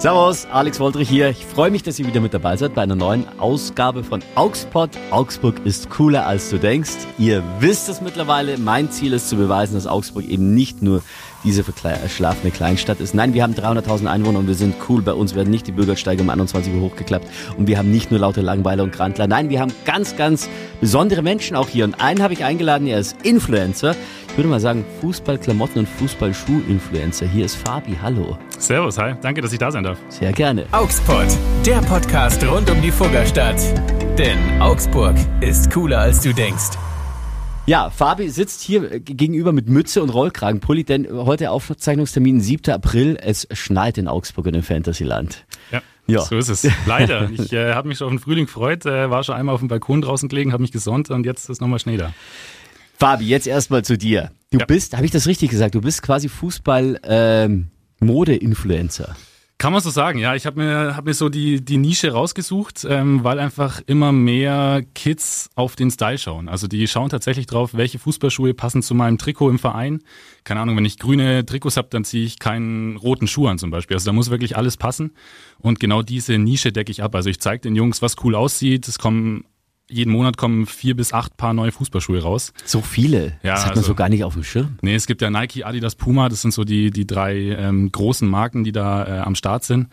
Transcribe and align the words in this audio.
Servus, 0.00 0.46
Alex 0.50 0.80
Woldrich 0.80 1.10
hier. 1.10 1.28
Ich 1.28 1.44
freue 1.44 1.70
mich, 1.70 1.82
dass 1.82 1.98
ihr 1.98 2.06
wieder 2.06 2.22
mit 2.22 2.32
dabei 2.32 2.56
seid 2.56 2.74
bei 2.74 2.80
einer 2.80 2.96
neuen 2.96 3.26
Ausgabe 3.38 4.02
von 4.02 4.22
Augsburg. 4.34 4.88
Augsburg 5.10 5.56
ist 5.66 5.90
cooler, 5.90 6.26
als 6.26 6.48
du 6.48 6.56
denkst. 6.56 7.06
Ihr 7.18 7.42
wisst 7.58 7.90
es 7.90 8.00
mittlerweile. 8.00 8.56
Mein 8.56 8.90
Ziel 8.90 9.12
ist 9.12 9.28
zu 9.28 9.36
beweisen, 9.36 9.74
dass 9.74 9.86
Augsburg 9.86 10.26
eben 10.26 10.54
nicht 10.54 10.80
nur 10.80 11.02
diese 11.44 11.64
verschlafene 11.64 12.50
Kleinstadt 12.50 12.98
ist. 13.00 13.14
Nein, 13.14 13.34
wir 13.34 13.42
haben 13.42 13.52
300.000 13.52 14.06
Einwohner 14.06 14.38
und 14.38 14.46
wir 14.46 14.54
sind 14.54 14.74
cool. 14.88 15.02
Bei 15.02 15.12
uns 15.12 15.34
werden 15.34 15.50
nicht 15.50 15.66
die 15.66 15.72
Bürgersteige 15.72 16.22
um 16.22 16.30
21 16.30 16.72
Uhr 16.72 16.80
hochgeklappt 16.80 17.26
und 17.58 17.66
wir 17.66 17.76
haben 17.76 17.90
nicht 17.90 18.10
nur 18.10 18.20
laute 18.20 18.40
Langweiler 18.40 18.84
und 18.84 18.92
Grantler. 18.92 19.26
Nein, 19.26 19.50
wir 19.50 19.60
haben 19.60 19.72
ganz, 19.84 20.16
ganz 20.16 20.48
besondere 20.80 21.20
Menschen 21.20 21.56
auch 21.56 21.68
hier 21.68 21.84
und 21.84 22.00
einen 22.00 22.22
habe 22.22 22.32
ich 22.32 22.42
eingeladen, 22.42 22.86
er 22.86 23.00
ist 23.00 23.16
Influencer. 23.22 23.94
Ich 24.40 24.42
würde 24.42 24.52
mal 24.52 24.60
sagen 24.60 24.86
Fußball, 25.02 25.36
Klamotten 25.36 25.80
und 25.80 25.86
Fußballschuh-Influencer. 25.86 27.26
Hier 27.26 27.44
ist 27.44 27.56
Fabi, 27.56 27.94
hallo. 28.00 28.38
Servus, 28.58 28.96
hi, 28.96 29.12
danke, 29.20 29.42
dass 29.42 29.52
ich 29.52 29.58
da 29.58 29.70
sein 29.70 29.84
darf. 29.84 29.98
Sehr 30.08 30.32
gerne. 30.32 30.64
Augsburg, 30.72 31.26
der 31.66 31.82
Podcast 31.82 32.42
rund 32.46 32.70
um 32.70 32.80
die 32.80 32.90
Fuggerstadt. 32.90 33.60
Denn 34.18 34.38
Augsburg 34.58 35.14
ist 35.42 35.70
cooler 35.70 35.98
als 35.98 36.22
du 36.22 36.32
denkst. 36.32 36.70
Ja, 37.66 37.90
Fabi 37.90 38.30
sitzt 38.30 38.62
hier 38.62 39.00
gegenüber 39.00 39.52
mit 39.52 39.68
Mütze 39.68 40.02
und 40.02 40.08
Rollkragenpulli, 40.08 40.84
denn 40.84 41.06
heute 41.12 41.50
Aufzeichnungstermin 41.50 42.40
7. 42.40 42.72
April. 42.72 43.18
Es 43.20 43.46
schneit 43.52 43.98
in 43.98 44.08
Augsburg 44.08 44.46
und 44.46 44.54
im 44.54 44.62
Fantasyland. 44.62 45.44
Ja. 45.70 45.82
Ja. 46.06 46.22
So 46.22 46.38
ist 46.38 46.48
es. 46.48 46.66
Leider. 46.86 47.30
Ich 47.30 47.52
äh, 47.52 47.74
habe 47.74 47.88
mich 47.88 47.98
schon 47.98 48.06
auf 48.06 48.12
den 48.14 48.18
Frühling 48.18 48.46
gefreut, 48.46 48.84
äh, 48.86 49.10
war 49.10 49.22
schon 49.22 49.34
einmal 49.34 49.54
auf 49.54 49.60
dem 49.60 49.68
Balkon 49.68 50.00
draußen 50.00 50.30
gelegen, 50.30 50.52
habe 50.52 50.62
mich 50.62 50.72
gesonnt 50.72 51.10
und 51.10 51.24
jetzt 51.24 51.48
ist 51.50 51.60
nochmal 51.60 51.78
Schnee 51.78 51.98
da. 51.98 52.12
Fabi, 53.00 53.26
jetzt 53.26 53.46
erstmal 53.46 53.82
zu 53.82 53.96
dir. 53.96 54.30
Du 54.50 54.58
ja. 54.58 54.66
bist, 54.66 54.94
habe 54.94 55.06
ich 55.06 55.10
das 55.10 55.26
richtig 55.26 55.48
gesagt, 55.48 55.74
du 55.74 55.80
bist 55.80 56.02
quasi 56.02 56.28
Fußball-Mode-Influencer. 56.28 59.08
Ähm, 59.08 59.14
kann 59.56 59.72
man 59.72 59.80
so 59.80 59.88
sagen, 59.88 60.18
ja. 60.18 60.34
Ich 60.34 60.44
habe 60.44 60.60
mir, 60.60 60.96
hab 60.96 61.06
mir 61.06 61.14
so 61.14 61.30
die, 61.30 61.64
die 61.64 61.78
Nische 61.78 62.12
rausgesucht, 62.12 62.86
ähm, 62.88 63.24
weil 63.24 63.38
einfach 63.38 63.80
immer 63.86 64.12
mehr 64.12 64.82
Kids 64.94 65.48
auf 65.54 65.76
den 65.76 65.90
Style 65.90 66.18
schauen. 66.18 66.50
Also 66.50 66.66
die 66.66 66.86
schauen 66.88 67.08
tatsächlich 67.08 67.46
drauf, 67.46 67.70
welche 67.72 67.98
Fußballschuhe 67.98 68.52
passen 68.52 68.82
zu 68.82 68.94
meinem 68.94 69.16
Trikot 69.16 69.48
im 69.48 69.58
Verein. 69.58 70.00
Keine 70.44 70.60
Ahnung, 70.60 70.76
wenn 70.76 70.84
ich 70.84 70.98
grüne 70.98 71.46
Trikots 71.46 71.78
habe, 71.78 71.88
dann 71.90 72.04
ziehe 72.04 72.26
ich 72.26 72.38
keinen 72.38 72.96
roten 72.96 73.28
Schuh 73.28 73.48
an 73.48 73.56
zum 73.58 73.70
Beispiel. 73.70 73.96
Also 73.96 74.10
da 74.10 74.12
muss 74.12 74.28
wirklich 74.30 74.58
alles 74.58 74.76
passen. 74.76 75.12
Und 75.58 75.80
genau 75.80 76.02
diese 76.02 76.36
Nische 76.36 76.70
decke 76.70 76.92
ich 76.92 77.02
ab. 77.02 77.14
Also 77.14 77.30
ich 77.30 77.40
zeige 77.40 77.62
den 77.62 77.76
Jungs, 77.76 78.02
was 78.02 78.16
cool 78.24 78.34
aussieht. 78.34 78.88
Es 78.88 78.98
kommen 78.98 79.46
jeden 79.90 80.12
Monat 80.12 80.36
kommen 80.36 80.66
vier 80.66 80.96
bis 80.96 81.12
acht 81.12 81.36
Paar 81.36 81.52
neue 81.52 81.72
Fußballschuhe 81.72 82.22
raus. 82.22 82.52
So 82.64 82.80
viele? 82.80 83.38
Ja, 83.42 83.54
das 83.54 83.60
hat 83.60 83.70
man 83.70 83.78
also, 83.78 83.88
so 83.88 83.94
gar 83.94 84.08
nicht 84.08 84.24
auf 84.24 84.34
dem 84.34 84.44
Schirm. 84.44 84.78
Nee, 84.82 84.94
es 84.94 85.06
gibt 85.06 85.22
ja 85.22 85.30
Nike, 85.30 85.64
Adidas, 85.64 85.94
Puma, 85.94 86.28
das 86.28 86.42
sind 86.42 86.52
so 86.52 86.64
die, 86.64 86.90
die 86.90 87.06
drei 87.06 87.36
ähm, 87.36 87.90
großen 87.90 88.28
Marken, 88.28 88.64
die 88.64 88.72
da 88.72 89.06
äh, 89.06 89.20
am 89.20 89.34
Start 89.34 89.64
sind. 89.64 89.88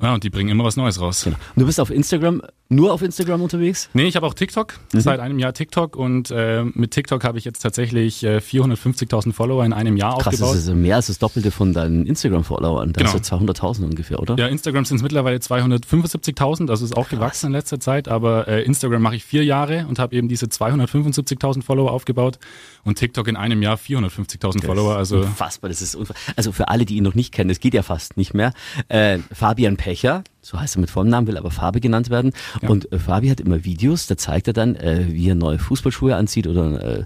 Ja, 0.00 0.12
und 0.12 0.24
die 0.24 0.30
bringen 0.30 0.50
immer 0.50 0.64
was 0.64 0.76
Neues 0.76 1.00
raus. 1.00 1.24
Genau. 1.24 1.36
Und 1.54 1.60
du 1.60 1.66
bist 1.66 1.80
auf 1.80 1.90
Instagram, 1.90 2.42
nur 2.68 2.92
auf 2.92 3.00
Instagram 3.00 3.40
unterwegs? 3.40 3.88
Nee, 3.94 4.04
ich 4.04 4.16
habe 4.16 4.26
auch 4.26 4.34
TikTok, 4.34 4.74
mhm. 4.92 5.00
seit 5.00 5.20
einem 5.20 5.38
Jahr 5.38 5.54
TikTok 5.54 5.96
und 5.96 6.30
äh, 6.30 6.64
mit 6.64 6.90
TikTok 6.90 7.24
habe 7.24 7.38
ich 7.38 7.46
jetzt 7.46 7.60
tatsächlich 7.60 8.22
äh, 8.22 8.36
450.000 8.36 9.32
Follower 9.32 9.64
in 9.64 9.72
einem 9.72 9.96
Jahr 9.96 10.18
Krass, 10.18 10.34
aufgebaut. 10.34 10.54
das 10.54 10.64
ist 10.64 10.74
mehr 10.74 10.96
als 10.96 11.06
das 11.06 11.18
Doppelte 11.18 11.50
von 11.50 11.72
deinen 11.72 12.04
Instagram-Followern. 12.04 12.92
Da 12.92 12.98
genau. 12.98 13.14
hast 13.14 13.30
du 13.30 13.36
200.000 13.36 13.84
ungefähr, 13.84 14.20
oder? 14.20 14.36
Ja, 14.36 14.48
Instagram 14.48 14.84
sind 14.84 14.98
es 14.98 15.02
mittlerweile 15.02 15.38
275.000, 15.38 16.68
also 16.68 16.84
ist 16.84 16.94
auch 16.94 17.08
Krass. 17.08 17.18
gewachsen 17.18 17.46
in 17.46 17.52
letzter 17.52 17.80
Zeit, 17.80 18.08
aber 18.08 18.48
äh, 18.48 18.64
Instagram 18.64 19.00
mache 19.00 19.16
ich 19.16 19.24
vier 19.24 19.44
Jahre 19.44 19.86
und 19.88 19.98
habe 19.98 20.14
eben 20.14 20.28
diese 20.28 20.44
275.000 20.44 21.62
Follower 21.62 21.90
aufgebaut 21.90 22.38
und 22.84 22.98
TikTok 22.98 23.28
in 23.28 23.36
einem 23.36 23.62
Jahr 23.62 23.76
450.000 23.76 24.62
Follower. 24.64 24.94
Also 24.94 25.20
unfassbar, 25.20 25.70
das 25.70 25.80
ist 25.80 25.94
unfassbar. 25.94 26.34
Also 26.36 26.52
für 26.52 26.68
alle, 26.68 26.84
die 26.84 26.96
ihn 26.96 27.04
noch 27.04 27.14
nicht 27.14 27.32
kennen, 27.32 27.48
das 27.48 27.60
geht 27.60 27.72
ja 27.72 27.82
fast 27.82 28.18
nicht 28.18 28.34
mehr. 28.34 28.52
Äh, 28.88 29.20
Fabian 29.32 29.78
Pecher, 29.86 30.24
so 30.42 30.58
heißt 30.58 30.76
er 30.76 30.80
mit 30.80 30.90
Vollnamen, 30.90 31.28
will 31.28 31.36
aber 31.36 31.52
Fabi 31.52 31.78
genannt 31.78 32.10
werden. 32.10 32.32
Ja. 32.60 32.70
Und 32.70 32.90
äh, 32.90 32.98
Fabi 32.98 33.28
hat 33.28 33.38
immer 33.38 33.64
Videos, 33.64 34.08
da 34.08 34.16
zeigt 34.16 34.48
er 34.48 34.52
dann, 34.52 34.74
äh, 34.74 35.06
wie 35.10 35.28
er 35.28 35.36
neue 35.36 35.60
Fußballschuhe 35.60 36.16
anzieht 36.16 36.48
oder 36.48 36.82
äh, 36.82 37.04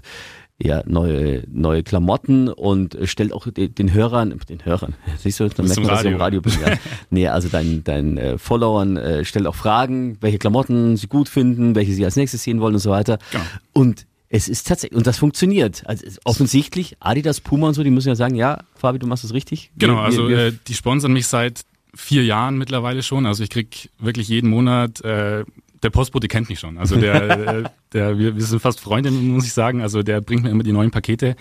ja, 0.57 0.81
neue, 0.87 1.43
neue 1.47 1.83
Klamotten 1.83 2.47
und 2.47 2.95
äh, 2.95 3.05
stellt 3.05 3.33
auch 3.33 3.45
den, 3.51 3.93
Hörern, 3.93 4.35
den 4.49 4.65
Hörern, 4.65 4.95
siehst 5.19 5.39
du, 5.39 5.47
dann 5.47 5.67
merkt 5.67 5.79
man, 5.79 5.89
dass 5.89 6.03
ich 6.03 6.11
im 6.11 6.17
Radio 6.17 6.41
bin. 6.41 6.53
Ja. 6.53 6.73
nee, 7.11 7.27
also 7.27 7.49
deinen 7.49 7.83
dein, 7.83 8.17
äh, 8.17 8.39
Followern 8.39 8.97
äh, 8.97 9.25
stellt 9.25 9.45
auch 9.45 9.55
Fragen, 9.55 10.17
welche 10.19 10.39
Klamotten 10.39 10.97
sie 10.97 11.05
gut 11.05 11.29
finden, 11.29 11.75
welche 11.75 11.93
sie 11.93 12.03
als 12.03 12.15
nächstes 12.15 12.41
sehen 12.41 12.61
wollen 12.61 12.73
und 12.73 12.79
so 12.79 12.89
weiter. 12.89 13.19
Ja. 13.31 13.41
Und 13.73 14.07
es 14.27 14.49
ist 14.49 14.67
tatsächlich, 14.67 14.97
und 14.97 15.05
das 15.05 15.19
funktioniert. 15.19 15.83
Also 15.85 16.07
offensichtlich, 16.23 16.95
Adidas, 16.99 17.41
Puma 17.41 17.67
und 17.67 17.73
so, 17.75 17.83
die 17.83 17.91
müssen 17.91 18.07
ja 18.07 18.15
sagen, 18.15 18.33
ja, 18.33 18.63
Fabi, 18.73 18.97
du 18.97 19.05
machst 19.05 19.23
das 19.23 19.33
richtig. 19.33 19.71
Genau, 19.77 19.97
wir, 19.97 20.01
also 20.01 20.29
wir, 20.29 20.37
äh, 20.39 20.53
die 20.67 20.73
sponsern 20.73 21.13
mich 21.13 21.27
seit 21.27 21.61
vier 21.93 22.23
Jahren 22.23 22.57
mittlerweile 22.57 23.03
schon. 23.03 23.25
Also 23.25 23.43
ich 23.43 23.49
krieg 23.49 23.89
wirklich 23.99 24.27
jeden 24.27 24.49
Monat, 24.49 25.01
äh, 25.01 25.45
der 25.83 25.89
Postbote 25.89 26.27
kennt 26.27 26.49
mich 26.49 26.59
schon. 26.59 26.77
Also 26.77 26.95
der, 26.95 27.47
äh, 27.57 27.63
der 27.93 28.17
wir, 28.17 28.35
wir 28.35 28.43
sind 28.43 28.61
fast 28.61 28.79
Freunde, 28.79 29.11
muss 29.11 29.45
ich 29.45 29.53
sagen. 29.53 29.81
Also 29.81 30.03
der 30.03 30.21
bringt 30.21 30.43
mir 30.43 30.49
immer 30.49 30.63
die 30.63 30.71
neuen 30.71 30.91
Pakete. 30.91 31.35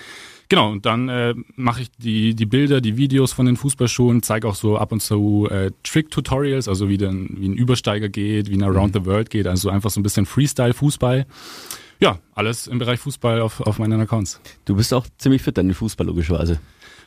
Genau, 0.48 0.72
und 0.72 0.84
dann 0.84 1.08
äh, 1.08 1.34
mache 1.54 1.82
ich 1.82 1.90
die, 1.98 2.34
die 2.34 2.46
Bilder, 2.46 2.80
die 2.80 2.96
Videos 2.96 3.32
von 3.32 3.46
den 3.46 3.56
Fußballschuhen, 3.56 4.20
zeige 4.24 4.48
auch 4.48 4.56
so 4.56 4.76
ab 4.76 4.90
und 4.90 5.00
zu 5.00 5.46
äh, 5.48 5.70
Trick-Tutorials, 5.84 6.66
also 6.66 6.88
wie, 6.88 6.98
denn, 6.98 7.36
wie 7.38 7.48
ein 7.48 7.54
Übersteiger 7.54 8.08
geht, 8.08 8.50
wie 8.50 8.56
ein 8.56 8.64
Around 8.64 8.94
the 8.94 9.06
World 9.06 9.30
geht, 9.30 9.46
also 9.46 9.70
einfach 9.70 9.90
so 9.90 10.00
ein 10.00 10.02
bisschen 10.02 10.26
Freestyle-Fußball. 10.26 11.24
Ja, 12.00 12.18
alles 12.34 12.66
im 12.66 12.80
Bereich 12.80 12.98
Fußball 12.98 13.40
auf, 13.42 13.60
auf 13.60 13.78
meinen 13.78 14.00
Accounts. 14.00 14.40
Du 14.64 14.74
bist 14.74 14.92
auch 14.92 15.06
ziemlich 15.18 15.40
fit 15.40 15.56
dann 15.56 15.68
in 15.68 15.74
Fußball, 15.74 16.08
logischerweise. 16.08 16.58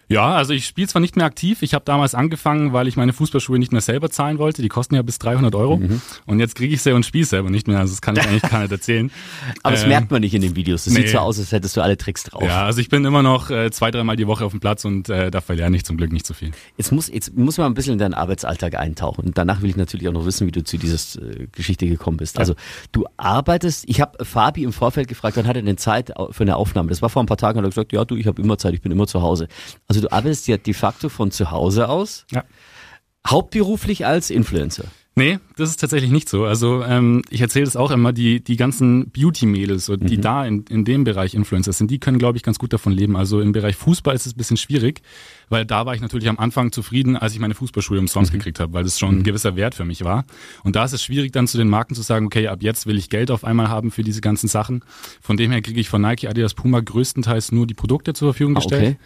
Ja, 0.09 0.34
also 0.34 0.53
ich 0.53 0.66
spiele 0.66 0.88
zwar 0.88 1.02
nicht 1.02 1.16
mehr 1.16 1.25
aktiv. 1.25 1.62
Ich 1.62 1.74
habe 1.74 1.86
damals 1.86 2.14
angefangen, 2.16 2.74
weil 2.74 2.88
ich 2.88 2.97
meine 2.97 3.14
Fußballschuhe 3.14 3.58
nicht 3.58 3.72
mehr 3.72 3.81
selber 3.81 4.09
zahlen 4.09 4.38
wollte. 4.38 4.62
Die 4.62 4.69
kosten 4.69 4.96
ja 4.96 5.02
bis 5.02 5.19
300 5.19 5.56
Euro. 5.56 5.78
Mhm. 5.78 6.02
Und 6.25 6.40
jetzt 6.40 6.56
kriege 6.56 6.74
ich 6.74 6.81
sie 6.81 6.91
und 6.91 7.06
spiele 7.06 7.25
selber 7.25 7.50
nicht 7.50 7.68
mehr. 7.68 7.80
Also 7.80 7.94
das 7.94 8.02
kann 8.02 8.16
ich 8.16 8.24
eigentlich 8.24 8.44
gar 8.44 8.62
nicht 8.62 8.72
erzählen. 8.72 9.12
Aber 9.63 9.72
das 9.72 9.84
ähm, 9.84 9.90
merkt 9.90 10.12
man 10.12 10.22
nicht 10.22 10.34
in 10.34 10.42
den 10.42 10.56
Videos. 10.56 10.86
Das 10.86 10.94
nee. 10.94 11.02
sieht 11.02 11.09
so 11.09 11.19
aus, 11.19 11.40
als 11.40 11.52
hättest 11.52 11.78
du 11.78 11.81
alle 11.81 11.97
Tricks 11.97 12.24
drauf. 12.24 12.44
Ja, 12.44 12.66
also 12.66 12.81
ich 12.81 12.90
bin 12.90 13.06
immer 13.06 13.24
noch 13.24 13.50
äh, 13.50 13.72
zwei, 13.72 13.92
dreimal 13.92 14.16
die 14.16 14.28
Woche 14.28 14.46
auf 14.46 14.52
dem 14.52 14.59
Platz 14.59 14.86
und 14.86 15.09
äh, 15.09 15.31
da 15.31 15.42
verlerne 15.42 15.75
ich 15.78 15.86
zum 15.86 15.97
Glück 15.97 16.12
nicht 16.12 16.28
so 16.28 16.34
viel. 16.34 16.52
Jetzt 16.78 16.92
muss, 16.92 17.08
jetzt 17.08 17.36
muss 17.36 17.58
man 17.58 17.72
ein 17.72 17.74
bisschen 17.74 17.94
in 17.94 18.00
deinen 18.00 18.13
Arbeitsalltag 18.13 18.75
eintauchen. 18.75 19.25
Und 19.25 19.38
danach 19.38 19.62
will 19.62 19.69
ich 19.69 19.78
natürlich 19.78 20.08
auch 20.08 20.13
noch 20.13 20.25
wissen, 20.25 20.47
wie 20.47 20.52
du 20.52 20.63
zu 20.63 20.78
dieser 20.78 21.22
äh, 21.22 21.47
Geschichte 21.52 21.88
gekommen 21.88 22.18
bist. 22.18 22.36
Ja. 22.36 22.42
Also 22.42 22.56
du 22.92 23.06
arbeitest, 23.18 23.86
ich 23.88 24.02
habe 24.02 24.24
Fabi 24.24 24.63
im 24.63 24.74
Vorfeld 24.74 25.08
gefragt, 25.08 25.38
wann 25.38 25.47
hat 25.47 25.56
er 25.56 25.62
denn 25.62 25.78
Zeit 25.78 26.13
für 26.31 26.44
eine 26.44 26.58
Aufnahme? 26.58 26.90
Das 26.90 27.02
war 27.02 27.09
vor 27.09 27.24
ein 27.24 27.28
paar 27.28 27.38
Tagen, 27.38 27.58
hat 27.58 27.66
er 27.66 27.69
gesagt, 27.69 27.94
ja 27.94 28.06
du, 28.06 28.16
ich 28.16 28.28
habe 28.28 28.42
immer 28.42 28.58
Zeit, 28.58 28.74
ich 28.74 28.81
bin 28.81 28.92
immer 28.92 29.08
zu 29.08 29.22
Hause. 29.22 29.47
Also 29.88 29.93
du 30.02 30.12
arbeitest 30.12 30.48
ja 30.48 30.58
de 30.58 30.74
facto 30.74 31.09
von 31.09 31.31
zu 31.31 31.52
Hause 31.52 31.90
aus. 31.90 32.26
Ja. 32.31 32.44
Hauptberuflich 33.26 34.06
als 34.06 34.30
Influencer. 34.30 34.86
Nee, 35.16 35.38
das 35.58 35.70
ist 35.70 35.80
tatsächlich 35.80 36.09
nicht 36.09 36.28
so. 36.28 36.46
Also 36.46 36.84
ähm, 36.84 37.22
ich 37.30 37.40
erzähle 37.40 37.66
das 37.66 37.76
auch 37.76 37.92
immer, 37.92 38.14
die, 38.14 38.44
die 38.44 38.56
ganzen 38.56 39.12
Beauty-Mädels, 39.12 39.86
so, 39.86 39.96
die 39.96 40.18
mhm. 40.18 40.22
da 40.22 40.46
in, 40.46 40.66
in 40.70 40.86
dem 40.86 41.04
Bereich 41.04 41.36
Influencer 41.36 41.72
sind, 41.72 41.92
die 41.92 42.00
können, 42.00 42.18
glaube 42.18 42.38
ich, 42.38 42.44
ganz 42.44 42.58
gut 42.58 42.74
davon 42.74 42.94
leben. 42.94 43.16
Also 43.16 43.40
im 43.40 43.52
Bereich 43.52 43.76
Fußball 43.76 44.16
ist 44.16 44.26
es 44.26 44.34
ein 44.34 44.38
bisschen 44.38 44.58
schwierig, 44.58 45.02
weil 45.50 45.66
da 45.66 45.86
war 45.86 45.94
ich 45.94 46.02
natürlich 46.02 46.28
am 46.30 46.40
Anfang 46.40 46.72
zufrieden, 46.72 47.16
als 47.16 47.34
ich 47.34 47.40
meine 47.40 47.54
Fußballschule 47.54 48.00
umsonst 48.00 48.34
mhm. 48.34 48.38
gekriegt 48.40 48.60
habe, 48.60 48.74
weil 48.74 48.84
das 48.84 48.98
schon 48.98 49.14
mhm. 49.14 49.20
ein 49.20 49.24
gewisser 49.24 49.56
Wert 49.56 49.75
für 49.75 49.86
mich 49.86 50.04
war. 50.04 50.25
Und 50.64 50.75
da 50.75 50.84
ist 50.84 50.94
es 50.94 51.04
schwierig, 51.04 51.31
dann 51.31 51.46
zu 51.48 51.60
den 51.60 51.70
Marken 51.70 51.94
zu 51.94 52.02
sagen, 52.02 52.25
okay, 52.25 52.48
ab 52.48 52.64
jetzt 52.64 52.88
will 52.88 52.98
ich 52.98 53.12
Geld 53.12 53.30
auf 53.30 53.44
einmal 53.44 53.70
haben 53.70 53.92
für 53.92 54.02
diese 54.02 54.22
ganzen 54.22 54.48
Sachen. 54.48 54.84
Von 55.22 55.38
dem 55.38 55.52
her 55.52 55.62
kriege 55.62 55.80
ich 55.80 55.90
von 55.90 56.02
Nike, 56.02 56.28
Adidas, 56.28 56.56
Puma 56.56 56.80
größtenteils 56.80 57.52
nur 57.52 57.68
die 57.68 57.75
Produkte 57.75 58.14
zur 58.14 58.34
Verfügung 58.34 58.56
ah, 58.56 58.62
gestellt. 58.62 58.96
Okay. 58.96 58.98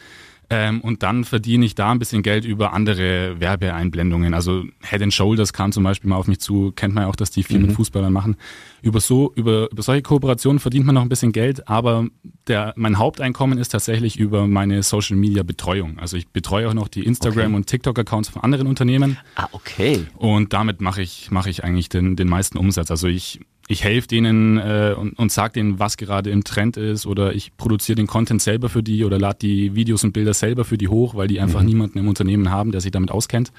Ähm, 0.49 0.79
und 0.79 1.03
dann 1.03 1.25
verdiene 1.25 1.65
ich 1.65 1.75
da 1.75 1.91
ein 1.91 1.99
bisschen 1.99 2.23
Geld 2.23 2.45
über 2.45 2.71
andere 2.71 3.39
Werbeeinblendungen. 3.41 4.33
Also 4.33 4.63
Head 4.81 5.01
and 5.01 5.13
Shoulders 5.13 5.51
kam 5.51 5.73
zum 5.73 5.83
Beispiel 5.83 6.09
mal 6.09 6.15
auf 6.15 6.27
mich 6.27 6.39
zu, 6.39 6.71
kennt 6.71 6.95
man 6.95 7.03
ja 7.03 7.09
auch, 7.09 7.17
dass 7.17 7.31
die 7.31 7.43
viel 7.43 7.59
mhm. 7.59 7.67
mit 7.67 7.75
Fußballern 7.75 8.13
machen. 8.13 8.37
Über 8.81 9.01
so, 9.01 9.33
über, 9.35 9.69
über 9.71 9.83
solche 9.83 10.03
Kooperationen 10.03 10.59
verdient 10.59 10.85
man 10.85 10.95
noch 10.95 11.01
ein 11.01 11.09
bisschen 11.09 11.33
Geld, 11.33 11.67
aber 11.67 12.07
der, 12.47 12.73
mein 12.77 12.97
Haupteinkommen 12.97 13.57
ist 13.57 13.69
tatsächlich 13.69 14.17
über 14.17 14.47
meine 14.47 14.83
Social 14.83 15.17
Media 15.17 15.43
Betreuung. 15.43 15.99
Also 15.99 16.15
ich 16.15 16.29
betreue 16.29 16.69
auch 16.69 16.73
noch 16.73 16.87
die 16.87 17.03
Instagram 17.03 17.47
okay. 17.47 17.55
und 17.55 17.67
TikTok 17.67 17.99
Accounts 17.99 18.29
von 18.29 18.41
anderen 18.41 18.67
Unternehmen. 18.67 19.17
Ah, 19.35 19.47
okay. 19.51 20.05
Und 20.15 20.53
damit 20.53 20.79
mache 20.79 21.01
ich, 21.01 21.29
mache 21.29 21.49
ich 21.49 21.65
eigentlich 21.65 21.89
den, 21.89 22.15
den 22.15 22.29
meisten 22.29 22.57
Umsatz. 22.57 22.89
Also 22.89 23.07
ich 23.07 23.41
ich 23.67 23.83
helfe 23.83 24.07
denen 24.07 24.57
äh, 24.57 24.95
und, 24.97 25.19
und 25.19 25.31
sag 25.31 25.53
denen, 25.53 25.77
was 25.77 25.97
gerade 25.97 26.29
im 26.29 26.45
Trend 26.45 26.77
ist 26.77 27.05
oder 27.05 27.35
ich 27.35 27.55
produziere 27.57 27.97
den 27.97 28.07
Content 28.07 28.41
selber 28.41 28.69
für 28.69 28.81
die 28.81 29.03
oder 29.03 29.19
lade 29.19 29.39
die 29.41 29.75
Videos 29.75 30.05
und 30.05 30.13
Bilder 30.13 30.33
selber 30.33 30.63
für 30.63 30.77
die 30.77 30.87
hoch, 30.87 31.15
weil 31.15 31.27
die 31.27 31.41
einfach 31.41 31.59
mhm. 31.59 31.67
niemanden 31.67 31.99
im 31.99 32.07
Unternehmen 32.07 32.49
haben, 32.49 32.71
der 32.71 32.79
sich 32.79 32.91
damit 32.91 33.11
auskennt. 33.11 33.51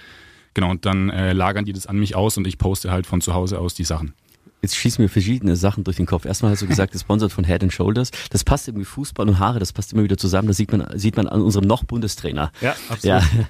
Genau, 0.54 0.70
und 0.70 0.86
dann 0.86 1.10
äh, 1.10 1.34
lagern 1.34 1.66
die 1.66 1.74
das 1.74 1.86
an 1.86 1.98
mich 1.98 2.16
aus 2.16 2.38
und 2.38 2.46
ich 2.46 2.56
poste 2.56 2.90
halt 2.90 3.06
von 3.06 3.20
zu 3.20 3.34
Hause 3.34 3.58
aus 3.58 3.74
die 3.74 3.84
Sachen. 3.84 4.14
Jetzt 4.62 4.74
schießen 4.74 5.00
mir 5.00 5.08
verschiedene 5.08 5.54
Sachen 5.54 5.84
durch 5.84 5.98
den 5.98 6.06
Kopf. 6.06 6.24
Erstmal 6.24 6.50
hast 6.52 6.62
du 6.62 6.66
gesagt, 6.66 6.92
gesponsert 6.92 7.30
von 7.30 7.44
Head 7.44 7.62
and 7.62 7.72
Shoulders. 7.72 8.10
Das 8.30 8.42
passt 8.42 8.66
irgendwie 8.66 8.86
Fußball 8.86 9.28
und 9.28 9.38
Haare, 9.38 9.60
das 9.60 9.72
passt 9.72 9.92
immer 9.92 10.02
wieder 10.02 10.16
zusammen. 10.16 10.48
Das 10.48 10.56
sieht 10.56 10.72
man, 10.72 10.86
sieht 10.98 11.16
man 11.16 11.28
an 11.28 11.42
unserem 11.42 11.66
noch 11.66 11.84
Bundestrainer. 11.84 12.50
Ja, 12.60 12.74
absolut. 12.88 13.04
Ja. 13.04 13.22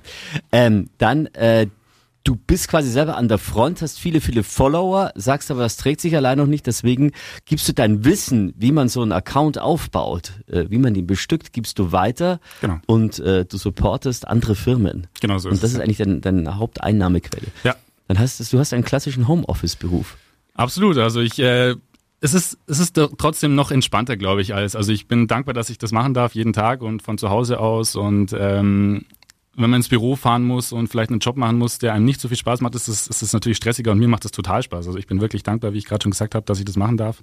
Ähm, 0.51 0.89
dann 0.99 1.27
äh, 1.27 1.67
du 2.29 2.37
bist 2.37 2.69
quasi 2.69 2.91
selber 2.91 3.17
an 3.17 3.29
der 3.29 3.39
Front, 3.39 3.81
hast 3.81 3.99
viele, 3.99 4.21
viele 4.21 4.43
Follower, 4.43 5.13
sagst 5.15 5.51
aber, 5.51 5.61
das 5.63 5.79
trägt 5.79 6.03
sich 6.03 6.15
allein 6.15 6.37
noch 6.37 6.47
nicht, 6.47 6.67
deswegen 6.67 7.13
gibst 7.47 7.67
du 7.69 7.73
dein 7.73 8.05
Wissen, 8.05 8.53
wie 8.59 8.71
man 8.71 8.89
so 8.91 9.01
einen 9.01 9.13
Account 9.13 9.59
aufbaut, 9.59 10.33
äh, 10.47 10.67
wie 10.69 10.77
man 10.77 10.95
ihn 10.95 11.07
bestückt, 11.07 11.55
gibst 11.55 11.79
du 11.79 11.91
weiter 11.91 12.39
Genau. 12.61 12.81
und 12.87 13.19
äh, 13.21 13.47
du 13.47 13.57
supportest 13.57 14.29
andere 14.29 14.55
Firmen. 14.55 15.07
Genau 15.23 15.39
so 15.39 15.49
Und 15.49 15.55
ist 15.55 15.63
das 15.65 15.71
ist 15.71 15.79
ja. 15.79 15.85
eigentlich 15.85 15.97
dein, 15.97 16.21
deine 16.21 16.59
Haupteinnahmequelle. 16.59 17.47
Ja, 17.65 17.77
Dann 18.09 18.19
heißt 18.19 18.41
es, 18.41 18.51
du 18.51 18.59
hast 18.59 18.75
einen 18.75 18.85
klassischen 18.85 19.27
Homeoffice-Beruf. 19.27 20.19
absolut. 20.55 20.99
Also 20.99 21.21
ich, 21.21 21.39
äh, 21.39 21.77
es 22.21 22.35
ist, 22.35 22.59
es 22.67 22.79
ist 22.79 23.01
trotzdem 23.17 23.55
noch 23.55 23.71
entspannter, 23.71 24.17
glaube 24.19 24.43
ich, 24.43 24.55
als, 24.55 24.77
also 24.77 24.93
ich 24.93 25.07
bin 25.09 25.29
dankbar, 25.29 25.55
dass 25.55 25.71
ich 25.71 25.79
das 25.79 25.93
machen 25.93 26.13
darf, 26.13 26.35
jeden 26.35 26.53
Tag 26.53 26.83
und 26.83 27.01
von 27.01 27.17
zu 27.17 27.31
Hause 27.31 27.59
aus 27.61 27.97
und, 27.97 28.35
ähm, 28.39 29.07
wenn 29.59 29.71
man 29.71 29.79
ins 29.79 29.89
Büro 29.89 30.17
fahren 30.17 30.45
muss 30.45 30.73
und 30.73 30.89
vielleicht 30.89 31.11
einen 31.11 31.21
Job 31.21 31.37
machen 31.37 31.59
muss, 31.59 31.79
der 31.79 31.93
einem 31.93 32.05
nicht 32.05 32.21
so 32.21 32.29
viel 32.29 32.37
Spaß 32.37 32.61
macht, 32.61 32.75
ist 32.75 32.89
es, 32.89 33.07
ist 33.09 33.23
es 33.23 33.33
natürlich 33.33 33.57
stressiger 33.57 33.93
und 33.93 33.99
mir 33.99 34.09
macht 34.09 34.25
das 34.25 34.33
total 34.33 34.63
Spaß. 34.63 34.87
Also 34.87 34.99
ich 34.99 35.07
bin 35.07 35.21
wirklich 35.21 35.43
dankbar, 35.43 35.73
wie 35.73 35.79
ich 35.79 35.85
gerade 35.85 36.03
schon 36.03 36.13
gesagt 36.13 36.35
habe, 36.35 36.47
dass 36.47 36.59
ich 36.59 36.65
das 36.65 36.77
machen 36.77 36.97
darf. 36.97 37.23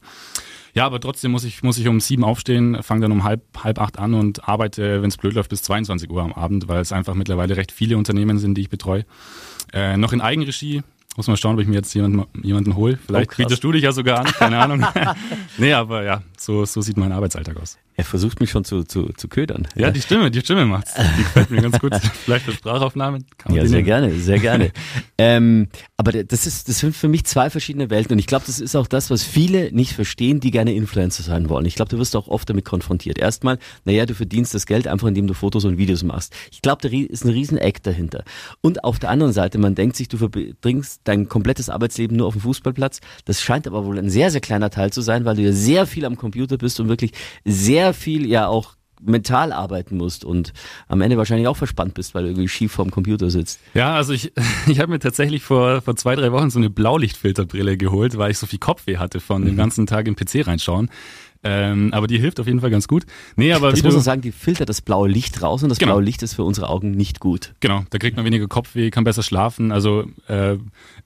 Ja, 0.74 0.86
aber 0.86 1.00
trotzdem 1.00 1.32
muss 1.32 1.46
ich, 1.46 1.64
muss 1.64 1.78
ich 1.78 1.88
um 1.88 2.00
sieben 2.02 2.24
aufstehen, 2.26 2.84
fange 2.84 3.02
dann 3.02 3.12
um 3.14 3.24
halb, 3.24 3.42
halb 3.64 3.80
acht 3.80 3.98
an 3.98 4.14
und 4.14 4.48
arbeite, 4.48 5.02
wenn 5.02 5.08
es 5.08 5.18
blöd 5.18 5.34
läuft, 5.34 5.50
bis 5.50 5.64
22 5.64 6.10
Uhr 6.10 6.22
am 6.22 6.34
Abend, 6.34 6.68
weil 6.68 6.82
es 6.82 6.92
einfach 6.92 7.14
mittlerweile 7.14 7.56
recht 7.56 7.72
viele 7.72 7.98
Unternehmen 7.98 8.38
sind, 8.38 8.56
die 8.56 8.62
ich 8.62 8.70
betreue. 8.70 9.06
Äh, 9.72 9.96
noch 9.98 10.12
in 10.12 10.20
Eigenregie. 10.22 10.84
Muss 11.18 11.28
mal 11.28 11.38
schauen, 11.38 11.56
ob 11.56 11.62
ich 11.62 11.68
mir 11.68 11.76
jetzt 11.76 11.94
jemanden, 11.94 12.26
jemanden 12.44 12.76
hole. 12.76 13.00
Vielleicht 13.06 13.32
Oh, 13.32 13.36
bietest 13.38 13.64
du 13.64 13.72
dich 13.72 13.84
ja 13.84 13.94
sogar 13.94 14.20
an, 14.20 14.26
keine 14.26 14.58
Ahnung. 14.60 14.86
nee, 15.58 15.72
aber 15.72 16.04
ja, 16.04 16.22
so, 16.42 16.66
so 16.66 16.82
sieht 16.82 16.98
mein 16.98 17.12
Arbeitsalltag 17.12 17.58
aus. 17.58 17.78
Er 17.98 18.04
versucht 18.04 18.42
mich 18.42 18.50
schon 18.50 18.66
zu, 18.66 18.84
zu, 18.84 19.10
zu 19.16 19.30
ködern. 19.30 19.68
Ja, 19.76 19.90
die 19.90 20.02
Stimme, 20.02 20.30
die 20.30 20.42
Stimme 20.42 20.66
macht's. 20.66 20.94
Die 20.96 21.24
gefällt 21.24 21.50
mir 21.50 21.62
ganz 21.62 21.80
gut. 21.80 21.96
Vielleicht 22.26 22.44
für 22.44 22.52
Sprachaufnahmen. 22.52 23.26
Kann 23.38 23.54
man 23.54 23.62
Ja, 23.62 23.68
sehr 23.68 23.78
nehmen. 23.78 23.86
gerne, 23.86 24.14
sehr 24.16 24.40
gerne. 24.40 24.72
ähm, 25.18 25.70
aber 25.96 26.12
das 26.12 26.46
ist, 26.46 26.68
das 26.68 26.80
sind 26.80 26.94
für 26.94 27.08
mich 27.08 27.24
zwei 27.24 27.50
verschiedene 27.50 27.90
Welten 27.90 28.12
und 28.14 28.20
ich 28.20 28.28
glaube, 28.28 28.44
das 28.48 28.60
ist 28.60 28.76
auch 28.76 28.88
das, 28.88 29.10
was 29.10 29.24
viele 29.24 29.72
nicht 29.72 29.94
verstehen, 29.94 30.42
die 30.42 30.52
gerne 30.52 30.74
Influencer 30.74 31.24
sein 31.24 31.48
wollen. 31.48 31.66
Ich 31.66 31.76
glaube, 31.76 31.90
du 31.90 31.98
wirst 31.98 32.18
auch 32.18 32.28
oft 32.28 32.50
damit 32.50 32.66
konfrontiert. 32.66 33.18
Erstmal, 33.18 33.60
naja, 33.86 34.06
du 34.06 34.14
verdienst 34.14 34.54
das 34.54 34.66
Geld 34.66 34.88
einfach, 34.88 35.08
indem 35.08 35.28
du 35.28 35.34
Fotos 35.34 35.64
und 35.64 35.78
Videos 35.78 36.04
machst. 36.04 36.34
Ich 36.52 36.62
glaube, 36.62 36.82
da 36.82 36.94
ist 36.96 37.24
ein 37.24 37.30
riesen 37.32 37.58
Eck 37.58 37.82
dahinter. 37.82 38.26
Und 38.60 38.84
auf 38.84 39.00
der 39.00 39.10
anderen 39.10 39.32
Seite, 39.32 39.58
man 39.58 39.74
denkt 39.74 39.96
sich, 39.96 40.10
du 40.10 40.18
verbringst 40.18 41.00
dein 41.06 41.30
komplettes 41.30 41.70
Arbeitsleben 41.70 42.18
nur 42.18 42.28
auf 42.28 42.34
dem 42.34 42.42
Fußballplatz. 42.42 43.00
Das 43.24 43.42
scheint 43.42 43.68
aber 43.68 43.86
wohl 43.86 43.98
ein 43.98 44.10
sehr, 44.10 44.32
sehr 44.32 44.42
kleiner 44.42 44.70
Teil 44.70 44.92
zu 44.92 45.00
sein, 45.02 45.24
weil 45.24 45.38
du 45.38 45.44
ja 45.44 45.54
sehr 45.54 45.88
viel 45.88 46.04
am 46.06 46.18
Computer 46.18 46.35
bist 46.36 46.80
und 46.80 46.88
wirklich 46.90 47.12
sehr 47.46 47.94
viel 47.94 48.26
ja 48.28 48.48
auch 48.48 48.76
mental 49.02 49.52
arbeiten 49.52 49.98
musst 49.98 50.24
und 50.24 50.54
am 50.88 51.02
Ende 51.02 51.18
wahrscheinlich 51.18 51.48
auch 51.48 51.58
verspannt 51.58 51.94
bist, 51.94 52.16
weil 52.16 52.24
du 52.24 52.30
irgendwie 52.30 52.48
schief 52.48 52.72
vorm 52.72 52.92
Computer 52.92 53.30
sitzt. 53.30 53.60
Ja, 53.74 53.94
also 53.94 54.14
ich, 54.14 54.32
ich 54.68 54.80
habe 54.80 54.92
mir 54.92 55.00
tatsächlich 55.00 55.44
vor, 55.44 55.82
vor 55.82 55.96
zwei, 55.96 56.16
drei 56.16 56.32
Wochen 56.32 56.50
so 56.50 56.60
eine 56.60 56.70
Blaulichtfilterbrille 56.70 57.78
geholt, 57.78 58.18
weil 58.18 58.32
ich 58.32 58.38
so 58.38 58.48
viel 58.48 58.58
Kopfweh 58.60 58.98
hatte 58.98 59.20
von 59.20 59.42
Mhm. 59.42 59.46
dem 59.48 59.58
ganzen 59.58 59.86
Tag 59.86 60.08
im 60.08 60.16
PC 60.16 60.48
reinschauen. 60.48 60.90
Ähm, 61.48 61.94
aber 61.94 62.08
die 62.08 62.18
hilft 62.18 62.40
auf 62.40 62.48
jeden 62.48 62.60
Fall 62.60 62.72
ganz 62.72 62.88
gut. 62.88 63.06
Nee, 63.36 63.54
aber 63.54 63.70
Das 63.70 63.84
muss 63.84 63.94
man 63.94 64.02
sagen, 64.02 64.22
die 64.22 64.32
filtert 64.32 64.68
das 64.68 64.82
blaue 64.82 65.08
Licht 65.08 65.44
raus 65.44 65.62
und 65.62 65.70
das 65.70 65.78
Genau. 65.78 65.92
blaue 65.94 66.04
Licht 66.04 66.24
ist 66.24 66.34
für 66.34 66.44
unsere 66.44 66.70
Augen 66.70 66.90
nicht 66.92 67.20
gut. 67.20 67.54
Genau, 67.60 67.84
da 67.92 68.00
kriegt 68.00 68.18
man 68.18 68.26
weniger 68.26 68.48
Kopfweh, 68.48 68.90
kann 68.90 69.04
besser 69.04 69.22
schlafen. 69.22 69.72
Also 69.72 70.06
äh, 70.28 70.58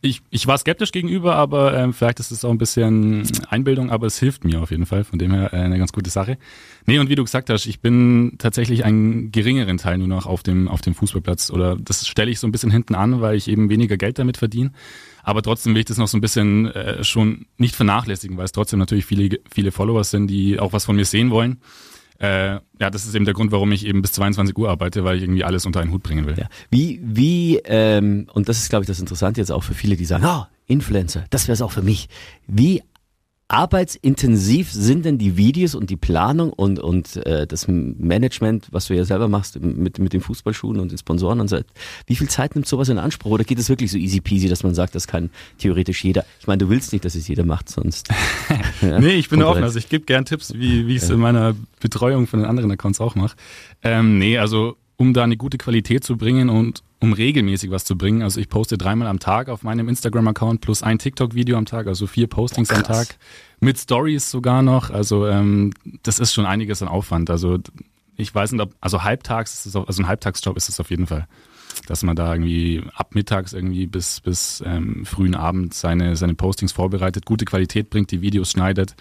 ich, 0.02 0.22
ich 0.30 0.48
war 0.48 0.58
skeptisch 0.58 0.94
gegenüber, 0.94 1.36
aber 1.36 1.78
ähm, 1.78 1.92
vielleicht 1.94 2.22
ist 2.22 2.32
es 2.32 2.46
auch 2.46 2.52
ein 2.52 2.58
bisschen 2.58 3.28
Einbildung, 3.50 3.92
aber 3.92 4.08
es 4.08 4.18
hilft 4.18 4.46
mir 4.46 4.62
auf 4.62 4.72
jeden 4.72 4.86
Fall. 4.86 5.04
Von 5.04 5.20
dem 5.20 5.34
her 5.34 5.52
äh, 5.52 5.58
eine 5.58 5.78
ganz 5.78 5.92
gute 5.92 6.10
Sache. 6.10 6.38
Nee, 6.86 7.00
und 7.00 7.10
wie 7.10 7.16
du 7.16 7.24
gesagt 7.26 7.50
hast, 7.50 7.66
ich 7.66 7.82
bin 7.82 8.36
tatsächlich 8.38 8.86
einen 8.86 9.32
geringeren 9.34 9.78
Teil 9.78 9.98
nur 9.98 10.08
noch 10.08 10.26
auf 10.26 10.42
dem, 10.42 10.70
auf 10.70 10.80
dem 10.82 10.96
Fußballplatz. 10.96 11.52
Oder 11.52 11.76
das 11.76 12.08
stelle 12.08 12.32
ich 12.32 12.40
so 12.40 12.48
ein 12.48 12.54
bisschen 12.54 12.72
hinten 12.72 12.96
an, 12.96 13.20
weil 13.20 13.36
ich 13.36 13.50
eben 13.50 13.70
weniger 13.70 13.98
Geld 13.98 14.18
damit 14.20 14.38
verdiene. 14.38 14.72
Aber 15.24 15.42
trotzdem 15.42 15.74
will 15.74 15.82
ich 15.82 15.86
das 15.86 15.98
noch 15.98 16.08
so 16.08 16.18
ein 16.18 16.22
bisschen 16.22 16.68
äh, 16.72 17.04
schon 17.04 17.46
nicht 17.58 17.76
vernachlässigen, 17.76 18.38
weil 18.38 18.46
es 18.46 18.52
trotzdem 18.52 18.80
natürlich 18.80 19.06
viele, 19.06 19.40
viele 19.52 19.72
Follower 19.72 20.04
sind, 20.04 20.28
die 20.28 20.60
auch 20.60 20.74
was 20.74 20.86
von 20.86 20.96
mir 20.96 21.06
sehen 21.06 21.32
wollen. 21.32 21.60
Äh, 22.20 22.60
ja, 22.80 22.90
das 22.92 23.06
ist 23.06 23.16
eben 23.16 23.26
der 23.26 23.34
Grund, 23.34 23.52
warum 23.52 23.72
ich 23.72 23.86
eben 23.86 24.02
bis 24.02 24.12
22 24.12 24.58
Uhr 24.58 24.70
arbeite, 24.70 25.06
weil 25.06 25.18
ich 25.18 25.24
irgendwie 25.24 25.46
alles 25.46 25.66
unter 25.66 25.80
einen 25.80 25.92
Hut 25.92 26.04
bringen 26.04 26.26
will. 26.26 26.36
Ja. 26.38 26.50
Wie, 26.70 27.00
wie, 27.02 27.58
ähm, 27.64 28.28
und 28.34 28.50
das 28.50 28.58
ist, 28.58 28.70
glaube 28.70 28.84
ich, 28.84 28.88
das 28.88 29.00
Interessante 29.00 29.40
jetzt 29.40 29.52
auch 29.52 29.64
für 29.64 29.74
viele, 29.74 29.96
die 29.96 30.06
sagen, 30.06 30.26
ah, 30.26 30.50
Influencer, 30.68 31.26
das 31.30 31.48
wäre 31.48 31.54
es 31.54 31.62
auch 31.62 31.72
für 31.72 31.82
mich. 31.82 32.10
Wie 32.46 32.84
arbeitsintensiv 33.50 34.72
sind 34.72 35.06
denn 35.06 35.18
die 35.18 35.36
Videos 35.36 35.74
und 35.74 35.90
die 35.90 35.98
Planung 35.98 36.54
und, 36.54 36.80
und 36.80 37.18
äh, 37.26 37.48
das 37.48 37.68
Management, 37.68 38.68
was 38.72 38.88
du 38.88 38.96
ja 38.96 39.04
selber 39.04 39.28
machst 39.28 39.60
mit, 39.60 39.98
mit 39.98 40.14
den 40.14 40.22
Fußballschuhen 40.22 40.80
und 40.80 40.92
den 40.92 41.00
Sponsoren 41.00 41.42
und 41.42 41.48
so. 41.48 41.60
Wie 42.06 42.16
viel 42.16 42.30
Zeit 42.30 42.54
nimmt 42.54 42.68
sowas 42.68 42.90
in 42.90 43.00
Anspruch? 43.00 43.32
Oder 43.32 43.44
geht 43.44 43.58
es 43.58 43.68
wirklich 43.68 43.92
so 43.92 43.98
easy 43.98 44.22
peasy, 44.22 44.50
dass 44.50 44.64
man 44.64 44.76
sagt, 44.76 44.94
das 44.94 45.08
kann 45.08 45.32
theoretisch 45.58 46.04
jeder? 46.04 46.26
Ich 46.40 46.46
meine, 46.46 46.60
du 46.60 46.70
willst 46.70 46.94
nicht, 46.94 47.04
dass 47.04 47.16
es 47.16 47.28
jeder 47.28 47.44
macht, 47.44 47.70
sonst. 47.70 48.10
ja, 48.82 49.00
Nee, 49.00 49.16
ich 49.16 49.30
bin 49.30 49.40
offen. 49.42 49.48
Konkurrenz. 49.48 49.66
Also 49.66 49.80
ich 49.80 49.90
gebe 49.90 50.06
gern 50.06 50.26
Tipps, 50.26 50.54
wie, 50.54 50.86
wie 50.86 50.96
ich 50.96 51.02
es 51.02 51.10
in 51.10 51.20
meiner 51.20 51.56
Betreuung 51.80 52.28
von 52.28 52.42
den 52.42 52.48
anderen 52.48 52.72
Accounts 52.72 53.02
auch 53.02 53.16
mache. 53.16 53.36
Ähm, 53.82 54.20
nee, 54.20 54.38
also 54.38 54.78
um 55.00 55.14
da 55.14 55.24
eine 55.24 55.38
gute 55.38 55.58
Qualität 55.58 56.04
zu 56.04 56.18
bringen 56.18 56.50
und 56.50 56.84
um 57.00 57.14
regelmäßig 57.14 57.72
was 57.72 57.86
zu 57.86 57.98
bringen. 57.98 58.22
Also 58.22 58.42
ich 58.42 58.50
poste 58.50 58.78
dreimal 58.78 59.08
am 59.08 59.20
Tag 59.20 59.48
auf 59.48 59.64
meinem 59.64 59.88
Instagram-Account 59.88 60.60
plus 60.60 60.84
ein 60.84 61.00
TikTok-Video 61.00 61.58
am 61.58 61.66
Tag, 61.66 61.88
also 61.88 62.06
vier 62.06 62.28
Postings 62.28 62.70
am 62.70 62.84
krass. 62.84 63.08
Tag. 63.08 63.18
Mit 63.62 63.80
Stories 63.80 64.30
sogar 64.30 64.62
noch. 64.62 64.90
Also 64.90 65.26
ähm, 65.26 65.72
das 66.04 66.20
ist 66.20 66.34
schon 66.34 66.46
einiges 66.46 66.82
an 66.82 66.90
Aufwand. 66.90 67.30
Also 67.30 67.60
ich 68.18 68.36
weiß 68.36 68.52
nicht, 68.52 68.62
ob, 68.62 68.76
also 68.82 69.02
halbtags 69.02 69.60
ist 69.60 69.68
es, 69.68 69.76
auf, 69.78 69.88
also 69.88 70.04
ein 70.04 70.08
Halbtagsjob 70.10 70.58
ist 70.58 70.68
es 70.68 70.82
auf 70.82 70.90
jeden 70.90 71.08
Fall. 71.08 71.30
Dass 71.88 72.04
man 72.04 72.16
da 72.16 72.34
irgendwie 72.34 72.84
ab 72.94 73.16
mittags 73.16 73.54
irgendwie 73.54 73.88
bis, 73.88 74.22
bis 74.22 74.64
ähm, 74.66 75.06
frühen 75.06 75.36
Abend 75.36 75.74
seine, 75.74 76.16
seine 76.16 76.36
Postings 76.36 76.72
vorbereitet, 76.72 77.26
gute 77.26 77.46
Qualität 77.46 77.90
bringt, 77.90 78.12
die 78.12 78.22
Videos 78.22 78.52
schneidet, 78.52 78.96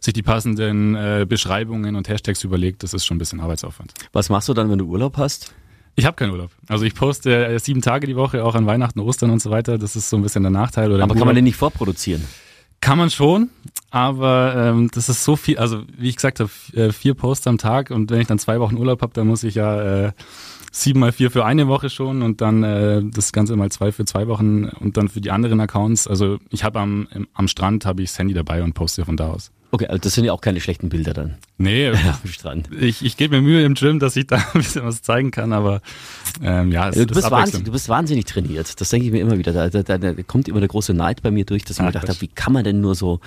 sich 0.00 0.14
die 0.14 0.22
passenden 0.22 0.94
äh, 0.94 1.26
Beschreibungen 1.28 1.96
und 1.96 2.08
Hashtags 2.08 2.42
überlegt, 2.44 2.82
das 2.82 2.94
ist 2.94 3.04
schon 3.04 3.16
ein 3.16 3.18
bisschen 3.18 3.40
Arbeitsaufwand. 3.40 3.92
Was 4.12 4.30
machst 4.30 4.48
du 4.48 4.54
dann, 4.54 4.70
wenn 4.70 4.78
du 4.78 4.86
Urlaub 4.86 5.16
hast? 5.18 5.52
Ich 5.96 6.06
habe 6.06 6.16
keinen 6.16 6.30
Urlaub. 6.30 6.50
Also 6.68 6.84
ich 6.84 6.94
poste 6.94 7.46
äh, 7.46 7.58
sieben 7.58 7.82
Tage 7.82 8.06
die 8.06 8.16
Woche, 8.16 8.44
auch 8.44 8.54
an 8.54 8.64
Weihnachten, 8.64 9.00
Ostern 9.00 9.30
und 9.30 9.42
so 9.42 9.50
weiter. 9.50 9.76
Das 9.76 9.96
ist 9.96 10.08
so 10.08 10.16
ein 10.16 10.22
bisschen 10.22 10.42
der 10.42 10.52
Nachteil. 10.52 10.92
Oder 10.92 11.02
Aber 11.02 11.14
kann 11.14 11.26
man 11.26 11.34
den 11.34 11.44
nicht 11.44 11.56
vorproduzieren? 11.56 12.24
kann 12.80 12.98
man 12.98 13.10
schon, 13.10 13.50
aber 13.90 14.54
ähm, 14.56 14.90
das 14.92 15.08
ist 15.08 15.22
so 15.24 15.36
viel, 15.36 15.58
also 15.58 15.82
wie 15.98 16.08
ich 16.08 16.16
gesagt 16.16 16.40
habe, 16.40 16.50
äh, 16.72 16.92
vier 16.92 17.14
Posts 17.14 17.46
am 17.46 17.58
Tag 17.58 17.90
und 17.90 18.10
wenn 18.10 18.20
ich 18.20 18.26
dann 18.26 18.38
zwei 18.38 18.58
Wochen 18.58 18.76
Urlaub 18.76 19.02
habe, 19.02 19.12
dann 19.12 19.26
muss 19.26 19.44
ich 19.44 19.54
ja 19.54 20.06
äh, 20.06 20.12
sieben 20.70 21.00
mal 21.00 21.12
vier 21.12 21.30
für 21.30 21.44
eine 21.44 21.68
Woche 21.68 21.90
schon 21.90 22.22
und 22.22 22.40
dann 22.40 22.62
äh, 22.62 23.02
das 23.04 23.32
Ganze 23.32 23.56
mal 23.56 23.70
zwei 23.70 23.92
für 23.92 24.04
zwei 24.04 24.26
Wochen 24.28 24.64
und 24.66 24.96
dann 24.96 25.08
für 25.08 25.20
die 25.20 25.30
anderen 25.30 25.60
Accounts. 25.60 26.06
Also 26.06 26.38
ich 26.50 26.64
habe 26.64 26.80
am, 26.80 27.08
am 27.34 27.48
Strand 27.48 27.86
habe 27.86 28.02
ich 28.02 28.10
das 28.10 28.18
Handy 28.18 28.34
dabei 28.34 28.62
und 28.62 28.74
poste 28.74 29.04
von 29.04 29.16
da 29.16 29.28
aus. 29.28 29.50
Okay, 29.72 29.86
also 29.86 29.98
das 29.98 30.14
sind 30.14 30.24
ja 30.24 30.32
auch 30.32 30.40
keine 30.40 30.60
schlechten 30.60 30.88
Bilder 30.88 31.14
dann 31.14 31.36
Nee, 31.56 31.92
dem 32.24 32.30
Strand. 32.32 32.70
ich, 32.72 33.04
ich 33.04 33.16
gebe 33.16 33.36
mir 33.36 33.42
Mühe 33.42 33.64
im 33.64 33.74
Gym, 33.74 34.00
dass 34.00 34.16
ich 34.16 34.26
da 34.26 34.36
ein 34.54 34.60
bisschen 34.60 34.84
was 34.84 35.02
zeigen 35.02 35.30
kann, 35.30 35.52
aber 35.52 35.80
ähm, 36.42 36.72
ja, 36.72 36.88
es 36.88 36.96
Du 36.96 37.02
ist 37.02 37.14
bist, 37.14 37.30
wahnsinnig, 37.30 37.64
du 37.66 37.72
bist 37.72 37.88
wahnsinnig 37.88 38.24
trainiert. 38.24 38.80
Das 38.80 38.88
denke 38.88 39.06
ich 39.06 39.12
mir 39.12 39.20
immer 39.20 39.38
wieder. 39.38 39.52
Da, 39.52 39.68
da, 39.68 39.98
da, 39.98 40.12
kommt 40.24 40.48
immer 40.48 40.60
der 40.60 40.68
große 40.68 40.92
Neid 40.92 41.22
bei 41.22 41.30
mir 41.30 41.44
durch, 41.44 41.64
dass 41.64 41.76
ich 41.76 41.82
mir 41.82 41.88
Ach, 41.88 41.92
gedacht 41.92 42.06
Quatsch. 42.06 42.16
habe, 42.16 42.22
wie 42.22 42.28
kann 42.28 42.52
man 42.52 42.64
denn 42.64 42.80
nur 42.80 42.94
so. 42.94 43.20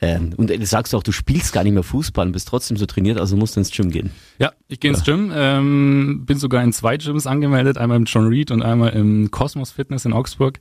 Ähm, 0.00 0.34
und 0.36 0.50
du 0.50 0.66
sagst 0.66 0.94
auch, 0.94 1.02
du 1.02 1.10
spielst 1.10 1.54
gar 1.54 1.64
nicht 1.64 1.72
mehr 1.72 1.82
Fußball 1.82 2.26
und 2.26 2.32
bist 2.32 2.48
trotzdem 2.48 2.76
so 2.76 2.84
trainiert, 2.84 3.18
also 3.18 3.34
musst 3.36 3.56
du 3.56 3.60
ins 3.60 3.70
Gym 3.70 3.90
gehen. 3.90 4.10
Ja, 4.38 4.52
ich 4.68 4.78
gehe 4.78 4.90
ins 4.90 5.04
Gym, 5.04 5.32
ähm, 5.34 6.24
bin 6.26 6.38
sogar 6.38 6.62
in 6.62 6.72
zwei 6.74 6.98
Gyms 6.98 7.26
angemeldet, 7.26 7.78
einmal 7.78 7.96
im 7.96 8.04
John 8.04 8.26
Reed 8.26 8.50
und 8.50 8.62
einmal 8.62 8.90
im 8.90 9.30
Cosmos 9.30 9.70
Fitness 9.70 10.04
in 10.04 10.12
Augsburg. 10.12 10.60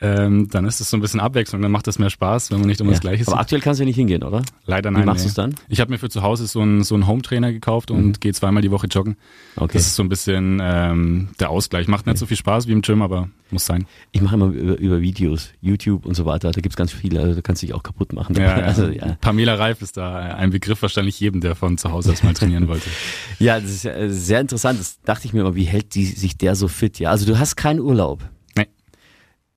Ähm, 0.00 0.48
dann 0.50 0.64
ist 0.66 0.80
es 0.80 0.90
so 0.90 0.96
ein 0.96 1.00
bisschen 1.00 1.20
Abwechslung, 1.20 1.62
dann 1.62 1.70
macht 1.70 1.86
es 1.86 1.98
mehr 1.98 2.10
Spaß, 2.10 2.50
wenn 2.50 2.58
man 2.58 2.68
nicht 2.68 2.80
immer 2.80 2.90
das 2.90 3.00
Gleiche 3.00 3.22
Aber 3.22 3.32
sieht. 3.32 3.40
aktuell 3.40 3.60
kannst 3.60 3.78
du 3.78 3.84
ja 3.84 3.86
nicht 3.86 3.96
hingehen, 3.96 4.22
oder? 4.22 4.42
Leider 4.66 4.90
Wie 4.90 4.94
nein. 4.94 5.06
machst 5.06 5.20
nee. 5.20 5.28
du's 5.28 5.34
dann? 5.34 5.54
Ich 5.68 5.80
habe 5.80 5.90
mir 5.90 5.98
für 5.98 6.10
zu 6.10 6.22
Hause 6.22 6.46
so 6.46 6.60
einen 6.60 6.82
so 6.82 6.94
einen 6.94 7.06
Home-Trainer 7.06 7.52
gekauft 7.52 7.90
und 7.90 8.20
gehe 8.20 8.32
zweimal 8.32 8.62
die 8.62 8.70
Woche 8.70 8.88
joggen. 8.88 9.16
Okay. 9.56 9.74
Das 9.74 9.86
ist 9.86 9.94
so 9.94 10.02
ein 10.02 10.08
bisschen 10.08 10.60
ähm, 10.62 11.28
der 11.38 11.50
Ausgleich. 11.50 11.86
Macht 11.88 12.06
nicht 12.06 12.18
so 12.18 12.26
viel 12.26 12.36
Spaß 12.36 12.66
wie 12.66 12.72
im 12.72 12.82
Gym, 12.82 13.02
aber 13.02 13.28
muss 13.50 13.66
sein. 13.66 13.86
Ich 14.12 14.20
mache 14.20 14.34
immer 14.34 14.46
über, 14.46 14.78
über 14.78 15.00
Videos, 15.00 15.50
YouTube 15.60 16.06
und 16.06 16.14
so 16.14 16.26
weiter. 16.26 16.50
Da 16.50 16.60
gibt's 16.60 16.76
ganz 16.76 16.92
viele, 16.92 17.20
also 17.20 17.34
da 17.36 17.40
kannst 17.40 17.62
du 17.62 17.66
dich 17.66 17.74
auch 17.74 17.82
kaputt 17.82 18.12
machen. 18.12 18.36
Ja, 18.36 18.54
also, 18.56 18.88
ja. 18.88 19.06
ja. 19.06 19.16
Pamela 19.20 19.54
Reif 19.54 19.80
ist 19.80 19.96
da 19.96 20.16
ein 20.16 20.50
Begriff 20.50 20.82
wahrscheinlich 20.82 21.18
jedem, 21.20 21.40
der 21.40 21.54
von 21.54 21.78
zu 21.78 21.90
Hause 21.92 22.12
aus 22.12 22.22
mal 22.22 22.34
trainieren 22.34 22.68
wollte. 22.68 22.88
ja, 23.38 23.60
das 23.60 23.70
ist 23.70 23.84
ja 23.84 24.08
sehr 24.08 24.40
interessant. 24.40 24.80
Das 24.80 25.00
dachte 25.02 25.26
ich 25.26 25.32
mir 25.32 25.40
immer, 25.40 25.54
wie 25.54 25.64
hält 25.64 25.94
die, 25.94 26.04
sich 26.04 26.36
der 26.36 26.56
so 26.56 26.68
fit? 26.68 26.98
Ja, 26.98 27.10
also 27.10 27.26
du 27.26 27.38
hast 27.38 27.56
keinen 27.56 27.80
Urlaub. 27.80 28.22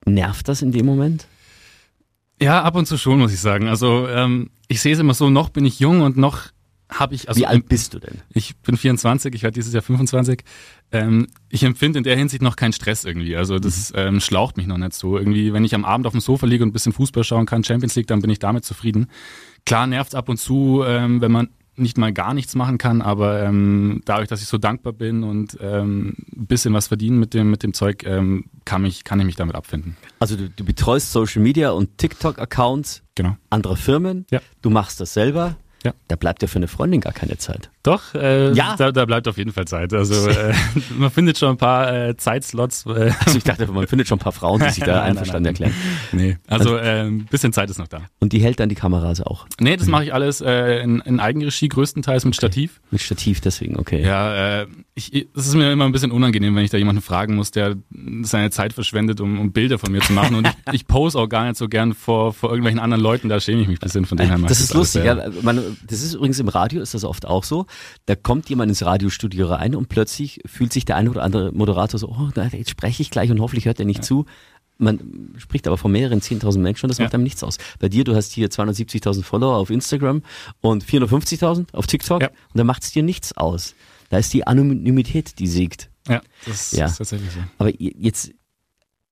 Nervt 0.08 0.48
das 0.48 0.62
in 0.62 0.72
dem 0.72 0.86
Moment? 0.86 1.26
Ja, 2.40 2.62
ab 2.62 2.76
und 2.76 2.86
zu 2.86 2.96
schon, 2.96 3.18
muss 3.18 3.32
ich 3.32 3.40
sagen. 3.40 3.68
Also 3.68 4.08
ähm, 4.08 4.50
ich 4.68 4.80
sehe 4.80 4.92
es 4.92 4.98
immer 4.98 5.14
so, 5.14 5.30
noch 5.30 5.48
bin 5.48 5.64
ich 5.64 5.80
jung 5.80 6.02
und 6.02 6.16
noch 6.16 6.50
habe 6.90 7.14
ich, 7.14 7.28
also 7.28 7.38
wie 7.40 7.46
alt 7.46 7.68
bist 7.68 7.92
du 7.92 7.98
denn? 7.98 8.22
Ich 8.32 8.56
bin 8.56 8.76
24, 8.76 9.34
ich 9.34 9.42
werde 9.42 9.54
dieses 9.54 9.74
Jahr 9.74 9.82
25. 9.82 10.42
Ähm, 10.90 11.26
ich 11.50 11.62
empfinde 11.62 11.98
in 11.98 12.04
der 12.04 12.16
Hinsicht 12.16 12.42
noch 12.42 12.56
keinen 12.56 12.72
Stress 12.72 13.04
irgendwie. 13.04 13.36
Also 13.36 13.58
das 13.58 13.92
ähm, 13.94 14.20
schlaucht 14.20 14.56
mich 14.56 14.66
noch 14.66 14.78
nicht 14.78 14.94
so. 14.94 15.18
Irgendwie, 15.18 15.52
wenn 15.52 15.64
ich 15.64 15.74
am 15.74 15.84
Abend 15.84 16.06
auf 16.06 16.12
dem 16.12 16.20
Sofa 16.20 16.46
liege 16.46 16.64
und 16.64 16.70
ein 16.70 16.72
bisschen 16.72 16.92
Fußball 16.92 17.24
schauen 17.24 17.44
kann, 17.44 17.62
Champions 17.62 17.94
League, 17.94 18.06
dann 18.06 18.22
bin 18.22 18.30
ich 18.30 18.38
damit 18.38 18.64
zufrieden. 18.64 19.08
Klar 19.66 19.86
nervt's 19.86 20.14
ab 20.14 20.30
und 20.30 20.38
zu, 20.38 20.82
ähm, 20.86 21.20
wenn 21.20 21.32
man 21.32 21.48
nicht 21.78 21.98
mal 21.98 22.12
gar 22.12 22.34
nichts 22.34 22.54
machen 22.54 22.78
kann, 22.78 23.00
aber 23.02 23.42
ähm, 23.42 24.02
dadurch, 24.04 24.28
dass 24.28 24.42
ich 24.42 24.48
so 24.48 24.58
dankbar 24.58 24.92
bin 24.92 25.22
und 25.24 25.56
ähm, 25.60 26.14
ein 26.36 26.46
bisschen 26.46 26.74
was 26.74 26.88
verdienen 26.88 27.18
mit 27.18 27.34
dem, 27.34 27.50
mit 27.50 27.62
dem 27.62 27.72
Zeug, 27.74 28.04
ähm, 28.06 28.46
kann, 28.64 28.82
mich, 28.82 29.04
kann 29.04 29.18
ich 29.20 29.26
mich 29.26 29.36
damit 29.36 29.54
abfinden. 29.54 29.96
Also 30.18 30.36
du, 30.36 30.48
du 30.50 30.64
betreust 30.64 31.12
Social 31.12 31.42
Media 31.42 31.70
und 31.70 31.96
TikTok-Accounts 31.98 33.02
Genau. 33.14 33.36
anderer 33.50 33.76
Firmen, 33.76 34.26
Ja. 34.30 34.40
du 34.62 34.70
machst 34.70 35.00
das 35.00 35.12
selber, 35.14 35.56
Ja. 35.84 35.92
da 36.08 36.16
bleibt 36.16 36.42
ja 36.42 36.48
für 36.48 36.56
eine 36.56 36.68
Freundin 36.68 37.00
gar 37.00 37.12
keine 37.12 37.36
Zeit. 37.38 37.70
Doch, 37.88 38.14
äh, 38.14 38.52
Ja. 38.52 38.74
da, 38.76 38.92
da 38.92 39.06
bleibt 39.06 39.26
auf 39.28 39.38
jeden 39.38 39.52
Fall 39.52 39.66
Zeit. 39.66 39.94
Also 39.94 40.28
äh, 40.28 40.52
man 40.98 41.10
findet 41.10 41.38
schon 41.38 41.48
ein 41.50 41.56
paar 41.56 41.90
äh, 41.92 42.16
Zeitslots. 42.16 42.84
Äh, 42.86 43.12
Also 43.24 43.38
ich 43.38 43.44
dachte, 43.44 43.66
man 43.68 43.86
findet 43.86 44.08
schon 44.08 44.16
ein 44.18 44.22
paar 44.22 44.32
Frauen, 44.32 44.60
die 44.62 44.70
sich 44.70 44.84
da 44.84 45.02
einverstanden 45.08 45.46
erklären. 45.46 45.72
nee, 46.12 46.36
also 46.46 46.76
ein 46.76 47.24
bisschen 47.26 47.52
Zeit 47.52 47.70
ist 47.70 47.78
noch 47.78 47.88
da. 47.88 48.02
Und 48.20 48.32
die 48.32 48.40
hält 48.40 48.60
dann 48.60 48.68
die 48.68 48.74
Kameras 48.74 49.20
auch. 49.22 49.46
Nee, 49.60 49.76
das 49.76 49.86
mache 49.86 50.04
ich 50.04 50.12
alles 50.14 50.40
äh, 50.40 50.80
in, 50.82 51.00
in 51.00 51.18
Eigenregie, 51.20 51.68
größtenteils 51.68 52.24
mit 52.26 52.36
Stativ. 52.36 52.80
Mit 52.90 53.00
Stativ 53.00 53.40
deswegen, 53.40 53.76
okay. 53.78 54.02
Ja, 54.04 54.60
äh, 54.62 54.66
ich, 54.94 55.28
das 55.34 55.46
ist 55.46 55.54
mir 55.54 55.72
immer 55.72 55.84
ein 55.86 55.92
bisschen 55.92 56.10
unangenehm, 56.10 56.54
wenn 56.56 56.64
ich 56.64 56.70
da 56.70 56.76
jemanden 56.78 57.00
fragen 57.02 57.36
muss, 57.36 57.50
der 57.50 57.76
seine 58.22 58.50
Zeit 58.50 58.72
verschwendet, 58.72 59.20
um, 59.20 59.38
um 59.40 59.52
Bilder 59.52 59.78
von 59.78 59.92
mir 59.92 60.00
zu 60.00 60.12
machen. 60.12 60.34
Und 60.34 60.46
ich, 60.48 60.54
ich 60.74 60.86
pose 60.86 61.18
auch 61.18 61.28
gar 61.28 61.44
nicht 61.46 61.56
so 61.56 61.68
gern 61.68 61.94
vor, 61.94 62.32
vor 62.34 62.50
irgendwelchen 62.50 62.80
anderen 62.80 63.02
Leuten, 63.02 63.28
da 63.28 63.40
schäme 63.40 63.62
ich 63.62 63.68
mich 63.68 63.78
ein 63.78 63.84
bisschen 63.84 64.04
von 64.06 64.18
dem 64.18 64.28
her. 64.28 64.38
Das 64.46 64.60
ist 64.60 64.70
alles 64.72 64.94
lustig, 64.94 65.02
selber. 65.02 65.24
ja. 65.28 65.42
Man, 65.42 65.76
das 65.86 66.02
ist 66.02 66.14
übrigens 66.14 66.38
im 66.40 66.48
Radio 66.48 66.82
ist 66.82 66.94
das 66.94 67.04
oft 67.04 67.26
auch 67.26 67.44
so. 67.44 67.66
Da 68.06 68.14
kommt 68.14 68.48
jemand 68.48 68.70
ins 68.70 68.84
Radiostudio 68.84 69.46
rein 69.46 69.74
und 69.74 69.88
plötzlich 69.88 70.40
fühlt 70.46 70.72
sich 70.72 70.84
der 70.84 70.96
eine 70.96 71.10
oder 71.10 71.22
andere 71.22 71.52
Moderator 71.52 71.98
so, 71.98 72.08
oh, 72.08 72.30
jetzt 72.52 72.70
spreche 72.70 73.02
ich 73.02 73.10
gleich 73.10 73.30
und 73.30 73.40
hoffentlich 73.40 73.66
hört 73.66 73.78
er 73.80 73.86
nicht 73.86 74.04
zu. 74.04 74.24
Man 74.80 75.34
spricht 75.38 75.66
aber 75.66 75.76
von 75.76 75.90
mehreren 75.90 76.20
10.000 76.20 76.58
Menschen 76.60 76.86
und 76.86 76.90
das 76.90 76.98
Ja. 76.98 77.04
macht 77.04 77.14
einem 77.14 77.24
nichts 77.24 77.42
aus. 77.42 77.58
Bei 77.80 77.88
dir, 77.88 78.04
du 78.04 78.14
hast 78.14 78.32
hier 78.32 78.48
270.000 78.48 79.24
Follower 79.24 79.56
auf 79.56 79.70
Instagram 79.70 80.22
und 80.60 80.84
450.000 80.84 81.74
auf 81.74 81.86
TikTok 81.88 82.22
Ja. 82.22 82.28
und 82.28 82.56
da 82.58 82.62
macht 82.64 82.84
es 82.84 82.92
dir 82.92 83.02
nichts 83.02 83.36
aus. 83.36 83.74
Da 84.10 84.18
ist 84.18 84.32
die 84.32 84.46
Anonymität, 84.46 85.38
die 85.40 85.48
siegt. 85.48 85.90
Ja, 86.06 86.22
das 86.46 86.70
Ja. 86.72 86.86
ist 86.86 86.96
tatsächlich 86.98 87.30
so. 87.32 87.40
Aber 87.58 87.72
jetzt 87.78 88.30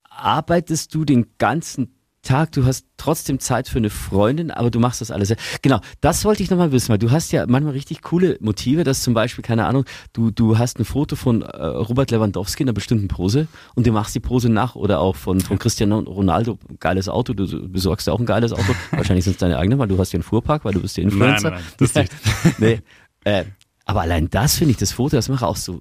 arbeitest 0.08 0.94
du 0.94 1.04
den 1.04 1.26
ganzen 1.38 1.95
Tag, 2.26 2.52
du 2.52 2.66
hast 2.66 2.87
trotzdem 2.97 3.38
Zeit 3.38 3.68
für 3.68 3.78
eine 3.78 3.90
Freundin, 3.90 4.50
aber 4.50 4.71
du 4.71 4.80
machst 4.80 5.00
das 5.00 5.11
alles. 5.11 5.35
Genau, 5.62 5.80
das 6.00 6.25
wollte 6.25 6.42
ich 6.42 6.50
nochmal 6.50 6.73
wissen, 6.73 6.88
weil 6.88 6.99
du 6.99 7.11
hast 7.11 7.33
ja 7.33 7.47
manchmal 7.47 7.73
richtig 7.73 8.02
coole 8.02 8.37
Motive, 8.40 8.85
dass 8.85 9.02
zum 9.02 9.14
Beispiel, 9.14 9.42
keine 9.42 9.66
Ahnung, 9.66 9.85
du, 10.12 10.30
du 10.30 10.59
hast 10.59 10.78
ein 10.78 10.85
Foto 10.85 11.16
von 11.16 11.42
äh, 11.42 11.64
Robert 11.64 12.11
Lewandowski 12.11 12.62
in 12.62 12.68
einer 12.68 12.75
bestimmten 12.75 13.09
Pose 13.09 13.47
und 13.75 13.87
du 13.87 13.92
machst 13.92 14.14
die 14.14 14.21
Pose 14.21 14.49
nach 14.49 14.75
oder 14.75 15.00
auch 15.00 15.16
von, 15.16 15.40
von 15.40 15.59
Cristiano 15.59 16.00
Ronaldo, 16.00 16.59
geiles 16.80 17.09
Auto, 17.09 17.33
du 17.33 17.68
besorgst 17.68 18.06
ja 18.06 18.12
auch 18.12 18.21
ein 18.21 18.26
geiles 18.26 18.52
Auto, 18.52 18.75
wahrscheinlich 18.90 19.25
sind 19.25 19.35
es 19.35 19.38
deine 19.38 19.59
eigenen, 19.59 19.78
weil 19.78 19.88
du 19.88 19.99
hast 19.99 20.12
ja 20.12 20.16
einen 20.16 20.25
Fuhrpark, 20.25 20.64
weil 20.64 20.75
du 20.75 20.80
bist 20.80 20.97
der 20.97 21.04
Influencer. 21.04 21.50
Nein, 21.50 21.61
nein, 21.61 21.64
nein, 21.78 21.88
das 21.95 21.95
nicht. 22.45 22.59
nee. 22.59 22.80
Äh, 23.25 23.45
aber 23.86 24.02
allein 24.02 24.28
das 24.28 24.56
finde 24.56 24.72
ich, 24.72 24.76
das 24.76 24.92
Foto, 24.92 25.16
das 25.16 25.28
mache 25.28 25.46
auch 25.46 25.56
so 25.56 25.80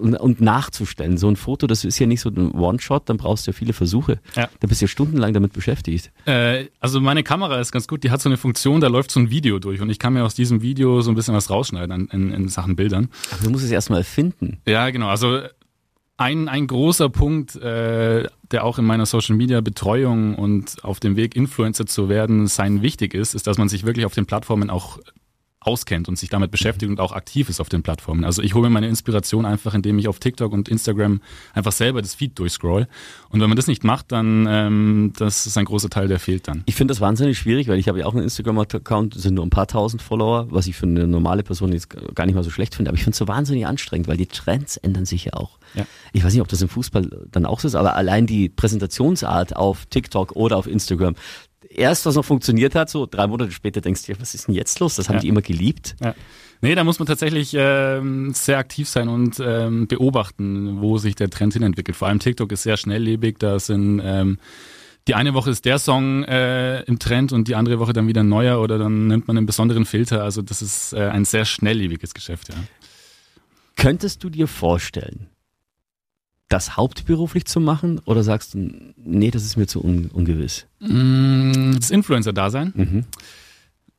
und, 0.00 0.16
und 0.16 0.40
nachzustellen. 0.40 1.18
So 1.18 1.28
ein 1.28 1.36
Foto, 1.36 1.66
das 1.66 1.84
ist 1.84 1.98
ja 1.98 2.06
nicht 2.06 2.20
so 2.20 2.30
ein 2.30 2.50
One-Shot, 2.52 3.08
dann 3.08 3.16
brauchst 3.16 3.46
du 3.46 3.52
ja 3.52 3.56
viele 3.56 3.72
Versuche. 3.72 4.18
Ja. 4.34 4.48
Da 4.60 4.66
bist 4.66 4.80
du 4.80 4.86
ja 4.86 4.88
stundenlang 4.88 5.32
damit 5.32 5.52
beschäftigt. 5.52 6.10
Äh, 6.26 6.66
also 6.80 7.00
meine 7.00 7.22
Kamera 7.22 7.60
ist 7.60 7.70
ganz 7.70 7.86
gut, 7.86 8.02
die 8.02 8.10
hat 8.10 8.20
so 8.20 8.28
eine 8.28 8.36
Funktion, 8.36 8.80
da 8.80 8.88
läuft 8.88 9.10
so 9.10 9.20
ein 9.20 9.30
Video 9.30 9.58
durch 9.58 9.80
und 9.80 9.90
ich 9.90 9.98
kann 9.98 10.14
mir 10.14 10.24
aus 10.24 10.34
diesem 10.34 10.62
Video 10.62 11.00
so 11.02 11.10
ein 11.10 11.14
bisschen 11.14 11.34
was 11.34 11.50
rausschneiden 11.50 11.92
an, 11.92 12.08
in, 12.10 12.32
in 12.32 12.48
Sachen 12.48 12.76
Bildern. 12.76 13.08
Aber 13.30 13.44
du 13.44 13.50
musst 13.50 13.64
es 13.64 13.70
erstmal 13.70 14.04
finden. 14.04 14.58
Ja, 14.66 14.90
genau. 14.90 15.08
Also 15.08 15.40
ein, 16.16 16.48
ein 16.48 16.66
großer 16.66 17.08
Punkt, 17.08 17.56
äh, 17.56 18.26
der 18.50 18.64
auch 18.64 18.78
in 18.78 18.84
meiner 18.84 19.06
Social 19.06 19.36
Media 19.36 19.60
Betreuung 19.60 20.36
und 20.36 20.82
auf 20.82 21.00
dem 21.00 21.16
Weg 21.16 21.36
Influencer 21.36 21.86
zu 21.86 22.08
werden 22.08 22.46
sein 22.46 22.82
wichtig 22.82 23.14
ist, 23.14 23.34
ist, 23.34 23.46
dass 23.46 23.58
man 23.58 23.68
sich 23.68 23.84
wirklich 23.84 24.06
auf 24.06 24.14
den 24.14 24.26
Plattformen 24.26 24.70
auch 24.70 24.98
auskennt 25.66 26.08
und 26.08 26.18
sich 26.18 26.28
damit 26.28 26.50
beschäftigt 26.50 26.90
und 26.90 27.00
auch 27.00 27.12
aktiv 27.12 27.48
ist 27.48 27.60
auf 27.60 27.68
den 27.68 27.82
Plattformen. 27.82 28.24
Also 28.24 28.42
ich 28.42 28.54
hole 28.54 28.68
mir 28.68 28.74
meine 28.74 28.88
Inspiration 28.88 29.46
einfach, 29.46 29.74
indem 29.74 29.98
ich 29.98 30.08
auf 30.08 30.18
TikTok 30.18 30.52
und 30.52 30.68
Instagram 30.68 31.20
einfach 31.52 31.72
selber 31.72 32.02
das 32.02 32.14
Feed 32.14 32.38
durchscroll. 32.38 32.86
Und 33.30 33.40
wenn 33.40 33.48
man 33.48 33.56
das 33.56 33.66
nicht 33.66 33.84
macht, 33.84 34.12
dann 34.12 34.46
ähm, 34.48 35.12
das 35.16 35.46
ist 35.46 35.56
ein 35.58 35.64
großer 35.64 35.90
Teil, 35.90 36.08
der 36.08 36.18
fehlt 36.18 36.48
dann. 36.48 36.62
Ich 36.66 36.74
finde 36.74 36.92
das 36.92 37.00
wahnsinnig 37.00 37.38
schwierig, 37.38 37.68
weil 37.68 37.78
ich 37.78 37.88
habe 37.88 38.00
ja 38.00 38.06
auch 38.06 38.14
einen 38.14 38.24
Instagram-Account, 38.24 39.14
sind 39.14 39.34
nur 39.34 39.44
ein 39.44 39.50
paar 39.50 39.66
tausend 39.66 40.02
Follower, 40.02 40.46
was 40.50 40.66
ich 40.66 40.76
für 40.76 40.86
eine 40.86 41.06
normale 41.06 41.42
Person 41.42 41.72
jetzt 41.72 41.88
gar 42.14 42.26
nicht 42.26 42.34
mal 42.34 42.44
so 42.44 42.50
schlecht 42.50 42.74
finde. 42.74 42.90
Aber 42.90 42.96
ich 42.96 43.04
finde 43.04 43.14
es 43.14 43.18
so 43.18 43.28
wahnsinnig 43.28 43.66
anstrengend, 43.66 44.08
weil 44.08 44.16
die 44.16 44.26
Trends 44.26 44.76
ändern 44.76 45.04
sich 45.06 45.24
ja 45.24 45.34
auch. 45.34 45.58
Ja. 45.74 45.86
Ich 46.12 46.24
weiß 46.24 46.32
nicht, 46.32 46.42
ob 46.42 46.48
das 46.48 46.62
im 46.62 46.68
Fußball 46.68 47.26
dann 47.30 47.46
auch 47.46 47.60
so 47.60 47.68
ist, 47.68 47.74
aber 47.74 47.96
allein 47.96 48.26
die 48.26 48.48
Präsentationsart 48.48 49.56
auf 49.56 49.86
TikTok 49.86 50.36
oder 50.36 50.56
auf 50.56 50.66
Instagram, 50.66 51.14
erst 51.76 52.06
was 52.06 52.14
noch 52.14 52.24
funktioniert 52.24 52.74
hat, 52.74 52.88
so 52.90 53.06
drei 53.06 53.26
Monate 53.26 53.50
später 53.52 53.80
denkst 53.80 54.04
du 54.06 54.12
dir, 54.14 54.20
was 54.20 54.34
ist 54.34 54.48
denn 54.48 54.54
jetzt 54.54 54.80
los? 54.80 54.96
Das 54.96 55.08
haben 55.08 55.16
Ja. 55.16 55.20
die 55.20 55.28
immer 55.28 55.42
geliebt. 55.42 55.96
Ja. 56.02 56.14
Nee, 56.60 56.74
da 56.74 56.84
muss 56.84 56.98
man 56.98 57.06
tatsächlich 57.06 57.54
ähm, 57.58 58.32
sehr 58.32 58.58
aktiv 58.58 58.88
sein 58.88 59.08
und 59.08 59.38
ähm, 59.44 59.86
beobachten, 59.86 60.80
wo 60.80 60.96
sich 60.98 61.14
der 61.14 61.28
Trend 61.28 61.52
hinentwickelt. 61.52 61.96
Vor 61.96 62.08
allem 62.08 62.20
TikTok 62.20 62.50
ist 62.52 62.62
sehr 62.62 62.76
schnelllebig. 62.78 63.36
Da 63.38 63.58
sind 63.58 64.00
ähm, 64.02 64.38
die 65.06 65.14
eine 65.14 65.34
Woche 65.34 65.50
ist 65.50 65.66
der 65.66 65.78
Song 65.78 66.24
äh, 66.24 66.80
im 66.84 66.98
Trend 66.98 67.32
und 67.32 67.48
die 67.48 67.54
andere 67.54 67.78
Woche 67.80 67.92
dann 67.92 68.06
wieder 68.08 68.22
ein 68.22 68.28
neuer 68.30 68.60
oder 68.62 68.78
dann 68.78 69.08
nimmt 69.08 69.28
man 69.28 69.36
einen 69.36 69.44
besonderen 69.46 69.84
Filter. 69.84 70.22
Also 70.22 70.40
das 70.40 70.62
ist 70.62 70.94
äh, 70.94 71.00
ein 71.08 71.26
sehr 71.26 71.44
schnelllebiges 71.44 72.14
Geschäft, 72.14 72.48
ja. 72.48 72.54
Könntest 73.76 74.22
du 74.24 74.30
dir 74.30 74.46
vorstellen, 74.46 75.26
das 76.48 76.76
hauptberuflich 76.76 77.46
zu 77.46 77.60
machen 77.60 78.00
oder 78.04 78.22
sagst 78.22 78.54
du, 78.54 78.70
nee, 78.96 79.30
das 79.30 79.44
ist 79.44 79.56
mir 79.56 79.66
zu 79.66 79.82
un 79.82 80.06
ungewiss? 80.06 80.66
Mm, 80.80 81.72
Das 81.76 81.90
Influencer-Dasein. 81.90 82.72
Mhm. 82.76 83.04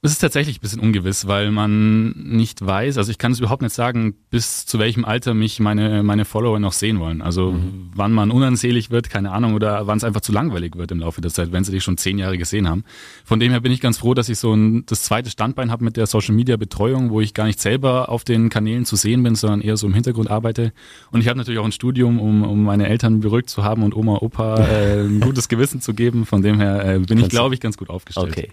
Es 0.06 0.12
ist 0.12 0.20
tatsächlich 0.20 0.58
ein 0.58 0.62
bisschen 0.62 0.80
ungewiss, 0.80 1.26
weil 1.26 1.50
man 1.50 2.12
nicht 2.12 2.64
weiß, 2.64 3.00
also 3.00 3.10
ich 3.10 3.18
kann 3.18 3.32
es 3.32 3.40
überhaupt 3.40 3.64
nicht 3.64 3.74
sagen, 3.74 4.14
bis 4.30 4.68
zu 4.68 4.78
welchem 4.78 5.04
Alter 5.04 5.34
mich 5.34 5.60
meine, 5.60 6.04
meine 6.04 6.26
Follower 6.26 6.60
noch 6.60 6.74
sehen 6.74 7.00
wollen. 7.00 7.24
Also 7.24 7.60
wann 7.96 8.12
man 8.12 8.30
unansehlich 8.30 8.92
wird, 8.92 9.10
keine 9.10 9.32
Ahnung, 9.32 9.56
oder 9.56 9.88
wann 9.88 9.98
es 9.98 10.04
einfach 10.04 10.22
zu 10.22 10.32
langweilig 10.32 10.76
wird 10.76 10.92
im 10.92 11.00
Laufe 11.00 11.22
der 11.22 11.32
Zeit, 11.32 11.52
wenn 11.52 11.64
sie 11.64 11.72
dich 11.72 11.84
schon 11.84 11.98
zehn 11.98 12.20
Jahre 12.20 12.38
gesehen 12.38 12.70
haben. 12.70 12.84
Von 13.24 13.40
dem 13.40 13.52
her 13.52 13.62
bin 13.62 13.72
ich 13.72 13.82
ganz 13.82 13.98
froh, 13.98 14.14
dass 14.14 14.30
ich 14.30 14.38
so 14.38 14.54
ein, 14.54 14.86
das 14.86 15.02
zweite 15.02 15.32
Standbein 15.32 15.72
habe 15.72 15.84
mit 15.84 15.98
der 15.98 16.06
Social 16.06 16.36
Media 16.36 16.56
Betreuung, 16.56 17.10
wo 17.10 17.20
ich 17.20 17.34
gar 17.34 17.46
nicht 17.46 17.60
selber 17.60 18.10
auf 18.10 18.24
den 18.24 18.50
Kanälen 18.50 18.86
zu 18.86 18.98
sehen 18.98 19.24
bin, 19.24 19.34
sondern 19.34 19.62
eher 19.62 19.76
so 19.76 19.88
im 19.88 19.96
Hintergrund 19.96 20.30
arbeite. 20.30 20.72
Und 21.10 21.22
ich 21.22 21.30
habe 21.30 21.40
natürlich 21.40 21.60
auch 21.60 21.66
ein 21.66 21.72
Studium, 21.72 22.20
um, 22.20 22.44
um 22.44 22.64
meine 22.64 22.88
Eltern 22.90 23.22
beruhigt 23.22 23.50
zu 23.50 23.64
haben 23.64 23.82
und 23.82 23.96
Oma, 23.96 24.18
Opa 24.18 24.58
äh, 24.58 25.02
ein 25.02 25.20
gutes 25.20 25.48
Gewissen 25.50 25.82
zu 25.82 25.96
geben. 25.96 26.28
Von 26.28 26.44
dem 26.44 26.60
her 26.60 26.86
äh, 26.86 27.00
bin 27.00 27.18
ich, 27.18 27.24
Kannst 27.24 27.30
glaube 27.32 27.56
ich, 27.56 27.60
ganz 27.60 27.76
gut 27.76 27.90
aufgestellt. 27.90 28.30
Okay. 28.30 28.52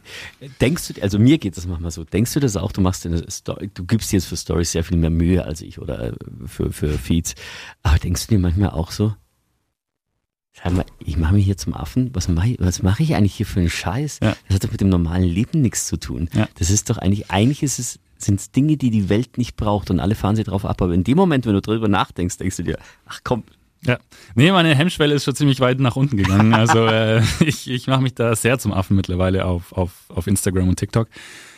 Denkst 0.62 0.94
du, 0.94 1.02
also 1.02 1.18
mir 1.18 1.41
geht 1.42 1.56
das 1.56 1.66
manchmal 1.66 1.90
so, 1.90 2.04
denkst 2.04 2.32
du 2.32 2.40
das 2.40 2.56
auch, 2.56 2.72
du 2.72 2.80
machst 2.80 3.04
eine 3.04 3.30
Story, 3.30 3.70
du 3.74 3.84
gibst 3.84 4.12
dir 4.12 4.16
jetzt 4.16 4.26
für 4.26 4.36
Stories 4.36 4.72
sehr 4.72 4.84
viel 4.84 4.96
mehr 4.96 5.10
Mühe 5.10 5.44
als 5.44 5.60
ich 5.60 5.78
oder 5.78 6.12
äh, 6.12 6.12
für, 6.46 6.72
für 6.72 6.96
Feeds, 6.96 7.34
aber 7.82 7.98
denkst 7.98 8.26
du 8.26 8.34
dir 8.34 8.38
manchmal 8.38 8.70
auch 8.70 8.90
so, 8.90 9.14
sag 10.52 10.72
mal, 10.72 10.86
ich 11.00 11.16
mache 11.16 11.34
mich 11.34 11.44
hier 11.44 11.56
zum 11.56 11.74
Affen, 11.74 12.10
was 12.14 12.28
mache 12.28 12.50
ich, 12.50 12.60
was 12.60 12.82
mache 12.82 13.02
ich 13.02 13.14
eigentlich 13.14 13.34
hier 13.34 13.46
für 13.46 13.60
einen 13.60 13.70
Scheiß? 13.70 14.20
Ja. 14.22 14.36
Das 14.46 14.54
hat 14.54 14.64
doch 14.64 14.70
mit 14.70 14.80
dem 14.80 14.88
normalen 14.88 15.24
Leben 15.24 15.60
nichts 15.60 15.86
zu 15.86 15.96
tun. 15.96 16.30
Ja. 16.32 16.48
Das 16.58 16.70
ist 16.70 16.88
doch 16.88 16.98
eigentlich, 16.98 17.30
eigentlich 17.30 17.62
ist 17.62 17.78
es, 17.78 17.98
sind 18.18 18.38
es 18.38 18.52
Dinge, 18.52 18.76
die 18.76 18.90
die 18.90 19.08
Welt 19.08 19.36
nicht 19.36 19.56
braucht 19.56 19.90
und 19.90 19.98
alle 19.98 20.14
fahren 20.14 20.36
sie 20.36 20.44
drauf 20.44 20.64
ab, 20.64 20.80
aber 20.80 20.94
in 20.94 21.04
dem 21.04 21.16
Moment, 21.16 21.44
wenn 21.44 21.54
du 21.54 21.60
drüber 21.60 21.88
nachdenkst, 21.88 22.38
denkst 22.38 22.56
du 22.56 22.62
dir, 22.62 22.78
ach 23.06 23.20
komm, 23.24 23.42
Ja. 23.84 23.98
Nee, 24.34 24.52
meine 24.52 24.74
Hemmschwelle 24.74 25.14
ist 25.14 25.24
schon 25.24 25.34
ziemlich 25.34 25.60
weit 25.60 25.80
nach 25.80 25.96
unten 25.96 26.16
gegangen. 26.16 26.54
Also 26.62 26.86
äh, 26.86 27.22
ich, 27.40 27.68
ich 27.68 27.86
mache 27.88 28.02
mich 28.02 28.14
da 28.14 28.36
sehr 28.36 28.58
zum 28.58 28.72
Affen 28.72 28.94
mittlerweile 28.94 29.44
auf, 29.44 29.72
auf, 29.72 29.90
auf 30.08 30.26
Instagram 30.26 30.68
und 30.68 30.76
TikTok. 30.76 31.08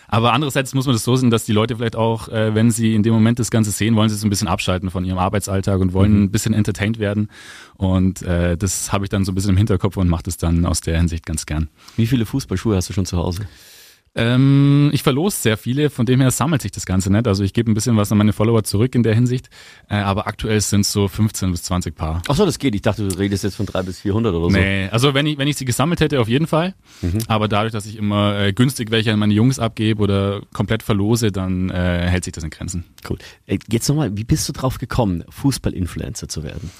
Aber 0.09 0.33
andererseits 0.33 0.75
muss 0.75 0.87
man 0.87 0.95
das 0.95 1.04
so 1.04 1.16
sehen, 1.16 1.31
dass 1.31 1.45
die 1.45 1.52
Leute 1.52 1.76
vielleicht 1.76 1.97
auch, 1.97 2.28
äh, 2.28 2.54
wenn 2.54 2.71
sie 2.71 2.95
in 2.95 3.02
dem 3.02 3.12
Moment 3.12 3.38
das 3.38 3.50
Ganze 3.50 3.71
sehen, 3.71 3.97
wollen 3.97 4.09
sie 4.09 4.14
so 4.14 4.26
ein 4.26 4.31
bisschen 4.31 4.49
abschalten 4.49 4.90
von 4.90 5.04
ihrem 5.04 5.19
Arbeitsalltag 5.19 5.81
und 5.81 5.93
wollen 5.93 6.25
ein 6.25 6.31
bisschen 6.31 6.54
entertained 6.54 6.99
werden. 6.99 7.28
Und 7.76 8.23
äh, 8.23 8.57
das 8.57 8.93
habe 8.93 9.04
ich 9.04 9.11
dann 9.11 9.25
so 9.25 9.33
ein 9.33 9.35
bisschen 9.35 9.50
im 9.50 9.57
Hinterkopf 9.57 9.97
und 9.97 10.09
mache 10.09 10.23
das 10.23 10.37
dann 10.37 10.66
aus 10.66 10.81
der 10.81 10.99
Hinsicht 10.99 11.26
ganz 11.26 11.47
gern. 11.47 11.69
wie 11.97 12.07
viele 12.07 12.26
Fußballschuhe 12.26 12.76
hast 12.76 12.88
du 12.88 12.93
schon 12.93 13.07
zu 13.07 13.16
Hause? 13.16 13.47
Ähm, 14.16 14.90
ich 14.92 15.02
verlose 15.02 15.37
sehr 15.37 15.56
viele, 15.56 15.90
von 15.90 16.06
dem 16.06 16.21
her 16.21 16.30
sammelt 16.30 16.62
sich 16.62 16.71
das 16.71 16.87
Ganze 16.87 17.11
nicht. 17.11 17.26
Also 17.26 17.42
ich 17.42 17.52
gebe 17.52 17.71
ein 17.71 17.75
bisschen 17.75 17.97
was 17.97 18.12
an 18.12 18.18
meine 18.18 18.33
Follower 18.33 18.62
zurück 18.62 18.94
in 18.94 19.02
der 19.02 19.14
Hinsicht. 19.14 19.49
Äh, 19.88 19.97
aber 19.97 20.26
aktuell 20.26 20.61
sind 20.61 20.83
es 20.83 20.92
so 20.92 21.09
15 21.09 21.50
bis 21.50 21.64
20 21.64 21.97
Paar. 21.97 22.23
Ach 22.28 22.37
so, 22.37 22.47
das 22.47 22.59
geht. 22.59 22.75
Ich 22.75 22.83
dachte, 22.83 23.09
du 23.09 23.18
redest 23.18 23.42
jetzt 23.44 23.56
von 23.56 23.66
drei 23.66 23.83
bis 23.83 24.00
400 24.00 24.33
oder 24.35 24.44
so. 24.44 24.50
Nee, 24.56 24.88
also 24.90 25.14
wenn 25.14 25.26
ich, 25.26 25.38
wenn 25.38 25.49
ich 25.49 25.56
sie 25.56 25.64
gesammelt 25.64 26.00
hätte, 26.00 26.21
auf 26.21 26.28
jeden 26.28 26.47
Fall. 26.47 26.75
Aber 27.26 27.49
dadurch, 27.49 27.73
dass 27.73 27.87
ich 27.87 27.97
immer 27.97 28.38
äh, 28.38 28.52
günstig 28.52 28.90
welche 28.90 29.12
an 29.12 29.18
meine 29.18 29.35
Jungs 29.35 29.59
abgebe 29.59 30.02
oder 30.02 30.42
komplett 30.52 30.83
verlose, 30.83 31.33
dann 31.33 31.71
äh, 31.71 32.06
hält 32.09 32.25
sich 32.25 32.33
das 32.33 32.44
in 32.44 32.50
Grenzen. 32.50 32.85
Cool. 33.09 33.18
Äh, 33.47 33.59
Jetzt 33.68 33.88
nochmal, 33.88 34.16
wie 34.16 34.25
bist 34.25 34.49
du 34.49 34.52
drauf 34.52 34.78
gekommen, 34.78 35.25
Fußball-Influencer 35.28 36.28
zu 36.28 36.44
werden? 36.44 36.71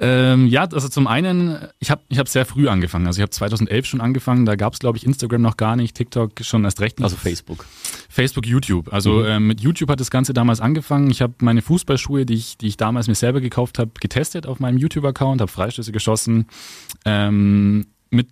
Ähm, 0.00 0.46
ja, 0.46 0.62
also 0.62 0.88
zum 0.88 1.08
einen, 1.08 1.58
ich 1.80 1.90
habe 1.90 2.02
ich 2.08 2.18
hab 2.18 2.28
sehr 2.28 2.46
früh 2.46 2.68
angefangen. 2.68 3.06
Also 3.06 3.18
ich 3.18 3.22
habe 3.22 3.30
2011 3.30 3.86
schon 3.86 4.00
angefangen, 4.00 4.46
da 4.46 4.54
gab 4.54 4.74
es, 4.74 4.78
glaube 4.78 4.96
ich, 4.96 5.04
Instagram 5.04 5.42
noch 5.42 5.56
gar 5.56 5.74
nicht, 5.74 5.96
TikTok 5.96 6.32
schon 6.42 6.64
erst 6.64 6.80
recht 6.80 6.98
nicht. 6.98 7.04
Also 7.04 7.16
Facebook. 7.16 7.66
Facebook, 8.08 8.46
YouTube. 8.46 8.92
Also 8.92 9.24
ähm, 9.24 9.48
mit 9.48 9.60
YouTube 9.60 9.90
hat 9.90 9.98
das 9.98 10.10
Ganze 10.10 10.32
damals 10.32 10.60
angefangen. 10.60 11.10
Ich 11.10 11.20
habe 11.20 11.34
meine 11.40 11.62
Fußballschuhe, 11.62 12.26
die 12.26 12.34
ich, 12.34 12.58
die 12.58 12.68
ich 12.68 12.76
damals 12.76 13.08
mir 13.08 13.16
selber 13.16 13.40
gekauft 13.40 13.78
habe, 13.80 13.90
getestet 14.00 14.46
auf 14.46 14.60
meinem 14.60 14.78
YouTube-Account, 14.78 15.40
habe 15.40 15.50
Freistöße 15.50 15.90
geschossen. 15.90 16.46
Ähm, 17.04 17.86
mit 18.10 18.28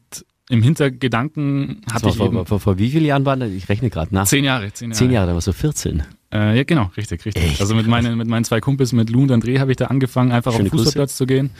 im 0.48 0.62
Hintergedanken 0.62 1.82
hatte 1.90 2.12
Vor, 2.12 2.26
ich 2.28 2.32
vor, 2.32 2.46
vor, 2.46 2.60
vor 2.60 2.78
wie 2.78 2.90
vielen 2.90 3.04
Jahren 3.04 3.24
waren 3.24 3.40
das? 3.40 3.50
Ich 3.50 3.68
rechne 3.68 3.90
gerade 3.90 4.14
nach. 4.14 4.26
zehn 4.26 4.44
Jahre, 4.44 4.72
zehn 4.72 4.90
Jahre. 4.90 4.98
Zehn 4.98 5.10
Jahre, 5.10 5.26
da 5.26 5.34
warst 5.34 5.48
du 5.48 5.52
14. 5.52 6.04
Äh, 6.32 6.56
ja, 6.56 6.64
genau, 6.64 6.90
richtig, 6.96 7.24
richtig. 7.24 7.44
Echt? 7.44 7.60
Also 7.60 7.74
mit 7.74 7.86
meinen, 7.86 8.18
mit 8.18 8.26
meinen 8.26 8.44
zwei 8.44 8.60
Kumpels, 8.60 8.92
mit 8.92 9.10
Lou 9.10 9.22
und 9.22 9.30
André, 9.30 9.60
habe 9.60 9.70
ich 9.70 9.76
da 9.76 9.86
angefangen, 9.86 10.32
einfach 10.32 10.52
Schöne 10.52 10.64
auf 10.64 10.70
den 10.70 10.78
Fußballplatz 10.78 11.10
Grüße. 11.10 11.18
zu 11.18 11.26
gehen. 11.26 11.50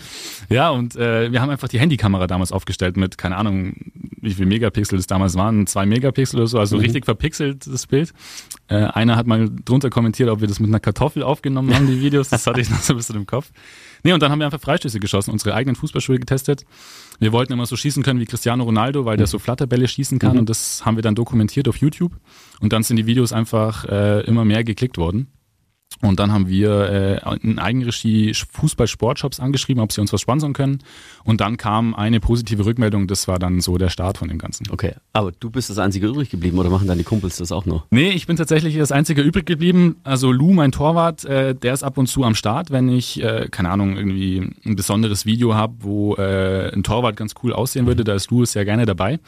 Ja, 0.48 0.70
und 0.70 0.96
äh, 0.96 1.30
wir 1.30 1.40
haben 1.40 1.50
einfach 1.50 1.68
die 1.68 1.78
Handykamera 1.78 2.26
damals 2.26 2.50
aufgestellt 2.50 2.96
mit, 2.96 3.16
keine 3.16 3.36
Ahnung, 3.36 3.74
wie 4.20 4.34
viel 4.34 4.46
Megapixel 4.46 4.98
das 4.98 5.06
damals 5.06 5.34
waren, 5.36 5.66
zwei 5.68 5.86
Megapixel 5.86 6.40
oder 6.40 6.48
so, 6.48 6.58
also 6.58 6.76
mhm. 6.76 6.82
richtig 6.82 7.04
verpixelt 7.04 7.66
das 7.66 7.86
Bild. 7.86 8.12
Äh, 8.68 8.76
einer 8.76 9.16
hat 9.16 9.28
mal 9.28 9.48
drunter 9.64 9.88
kommentiert, 9.88 10.28
ob 10.30 10.40
wir 10.40 10.48
das 10.48 10.58
mit 10.58 10.68
einer 10.68 10.80
Kartoffel 10.80 11.22
aufgenommen 11.22 11.72
haben, 11.72 11.86
die 11.86 12.00
Videos. 12.00 12.30
Das 12.30 12.46
hatte 12.46 12.60
ich 12.60 12.68
noch 12.68 12.80
so 12.80 12.94
ein 12.94 12.96
bisschen 12.96 13.16
im 13.16 13.26
Kopf. 13.26 13.52
Nee, 14.06 14.12
und 14.12 14.22
dann 14.22 14.30
haben 14.30 14.38
wir 14.38 14.46
einfach 14.46 14.60
Freistöße 14.60 15.00
geschossen, 15.00 15.32
unsere 15.32 15.52
eigenen 15.52 15.74
Fußballschuhe 15.74 16.20
getestet. 16.20 16.64
Wir 17.18 17.32
wollten 17.32 17.52
immer 17.52 17.66
so 17.66 17.74
schießen 17.74 18.04
können 18.04 18.20
wie 18.20 18.24
Cristiano 18.24 18.62
Ronaldo, 18.62 19.04
weil 19.04 19.16
der 19.16 19.26
mhm. 19.26 19.30
so 19.30 19.40
Flatterbälle 19.40 19.88
schießen 19.88 20.20
kann. 20.20 20.34
Mhm. 20.34 20.38
Und 20.38 20.48
das 20.48 20.86
haben 20.86 20.94
wir 20.94 21.02
dann 21.02 21.16
dokumentiert 21.16 21.66
auf 21.66 21.78
YouTube. 21.78 22.12
Und 22.60 22.72
dann 22.72 22.84
sind 22.84 22.98
die 22.98 23.06
Videos 23.06 23.32
einfach 23.32 23.84
äh, 23.86 24.20
immer 24.20 24.44
mehr 24.44 24.62
geklickt 24.62 24.96
worden. 24.96 25.26
Und 26.02 26.20
dann 26.20 26.30
haben 26.30 26.46
wir 26.46 27.22
äh, 27.24 27.36
in 27.40 27.58
Eigenregie 27.58 28.34
Fußball-Sportshops 28.34 29.40
angeschrieben, 29.40 29.82
ob 29.82 29.92
sie 29.92 30.02
uns 30.02 30.12
was 30.12 30.20
sponsern 30.20 30.52
können. 30.52 30.80
Und 31.24 31.40
dann 31.40 31.56
kam 31.56 31.94
eine 31.94 32.20
positive 32.20 32.66
Rückmeldung. 32.66 33.06
Das 33.06 33.28
war 33.28 33.38
dann 33.38 33.60
so 33.60 33.78
der 33.78 33.88
Start 33.88 34.18
von 34.18 34.28
dem 34.28 34.38
Ganzen. 34.38 34.66
Okay, 34.70 34.94
aber 35.14 35.32
du 35.32 35.48
bist 35.48 35.70
das 35.70 35.78
Einzige 35.78 36.06
übrig 36.06 36.28
geblieben 36.28 36.58
oder 36.58 36.68
machen 36.68 36.86
die 36.96 37.04
Kumpels 37.04 37.38
das 37.38 37.50
auch 37.50 37.64
noch? 37.64 37.86
Nee, 37.90 38.10
ich 38.10 38.26
bin 38.26 38.36
tatsächlich 38.36 38.76
das 38.76 38.92
Einzige 38.92 39.22
übrig 39.22 39.46
geblieben. 39.46 39.96
Also 40.04 40.32
Lou, 40.32 40.52
mein 40.52 40.70
Torwart, 40.70 41.24
äh, 41.24 41.54
der 41.54 41.72
ist 41.72 41.82
ab 41.82 41.96
und 41.96 42.08
zu 42.08 42.24
am 42.24 42.34
Start, 42.34 42.70
wenn 42.70 42.90
ich, 42.90 43.22
äh, 43.22 43.48
keine 43.50 43.70
Ahnung, 43.70 43.96
irgendwie 43.96 44.50
ein 44.66 44.76
besonderes 44.76 45.24
Video 45.24 45.54
habe, 45.54 45.74
wo 45.80 46.14
äh, 46.16 46.72
ein 46.74 46.82
Torwart 46.82 47.16
ganz 47.16 47.34
cool 47.42 47.54
aussehen 47.54 47.86
würde. 47.86 48.04
Da 48.04 48.14
ist 48.14 48.30
Lou 48.30 48.44
sehr 48.44 48.66
gerne 48.66 48.84
dabei. 48.84 49.18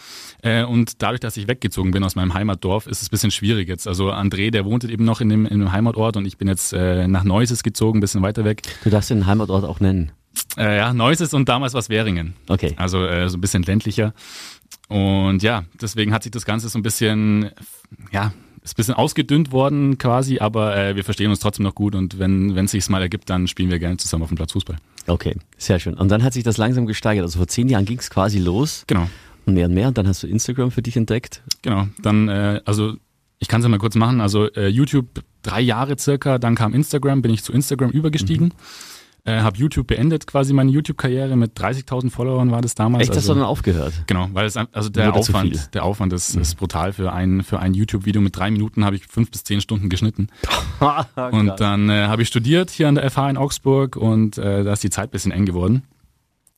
Äh, 0.42 0.64
und 0.64 1.02
dadurch, 1.02 1.20
dass 1.20 1.36
ich 1.38 1.48
weggezogen 1.48 1.92
bin 1.92 2.04
aus 2.04 2.14
meinem 2.14 2.34
Heimatdorf, 2.34 2.86
ist 2.86 3.00
es 3.00 3.08
ein 3.08 3.10
bisschen 3.10 3.30
schwierig 3.30 3.68
jetzt. 3.68 3.88
Also 3.88 4.12
André, 4.12 4.50
der 4.50 4.66
wohnt 4.66 4.84
eben 4.84 5.04
noch 5.04 5.22
in 5.22 5.30
dem, 5.30 5.46
in 5.46 5.60
dem 5.60 5.72
Heimatort 5.72 6.16
und 6.18 6.26
ich 6.26 6.36
bin 6.36 6.47
jetzt 6.48 6.72
äh, 6.72 7.06
nach 7.06 7.24
Neuses 7.24 7.62
gezogen, 7.62 7.98
ein 7.98 8.00
bisschen 8.00 8.22
weiter 8.22 8.44
weg. 8.44 8.62
Du 8.84 8.90
darfst 8.90 9.10
den 9.10 9.26
Heimatort 9.26 9.64
auch 9.64 9.80
nennen. 9.80 10.12
Äh, 10.56 10.76
ja, 10.76 10.92
Neuses 10.92 11.34
und 11.34 11.48
damals 11.48 11.74
war 11.74 11.80
es 11.80 11.88
Währingen. 11.88 12.34
Okay. 12.48 12.74
Also 12.76 13.04
äh, 13.04 13.28
so 13.28 13.38
ein 13.38 13.40
bisschen 13.40 13.62
ländlicher. 13.62 14.14
Und 14.88 15.42
ja, 15.42 15.64
deswegen 15.80 16.12
hat 16.12 16.22
sich 16.22 16.32
das 16.32 16.44
Ganze 16.44 16.68
so 16.68 16.78
ein 16.78 16.82
bisschen, 16.82 17.50
ja, 18.10 18.32
ist 18.62 18.72
ein 18.72 18.76
bisschen 18.76 18.94
ausgedünnt 18.94 19.52
worden 19.52 19.98
quasi, 19.98 20.38
aber 20.38 20.76
äh, 20.76 20.96
wir 20.96 21.04
verstehen 21.04 21.30
uns 21.30 21.40
trotzdem 21.40 21.64
noch 21.64 21.74
gut 21.74 21.94
und 21.94 22.18
wenn 22.18 22.56
es 22.56 22.70
sich 22.70 22.88
mal 22.88 23.02
ergibt, 23.02 23.28
dann 23.30 23.46
spielen 23.46 23.70
wir 23.70 23.78
gerne 23.78 23.96
zusammen 23.98 24.22
auf 24.22 24.30
dem 24.30 24.36
Platz 24.36 24.52
Fußball. 24.52 24.76
Okay, 25.06 25.36
sehr 25.56 25.78
schön. 25.78 25.94
Und 25.94 26.10
dann 26.10 26.22
hat 26.22 26.34
sich 26.34 26.44
das 26.44 26.58
langsam 26.58 26.86
gesteigert. 26.86 27.24
Also 27.24 27.38
vor 27.38 27.48
zehn 27.48 27.68
Jahren 27.68 27.84
ging 27.84 27.98
es 27.98 28.10
quasi 28.10 28.38
los. 28.38 28.84
Genau. 28.86 29.08
Und 29.46 29.54
mehr 29.54 29.66
und 29.66 29.74
mehr. 29.74 29.88
Und 29.88 29.96
dann 29.96 30.06
hast 30.06 30.22
du 30.22 30.26
Instagram 30.26 30.70
für 30.70 30.82
dich 30.82 30.96
entdeckt. 30.96 31.42
Genau. 31.62 31.88
Dann, 32.02 32.28
äh, 32.28 32.60
also 32.66 32.94
ich 33.38 33.48
kann 33.48 33.60
es 33.60 33.64
ja 33.64 33.70
mal 33.70 33.78
kurz 33.78 33.94
machen. 33.94 34.20
Also 34.20 34.50
äh, 34.52 34.68
YouTube 34.68 35.22
drei 35.48 35.60
Jahre 35.60 35.96
circa, 35.98 36.38
dann 36.38 36.54
kam 36.54 36.74
Instagram, 36.74 37.22
bin 37.22 37.32
ich 37.32 37.42
zu 37.42 37.52
Instagram 37.52 37.90
übergestiegen. 37.90 38.46
Mhm. 38.46 38.52
Äh, 39.24 39.40
habe 39.42 39.58
YouTube 39.58 39.88
beendet, 39.88 40.26
quasi 40.26 40.54
meine 40.54 40.70
YouTube-Karriere 40.70 41.36
mit 41.36 41.58
30.000 41.58 42.10
Followern 42.10 42.50
war 42.50 42.62
das 42.62 42.74
damals. 42.74 43.02
Echt, 43.02 43.10
also, 43.10 43.20
hast 43.20 43.28
du 43.28 43.34
dann 43.34 43.42
aufgehört? 43.42 43.92
Genau, 44.06 44.28
weil 44.32 44.46
es 44.46 44.56
also 44.56 44.88
der 44.88 45.14
Aufwand, 45.14 45.74
der 45.74 45.84
Aufwand 45.84 46.14
ist, 46.14 46.34
mhm. 46.34 46.42
ist 46.42 46.54
brutal 46.54 46.94
für 46.94 47.12
ein 47.12 47.42
für 47.42 47.58
ein 47.58 47.74
YouTube-Video 47.74 48.22
mit 48.22 48.34
drei 48.36 48.50
Minuten 48.50 48.86
habe 48.86 48.96
ich 48.96 49.06
fünf 49.06 49.30
bis 49.30 49.44
zehn 49.44 49.60
Stunden 49.60 49.90
geschnitten. 49.90 50.28
und 51.32 51.60
dann 51.60 51.90
äh, 51.90 52.06
habe 52.06 52.22
ich 52.22 52.28
studiert 52.28 52.70
hier 52.70 52.88
an 52.88 52.94
der 52.94 53.10
FH 53.10 53.28
in 53.28 53.36
Augsburg 53.36 53.96
und 53.96 54.38
äh, 54.38 54.64
da 54.64 54.72
ist 54.72 54.82
die 54.82 54.90
Zeit 54.90 55.10
bisschen 55.10 55.32
eng 55.32 55.44
geworden. 55.44 55.82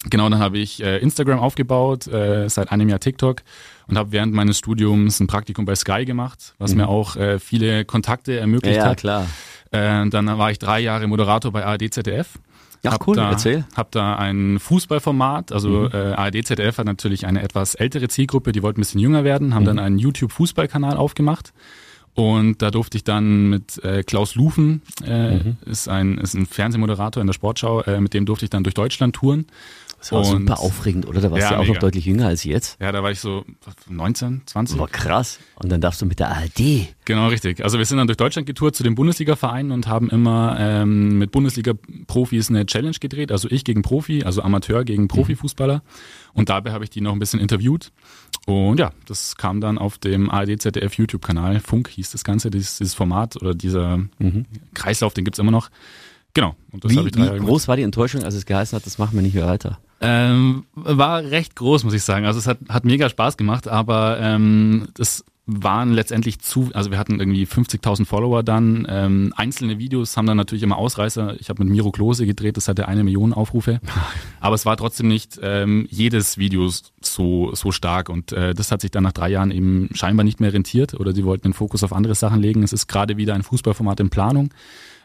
Genau, 0.09 0.31
dann 0.31 0.39
habe 0.39 0.59
ich 0.59 0.83
äh, 0.83 0.99
Instagram 0.99 1.41
aufgebaut, 1.41 2.07
äh, 2.07 2.49
seit 2.49 2.73
einem 2.73 2.89
Jahr 2.89 3.01
TikTok 3.01 3.43
und 3.87 3.99
habe 3.99 4.13
während 4.13 4.33
meines 4.33 4.57
Studiums 4.57 5.21
ein 5.21 5.27
Praktikum 5.27 5.67
bei 5.67 5.75
Sky 5.75 6.07
gemacht, 6.07 6.55
was 6.59 6.71
mhm. 6.71 6.79
mir 6.79 6.89
auch 6.89 7.17
äh, 7.17 7.39
viele 7.39 7.85
Kontakte 7.85 8.39
ermöglicht 8.39 8.77
ja, 8.77 8.85
ja, 8.85 8.91
hat. 8.91 8.99
klar. 8.99 9.27
Äh, 9.73 10.09
dann 10.09 10.27
war 10.39 10.51
ich 10.51 10.59
drei 10.59 10.81
Jahre 10.81 11.07
Moderator 11.07 11.53
bei 11.53 11.67
ARD 11.67 11.93
ZDF. 11.93 12.39
Ja, 12.83 12.97
cool, 13.07 13.15
da, 13.15 13.31
erzähl. 13.31 13.67
Hab 13.77 13.91
da 13.91 14.17
ein 14.17 14.59
Fußballformat, 14.59 15.53
also 15.53 15.69
mhm. 15.69 15.91
äh, 15.93 16.13
ARD 16.15 16.47
ZDF 16.47 16.79
hat 16.79 16.87
natürlich 16.87 17.27
eine 17.27 17.43
etwas 17.43 17.75
ältere 17.75 18.09
Zielgruppe, 18.09 18.53
die 18.53 18.63
wollten 18.63 18.81
ein 18.81 18.83
bisschen 18.83 19.01
jünger 19.01 19.23
werden, 19.23 19.55
haben 19.55 19.65
mhm. 19.65 19.67
dann 19.67 19.79
einen 19.79 19.99
YouTube-Fußballkanal 19.99 20.97
aufgemacht. 20.97 21.53
Und 22.15 22.61
da 22.61 22.71
durfte 22.71 22.97
ich 22.97 23.05
dann 23.05 23.49
mit 23.49 23.83
äh, 23.85 24.03
Klaus 24.03 24.35
Lufen, 24.35 24.83
äh, 25.07 25.37
mhm. 25.37 25.57
ist, 25.65 25.89
ein, 25.89 26.19
ist 26.19 26.35
ein 26.35 26.47
Fernsehmoderator 26.47 27.21
in 27.21 27.27
der 27.27 27.35
Sportschau, 27.35 27.83
äh, 27.83 28.01
mit 28.01 28.15
dem 28.15 28.27
durfte 28.27 28.45
ich 28.45 28.51
dann 28.51 28.65
durch 28.65 28.75
Deutschland 28.75 29.15
touren. 29.15 29.47
Das 30.01 30.13
war 30.13 30.21
und, 30.21 30.27
super 30.27 30.61
aufregend, 30.61 31.07
oder? 31.07 31.21
Da 31.21 31.31
warst 31.31 31.43
ja, 31.43 31.49
du 31.49 31.55
ja 31.55 31.59
auch 31.59 31.65
mega. 31.65 31.75
noch 31.75 31.81
deutlich 31.81 32.07
jünger 32.07 32.27
als 32.27 32.45
jetzt. 32.45 32.81
Ja, 32.81 32.91
da 32.91 33.03
war 33.03 33.11
ich 33.11 33.21
so 33.21 33.45
19, 33.87 34.43
20. 34.47 34.79
Boah, 34.79 34.89
krass. 34.89 35.39
Und 35.57 35.71
dann 35.71 35.83
darfst 35.83 36.01
du 36.01 36.07
mit 36.07 36.19
der 36.19 36.31
ARD. 36.31 36.89
Genau, 37.05 37.29
richtig. 37.29 37.63
Also 37.63 37.77
wir 37.77 37.85
sind 37.85 37.99
dann 37.99 38.07
durch 38.07 38.17
Deutschland 38.17 38.47
getourt 38.47 38.75
zu 38.75 38.83
den 38.83 38.95
Bundesliga-Vereinen 38.95 39.73
und 39.73 39.89
haben 39.89 40.09
immer 40.09 40.57
ähm, 40.59 41.19
mit 41.19 41.33
Bundesliga-Profis 41.33 42.49
eine 42.49 42.65
Challenge 42.65 42.97
gedreht. 42.99 43.31
Also 43.31 43.49
ich 43.51 43.63
gegen 43.63 43.83
Profi, 43.83 44.25
also 44.25 44.41
Amateur 44.41 44.85
gegen 44.85 45.07
Profifußballer. 45.07 45.77
Mhm. 45.77 45.81
Und 46.33 46.49
dabei 46.49 46.73
habe 46.73 46.85
ich 46.85 46.91
die 46.91 47.03
noch 47.03 47.13
ein 47.13 47.19
bisschen 47.19 47.41
interviewt. 47.41 47.93
Und 48.51 48.81
ja, 48.81 48.93
das 49.07 49.37
kam 49.37 49.61
dann 49.61 49.79
auf 49.79 49.99
dem 49.99 50.31
ARD 50.31 50.61
ZDF 50.61 50.95
YouTube-Kanal. 50.95 51.61
Funk 51.61 51.89
hieß 51.89 52.11
das 52.11 52.25
Ganze, 52.25 52.51
dieses, 52.51 52.79
dieses 52.79 52.95
Format 52.95 53.37
oder 53.37 53.55
dieser 53.55 53.99
mhm. 54.19 54.47
Kreislauf, 54.75 55.15
den 55.15 55.25
gibt's 55.25 55.39
immer 55.39 55.51
noch. 55.51 55.71
Genau. 56.35 56.55
Und 56.71 56.85
das 56.85 56.93
wie, 56.93 56.99
ich 57.01 57.05
wie 57.07 57.11
groß 57.11 57.39
gemacht. 57.39 57.69
war 57.69 57.77
die 57.77 57.83
Enttäuschung, 57.83 58.23
als 58.23 58.35
es 58.35 58.47
geheißen 58.47 58.77
hat, 58.77 58.87
das 58.87 58.99
machen 58.99 59.15
wir 59.15 59.23
nicht 59.23 59.35
mehr 59.35 59.47
weiter? 59.47 59.79
Ähm, 60.01 60.65
war 60.75 61.23
recht 61.25 61.57
groß, 61.57 61.85
muss 61.85 61.93
ich 61.93 62.03
sagen. 62.03 62.25
Also 62.25 62.39
es 62.39 62.47
hat, 62.47 62.59
hat 62.69 62.85
mega 62.85 63.09
Spaß 63.09 63.37
gemacht, 63.37 63.69
aber 63.69 64.19
ähm, 64.21 64.89
das 64.95 65.25
waren 65.47 65.93
letztendlich 65.93 66.39
zu, 66.41 66.71
also 66.75 66.91
wir 66.91 66.99
hatten 66.99 67.19
irgendwie 67.19 67.45
50.000 67.45 68.07
Follower 68.07 68.43
dann. 68.43 68.87
Ähm, 68.89 69.33
einzelne 69.37 69.79
Videos 69.79 70.17
haben 70.17 70.27
dann 70.27 70.37
natürlich 70.37 70.63
immer 70.63 70.77
Ausreißer. 70.77 71.41
Ich 71.41 71.49
habe 71.49 71.65
mit 71.65 71.73
Miro 71.73 71.91
Klose 71.91 72.27
gedreht, 72.27 72.57
das 72.57 72.69
hatte 72.69 72.87
eine 72.87 73.05
Million 73.05 73.33
Aufrufe. 73.33 73.81
Aber 74.41 74.55
es 74.55 74.67
war 74.67 74.77
trotzdem 74.77 75.09
nicht 75.09 75.41
ähm, 75.43 75.87
jedes 75.91 76.39
Video 76.39 76.71
so, 77.01 77.55
so 77.55 77.73
stark. 77.73 78.09
Und 78.09 78.33
äh, 78.33 78.55
das 78.55 78.71
hat 78.71 78.81
sich 78.81 78.91
dann 78.91 79.03
nach 79.03 79.13
drei 79.13 79.31
Jahren 79.31 79.51
eben 79.51 79.89
scheinbar 79.93 80.25
nicht 80.25 80.41
mehr 80.41 80.53
rentiert 80.53 80.95
oder 80.95 81.13
sie 81.13 81.25
wollten 81.25 81.49
den 81.49 81.55
Fokus 81.55 81.83
auf 81.83 81.93
andere 81.93 82.15
Sachen 82.15 82.41
legen. 82.41 82.63
Es 82.63 82.73
ist 82.73 82.87
gerade 82.87 83.17
wieder 83.17 83.35
ein 83.35 83.43
Fußballformat 83.43 84.01
in 84.01 84.11
Planung. 84.11 84.51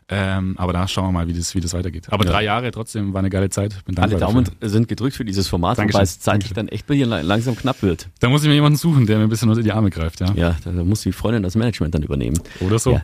Ähm, 0.07 0.55
aber 0.57 0.71
da 0.71 0.87
schauen 0.87 1.07
wir 1.07 1.11
mal, 1.11 1.27
wie 1.27 1.33
das, 1.33 1.55
wie 1.55 1.59
das 1.59 1.73
weitergeht. 1.73 2.07
Aber 2.11 2.25
ja. 2.25 2.31
drei 2.31 2.43
Jahre 2.43 2.69
trotzdem 2.69 3.13
war 3.13 3.19
eine 3.19 3.31
geile 3.31 3.49
Zeit. 3.49 3.83
Bin 3.85 3.97
Alle 3.97 4.17
Daumen 4.17 4.45
dafür. 4.45 4.69
sind 4.69 4.87
gedrückt 4.87 5.15
für 5.15 5.25
dieses 5.25 5.47
Format, 5.47 5.79
Dankeschön. 5.79 5.95
wobei 5.95 6.03
es 6.03 6.19
zeitlich 6.19 6.53
dann 6.53 6.67
echt 6.67 6.85
bei 6.85 6.93
dir 6.93 7.07
langsam 7.07 7.55
knapp 7.55 7.81
wird. 7.81 8.07
Da 8.19 8.29
muss 8.29 8.43
ich 8.43 8.47
mir 8.47 8.53
jemanden 8.53 8.77
suchen, 8.77 9.07
der 9.07 9.17
mir 9.17 9.23
ein 9.23 9.29
bisschen 9.29 9.49
unter 9.49 9.63
die 9.63 9.71
Arme 9.71 9.89
greift. 9.89 10.19
Ja, 10.19 10.31
ja 10.35 10.55
da, 10.63 10.71
muss 10.71 11.01
die 11.01 11.11
Freundin 11.11 11.41
das 11.41 11.55
Management 11.55 11.95
dann 11.95 12.03
übernehmen. 12.03 12.39
Oder 12.59 12.77
so. 12.77 12.91
Ja. 12.91 13.01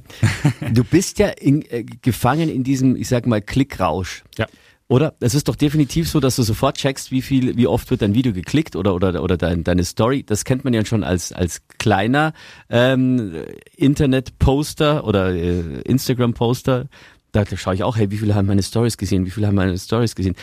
Du 0.72 0.84
bist 0.84 1.18
ja 1.18 1.30
in, 1.30 1.64
äh, 1.72 1.84
gefangen 1.84 2.50
in 2.50 2.64
diesem, 2.64 2.96
ich 2.96 3.08
sag 3.08 3.26
mal, 3.26 3.42
Klickrausch. 3.42 4.24
Ja. 4.38 4.46
Oder? 4.92 5.14
Es 5.22 5.36
ist 5.36 5.48
doch 5.48 5.56
definitiv 5.56 6.10
so, 6.10 6.20
dass 6.20 6.36
du 6.36 6.44
sofort 6.44 6.76
checkst, 6.76 7.12
wie 7.12 7.22
viel, 7.22 7.56
wie 7.56 7.66
oft 7.66 7.90
wird 7.90 8.02
dein 8.02 8.14
Video 8.14 8.34
geklickt 8.34 8.76
oder 8.76 8.94
oder 8.94 9.24
oder 9.24 9.38
dein, 9.38 9.64
deine 9.64 9.86
Story. 9.86 10.24
Das 10.24 10.44
kennt 10.44 10.66
man 10.66 10.74
ja 10.74 10.84
schon 10.84 11.06
als 11.06 11.32
als 11.32 11.62
kleiner 11.78 12.34
ähm, 12.70 13.34
Internet-Poster 13.78 15.08
oder 15.08 15.34
äh, 15.34 15.80
Instagram-Poster. 15.84 16.90
Da, 17.32 17.46
schaue 17.56 17.76
ich 17.76 17.84
auch, 17.84 17.96
hey, 17.96 18.12
wie 18.12 18.18
viele 18.18 18.36
haben 18.36 18.48
meine 18.48 18.64
Stories 18.64 18.98
gesehen? 18.98 19.26
Wie 19.26 19.30
viele 19.30 19.48
haben 19.48 19.56
meine 19.56 19.78
Stories 19.78 20.14
gesehen? 20.14 20.36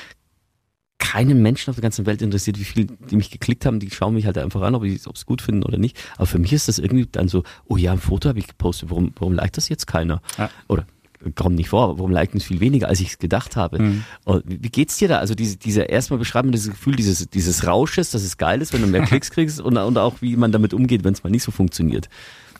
Keinen 0.96 1.42
Menschen 1.42 1.68
auf 1.68 1.76
der 1.76 1.82
ganzen 1.82 2.06
Welt 2.06 2.22
interessiert, 2.22 2.58
wie 2.58 2.64
viele, 2.64 2.86
die 2.86 3.16
mich 3.16 3.30
geklickt 3.30 3.66
haben, 3.66 3.80
die 3.80 3.90
schauen 3.90 4.14
mich 4.14 4.24
halt 4.24 4.38
einfach 4.38 4.62
an, 4.62 4.74
ob 4.74 4.82
sie 4.82 4.94
es 4.94 5.26
gut 5.26 5.42
finden 5.42 5.62
oder 5.62 5.76
nicht. 5.76 5.98
Aber 6.16 6.24
für 6.24 6.38
mich 6.38 6.54
ist 6.54 6.68
das 6.68 6.78
irgendwie 6.78 7.06
dann 7.12 7.28
so, 7.28 7.42
oh 7.66 7.76
ja, 7.76 7.92
ein 7.92 7.98
Foto 7.98 8.30
habe 8.30 8.38
ich 8.38 8.46
gepostet, 8.46 8.88
warum, 8.88 9.12
warum 9.18 9.34
liked 9.34 9.58
das 9.58 9.68
jetzt 9.68 9.86
keiner? 9.86 10.22
Ja. 10.38 10.48
Oder 10.68 10.86
kommt 11.34 11.56
nicht 11.56 11.68
vor, 11.68 11.98
warum 11.98 12.10
liken 12.10 12.38
es 12.38 12.44
viel 12.44 12.60
weniger, 12.60 12.88
als 12.88 13.00
ich 13.00 13.08
es 13.08 13.18
gedacht 13.18 13.56
habe. 13.56 13.80
Mhm. 13.80 14.04
Wie 14.44 14.68
geht's 14.68 14.96
dir 14.96 15.08
da? 15.08 15.18
Also 15.18 15.34
diese, 15.34 15.56
diese 15.56 15.82
erstmal 15.82 16.18
beschreiben 16.18 16.52
dieses 16.52 16.70
Gefühl 16.70 16.96
dieses, 16.96 17.28
dieses 17.28 17.66
Rausches, 17.66 18.10
dass 18.10 18.22
es 18.22 18.36
geil 18.36 18.62
ist, 18.62 18.72
wenn 18.72 18.82
du 18.82 18.88
mehr 18.88 19.02
Klicks 19.06 19.30
kriegst 19.30 19.60
und, 19.60 19.76
und 19.76 19.98
auch 19.98 20.16
wie 20.20 20.36
man 20.36 20.52
damit 20.52 20.74
umgeht, 20.74 21.04
wenn 21.04 21.12
es 21.12 21.24
mal 21.24 21.30
nicht 21.30 21.42
so 21.42 21.50
funktioniert. 21.50 22.08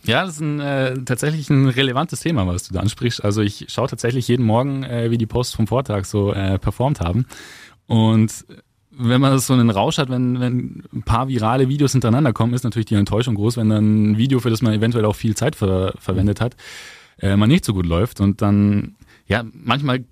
Ja, 0.05 0.25
das 0.25 0.35
ist 0.35 0.41
ein, 0.41 0.61
äh, 0.61 0.95
tatsächlich 1.05 1.51
ein 1.51 1.69
relevantes 1.69 2.21
Thema, 2.21 2.47
was 2.47 2.69
du 2.69 2.75
da 2.75 2.81
ansprichst. 2.81 3.25
Also 3.25 3.43
ich 3.43 3.67
schaue 3.69 3.89
tatsächlich 3.89 4.29
jeden 4.29 4.47
Morgen, 4.47 4.85
äh, 4.85 5.11
wie 5.11 5.19
die 5.19 5.27
Posts 5.27 5.55
vom 5.55 5.67
Vortag 5.67 6.05
so 6.05 6.33
äh, 6.33 6.59
performt 6.59 7.01
haben. 7.01 7.27
Und 7.87 8.45
wenn 8.91 9.21
man 9.21 9.39
so 9.39 9.53
einen 9.53 9.71
Rausch 9.71 9.99
hat, 9.99 10.11
wenn, 10.11 10.41
wenn 10.41 10.83
ein 10.93 11.03
paar 11.03 11.29
virale 11.29 11.69
Videos 11.69 11.93
hintereinander 11.93 12.33
kommen, 12.33 12.53
ist 12.55 12.65
natürlich 12.65 12.87
die 12.87 12.97
Enttäuschung 12.97 13.37
groß, 13.37 13.57
wenn 13.57 13.69
dann 13.69 14.13
ein 14.13 14.19
Video, 14.19 14.41
für 14.41 14.51
das 14.51 14.61
man 14.61 14.73
eventuell 14.73 15.05
auch 15.05 15.15
viel 15.15 15.37
Zeit 15.37 15.55
ver 15.57 15.95
verwendet 15.99 16.41
hat, 16.41 16.57
äh, 17.21 17.37
mal 17.37 17.47
nicht 17.47 17.65
so 17.65 17.75
gut 17.75 17.87
läuft. 17.87 18.21
Und 18.21 18.43
dann, 18.43 18.97
ja, 19.27 19.45
manchmal 19.53 20.05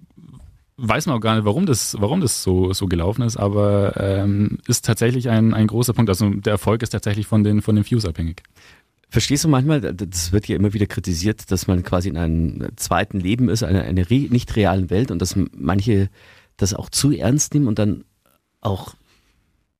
weiß 0.78 1.06
man 1.06 1.16
auch 1.16 1.20
gar 1.20 1.34
nicht, 1.36 1.44
warum 1.44 1.66
das, 1.66 1.96
warum 1.98 2.20
das 2.20 2.42
so, 2.42 2.72
so 2.72 2.86
gelaufen 2.86 3.22
ist, 3.22 3.36
aber 3.36 3.94
ähm, 3.96 4.58
ist 4.66 4.84
tatsächlich 4.84 5.30
ein, 5.30 5.54
ein 5.54 5.66
großer 5.66 5.94
Punkt. 5.94 6.10
Also 6.10 6.28
der 6.30 6.52
Erfolg 6.52 6.82
ist 6.82 6.90
tatsächlich 6.90 7.26
von 7.26 7.44
den, 7.44 7.62
von 7.62 7.76
den 7.76 7.88
Views 7.88 8.04
abhängig. 8.04 8.42
Verstehst 9.08 9.44
du 9.44 9.48
manchmal, 9.48 9.80
das 9.80 10.32
wird 10.32 10.48
ja 10.48 10.56
immer 10.56 10.74
wieder 10.74 10.86
kritisiert, 10.86 11.50
dass 11.50 11.66
man 11.66 11.82
quasi 11.82 12.08
in 12.08 12.16
einem 12.16 12.68
zweiten 12.76 13.20
Leben 13.20 13.48
ist, 13.48 13.62
einer 13.62 13.82
eine 13.82 14.04
nicht 14.10 14.56
realen 14.56 14.90
Welt 14.90 15.10
und 15.10 15.22
dass 15.22 15.36
manche 15.52 16.10
das 16.56 16.74
auch 16.74 16.90
zu 16.90 17.12
ernst 17.12 17.54
nehmen 17.54 17.68
und 17.68 17.78
dann 17.78 18.04
auch 18.60 18.94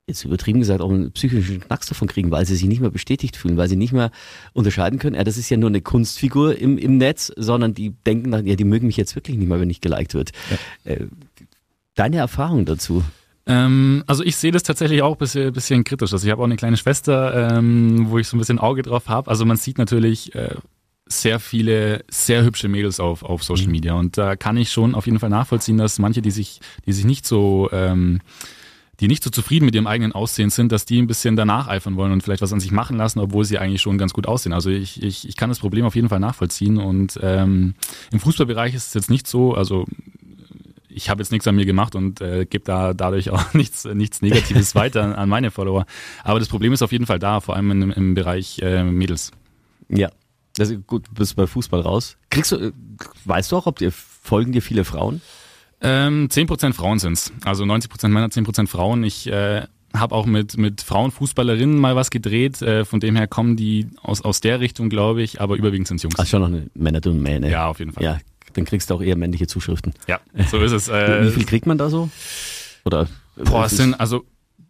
jetzt 0.07 0.23
übertrieben 0.23 0.59
gesagt, 0.59 0.81
auch 0.81 0.89
einen 0.89 1.11
psychischen 1.11 1.59
Knacks 1.59 1.87
davon 1.87 2.07
kriegen, 2.07 2.31
weil 2.31 2.45
sie 2.45 2.55
sich 2.55 2.65
nicht 2.65 2.79
mehr 2.79 2.89
bestätigt 2.89 3.35
fühlen, 3.35 3.57
weil 3.57 3.67
sie 3.67 3.75
nicht 3.75 3.91
mehr 3.91 4.11
unterscheiden 4.53 4.99
können, 4.99 5.15
ja, 5.15 5.23
das 5.23 5.37
ist 5.37 5.49
ja 5.49 5.57
nur 5.57 5.69
eine 5.69 5.81
Kunstfigur 5.81 6.57
im, 6.57 6.77
im 6.77 6.97
Netz, 6.97 7.31
sondern 7.35 7.73
die 7.73 7.91
denken 8.05 8.31
dann, 8.31 8.47
ja, 8.47 8.55
die 8.55 8.63
mögen 8.63 8.87
mich 8.87 8.97
jetzt 8.97 9.15
wirklich 9.15 9.37
nicht 9.37 9.49
mehr, 9.49 9.59
wenn 9.59 9.69
ich 9.69 9.81
geliked 9.81 10.13
wird. 10.13 10.31
Ja. 10.85 10.91
Äh, 10.93 11.07
deine 11.95 12.17
Erfahrung 12.17 12.63
dazu? 12.65 13.03
Ähm, 13.45 14.03
also 14.07 14.23
ich 14.23 14.37
sehe 14.37 14.51
das 14.51 14.63
tatsächlich 14.63 15.01
auch 15.01 15.13
ein 15.13 15.17
bisschen, 15.17 15.51
bisschen 15.51 15.83
kritisch. 15.83 16.13
Also 16.13 16.25
ich 16.25 16.31
habe 16.31 16.41
auch 16.41 16.45
eine 16.45 16.55
kleine 16.55 16.77
Schwester, 16.77 17.57
ähm, 17.57 18.09
wo 18.09 18.17
ich 18.17 18.27
so 18.27 18.37
ein 18.37 18.39
bisschen 18.39 18.59
Auge 18.59 18.83
drauf 18.83 19.09
habe. 19.09 19.29
Also 19.29 19.45
man 19.45 19.57
sieht 19.57 19.77
natürlich 19.77 20.33
äh, 20.35 20.55
sehr 21.05 21.39
viele 21.39 22.03
sehr 22.09 22.43
hübsche 22.43 22.67
Mädels 22.69 22.99
auf, 22.99 23.23
auf 23.23 23.43
Social 23.43 23.67
mhm. 23.67 23.71
Media 23.71 23.93
und 23.93 24.17
da 24.17 24.35
kann 24.35 24.57
ich 24.57 24.71
schon 24.71 24.95
auf 24.95 25.05
jeden 25.05 25.19
Fall 25.19 25.29
nachvollziehen, 25.29 25.77
dass 25.77 25.99
manche, 25.99 26.21
die 26.21 26.31
sich, 26.31 26.59
die 26.85 26.93
sich 26.93 27.05
nicht 27.05 27.25
so 27.25 27.69
ähm, 27.71 28.19
die 28.99 29.07
nicht 29.07 29.23
so 29.23 29.29
zufrieden 29.29 29.65
mit 29.65 29.75
ihrem 29.75 29.87
eigenen 29.87 30.11
Aussehen 30.11 30.49
sind, 30.49 30.71
dass 30.71 30.85
die 30.85 30.99
ein 30.99 31.07
bisschen 31.07 31.35
danach 31.35 31.67
eifern 31.67 31.95
wollen 31.95 32.11
und 32.11 32.23
vielleicht 32.23 32.41
was 32.41 32.53
an 32.53 32.59
sich 32.59 32.71
machen 32.71 32.97
lassen, 32.97 33.19
obwohl 33.19 33.45
sie 33.45 33.59
eigentlich 33.59 33.81
schon 33.81 33.97
ganz 33.97 34.13
gut 34.13 34.27
aussehen. 34.27 34.53
Also 34.53 34.69
ich, 34.69 35.03
ich, 35.03 35.27
ich 35.27 35.35
kann 35.35 35.49
das 35.49 35.59
Problem 35.59 35.85
auf 35.85 35.95
jeden 35.95 36.09
Fall 36.09 36.19
nachvollziehen 36.19 36.77
und 36.77 37.19
ähm, 37.21 37.75
im 38.11 38.19
Fußballbereich 38.19 38.73
ist 38.73 38.87
es 38.87 38.93
jetzt 38.93 39.09
nicht 39.09 39.27
so, 39.27 39.53
also 39.53 39.85
ich 40.89 41.11
habe 41.11 41.21
jetzt 41.21 41.31
nichts 41.31 41.47
an 41.47 41.55
mir 41.55 41.65
gemacht 41.65 41.95
und 41.95 42.21
äh, 42.21 42.45
gebe 42.45 42.63
da 42.63 42.93
dadurch 42.93 43.29
auch 43.29 43.53
nichts, 43.53 43.85
nichts 43.85 44.21
Negatives 44.21 44.73
weiter 44.75 45.17
an, 45.17 45.29
meine 45.29 45.51
Follower. 45.51 45.85
Aber 46.23 46.39
das 46.39 46.47
Problem 46.47 46.73
ist 46.73 46.81
auf 46.81 46.91
jeden 46.91 47.05
Fall 47.05 47.19
da, 47.19 47.39
vor 47.39 47.55
allem 47.55 47.69
im, 47.71 47.91
im 47.91 48.13
Bereich 48.15 48.59
äh, 48.63 48.83
Mädels. 48.83 49.31
Ja, 49.89 50.09
das 50.55 50.71
ist 50.71 50.87
gut, 50.87 51.07
du 51.07 51.13
bist 51.13 51.35
bei 51.35 51.45
Fußball 51.45 51.81
raus. 51.81 52.17
Kriegst 52.31 52.51
du, 52.51 52.55
äh, 52.57 52.71
weißt 53.25 53.51
du 53.51 53.57
auch, 53.57 53.67
ob 53.67 53.77
dir 53.77 53.91
folgen 53.91 54.51
dir 54.51 54.61
viele 54.61 54.83
Frauen? 54.83 55.21
Ähm, 55.81 56.27
10% 56.31 56.73
Frauen 56.73 56.99
sind's. 56.99 57.31
Also 57.45 57.63
90% 57.63 58.07
Männer, 58.07 58.27
10% 58.27 58.67
Frauen. 58.67 59.03
Ich 59.03 59.27
äh, 59.27 59.63
habe 59.93 60.15
auch 60.15 60.25
mit, 60.25 60.57
mit 60.57 60.81
Frauenfußballerinnen 60.81 61.77
mal 61.77 61.95
was 61.95 62.09
gedreht. 62.09 62.61
Äh, 62.61 62.85
von 62.85 62.99
dem 62.99 63.15
her 63.15 63.27
kommen 63.27 63.55
die 63.55 63.87
aus, 64.01 64.21
aus 64.21 64.41
der 64.41 64.59
Richtung, 64.59 64.89
glaube 64.89 65.21
ich, 65.21 65.39
aber 65.41 65.55
überwiegend 65.55 65.87
sind's 65.87 66.03
Jungs. 66.03 66.15
Ach, 66.17 66.25
schon 66.25 66.41
noch 66.41 66.47
eine 66.47 66.67
Männer-Domäne. 66.73 67.49
Ja, 67.49 67.67
auf 67.67 67.79
jeden 67.79 67.93
Fall. 67.93 68.03
Ja, 68.03 68.17
dann 68.53 68.65
kriegst 68.65 68.89
du 68.89 68.95
auch 68.95 69.01
eher 69.01 69.15
männliche 69.15 69.47
Zuschriften. 69.47 69.93
Ja, 70.07 70.19
so 70.49 70.59
ist 70.59 70.71
es. 70.71 70.87
Äh, 70.97 71.25
Wie 71.25 71.31
viel 71.31 71.45
kriegt 71.45 71.65
man 71.65 71.77
da 71.77 71.89
so? 71.89 72.09
Oder? 72.85 73.07
Boah, 73.35 73.65
es 73.65 73.77
sind 73.77 73.93
also 73.99 74.25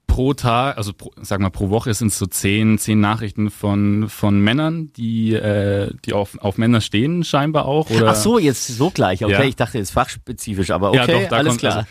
pro 0.07 0.33
Tag, 0.33 0.77
also 0.77 0.93
pro, 0.93 1.11
sag 1.21 1.39
mal 1.39 1.49
pro 1.49 1.69
Woche 1.69 1.93
sind 1.93 2.07
es 2.07 2.17
so 2.17 2.25
zehn, 2.25 2.77
zehn 2.79 2.99
Nachrichten 2.99 3.51
von 3.51 4.09
von 4.09 4.39
Männern, 4.39 4.91
die 4.97 5.33
äh, 5.33 5.91
die 6.05 6.13
auf, 6.13 6.37
auf 6.39 6.57
Männer 6.57 6.81
stehen 6.81 7.23
scheinbar 7.23 7.65
auch. 7.65 7.89
Oder? 7.89 8.09
Ach 8.09 8.15
so, 8.15 8.39
jetzt 8.39 8.67
so 8.67 8.89
gleich. 8.89 9.23
Okay, 9.23 9.33
ja. 9.33 9.43
ich 9.43 9.55
dachte 9.55 9.77
jetzt 9.77 9.91
fachspezifisch, 9.91 10.71
aber 10.71 10.89
okay, 10.89 11.21
ja, 11.23 11.27
doch, 11.29 11.37
alles 11.37 11.49
kommt, 11.49 11.59
klar. 11.59 11.75
Also, 11.77 11.87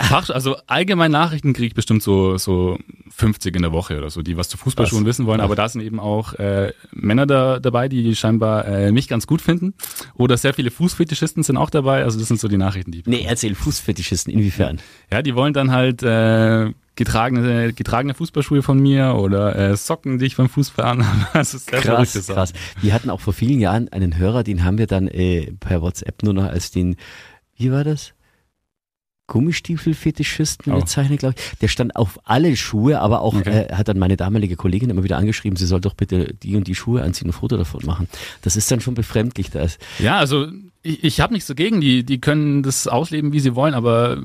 Fach, 0.00 0.30
also 0.30 0.56
allgemein 0.66 1.10
Nachrichten 1.10 1.52
kriege 1.52 1.68
ich 1.68 1.74
bestimmt 1.74 2.02
so, 2.02 2.38
so 2.38 2.78
50 3.10 3.54
in 3.54 3.62
der 3.62 3.72
Woche 3.72 3.98
oder 3.98 4.08
so, 4.08 4.22
die 4.22 4.36
was 4.36 4.48
zu 4.48 4.56
Fußballschuhen 4.56 5.04
wissen 5.04 5.26
wollen. 5.26 5.40
Aber 5.40 5.54
da 5.54 5.68
sind 5.68 5.82
eben 5.82 6.00
auch 6.00 6.32
äh, 6.34 6.72
Männer 6.92 7.26
da, 7.26 7.58
dabei, 7.58 7.88
die 7.88 8.16
scheinbar 8.16 8.66
äh, 8.66 8.92
mich 8.92 9.08
ganz 9.08 9.26
gut 9.26 9.42
finden. 9.42 9.74
Oder 10.14 10.38
sehr 10.38 10.54
viele 10.54 10.70
Fußfetischisten 10.70 11.42
sind 11.42 11.56
auch 11.56 11.70
dabei. 11.70 12.02
Also 12.02 12.18
das 12.18 12.28
sind 12.28 12.40
so 12.40 12.48
die 12.48 12.56
Nachrichten, 12.56 12.92
die 12.92 13.00
ich 13.00 13.06
Nee, 13.06 13.26
erzähl 13.28 13.54
Fußfetischisten, 13.54 14.32
inwiefern? 14.32 14.80
Ja, 15.12 15.20
die 15.20 15.34
wollen 15.34 15.52
dann 15.52 15.70
halt 15.70 16.02
äh, 16.02 16.72
getragene, 17.00 17.72
getragene 17.72 18.12
Fußballschuhe 18.12 18.62
von 18.62 18.78
mir 18.78 19.14
oder 19.14 19.56
äh, 19.56 19.74
Socken, 19.74 20.18
die 20.18 20.26
ich 20.26 20.36
beim 20.36 20.50
Fußball 20.50 20.84
anhabe. 20.84 21.28
Das 21.32 21.54
ist 21.54 21.70
sehr 21.70 21.80
krass, 21.80 22.26
krass. 22.26 22.52
Wir 22.82 22.92
hatten 22.92 23.08
auch 23.08 23.20
vor 23.20 23.32
vielen 23.32 23.58
Jahren 23.58 23.88
einen 23.88 24.18
Hörer, 24.18 24.44
den 24.44 24.64
haben 24.64 24.76
wir 24.76 24.86
dann 24.86 25.08
äh, 25.08 25.50
per 25.60 25.80
WhatsApp 25.80 26.22
nur 26.22 26.34
noch 26.34 26.44
als 26.44 26.70
den, 26.70 26.96
wie 27.56 27.72
war 27.72 27.84
das? 27.84 28.12
Gummistiefelfetischisten 29.28 30.74
oh. 30.74 30.80
bezeichnet, 30.80 31.20
glaube 31.20 31.36
ich. 31.38 31.58
Der 31.60 31.68
stand 31.68 31.96
auf 31.96 32.18
alle 32.24 32.54
Schuhe, 32.54 33.00
aber 33.00 33.22
auch 33.22 33.34
okay. 33.34 33.66
äh, 33.70 33.74
hat 33.74 33.88
dann 33.88 33.98
meine 33.98 34.18
damalige 34.18 34.56
Kollegin 34.56 34.90
immer 34.90 35.04
wieder 35.04 35.16
angeschrieben, 35.16 35.56
sie 35.56 35.66
soll 35.66 35.80
doch 35.80 35.94
bitte 35.94 36.34
die 36.34 36.54
und 36.56 36.66
die 36.66 36.74
Schuhe 36.74 37.02
anziehen 37.02 37.28
und 37.28 37.34
ein 37.34 37.40
Foto 37.40 37.56
davon 37.56 37.86
machen. 37.86 38.08
Das 38.42 38.56
ist 38.56 38.70
dann 38.70 38.82
schon 38.82 38.94
befremdlich. 38.94 39.50
Das. 39.50 39.78
Ja, 40.00 40.18
also 40.18 40.48
ich, 40.82 41.04
ich 41.04 41.20
habe 41.20 41.32
nichts 41.32 41.48
dagegen, 41.48 41.80
die, 41.80 42.04
die 42.04 42.20
können 42.20 42.62
das 42.62 42.86
ausleben, 42.86 43.32
wie 43.32 43.40
sie 43.40 43.54
wollen, 43.54 43.74
aber 43.74 44.22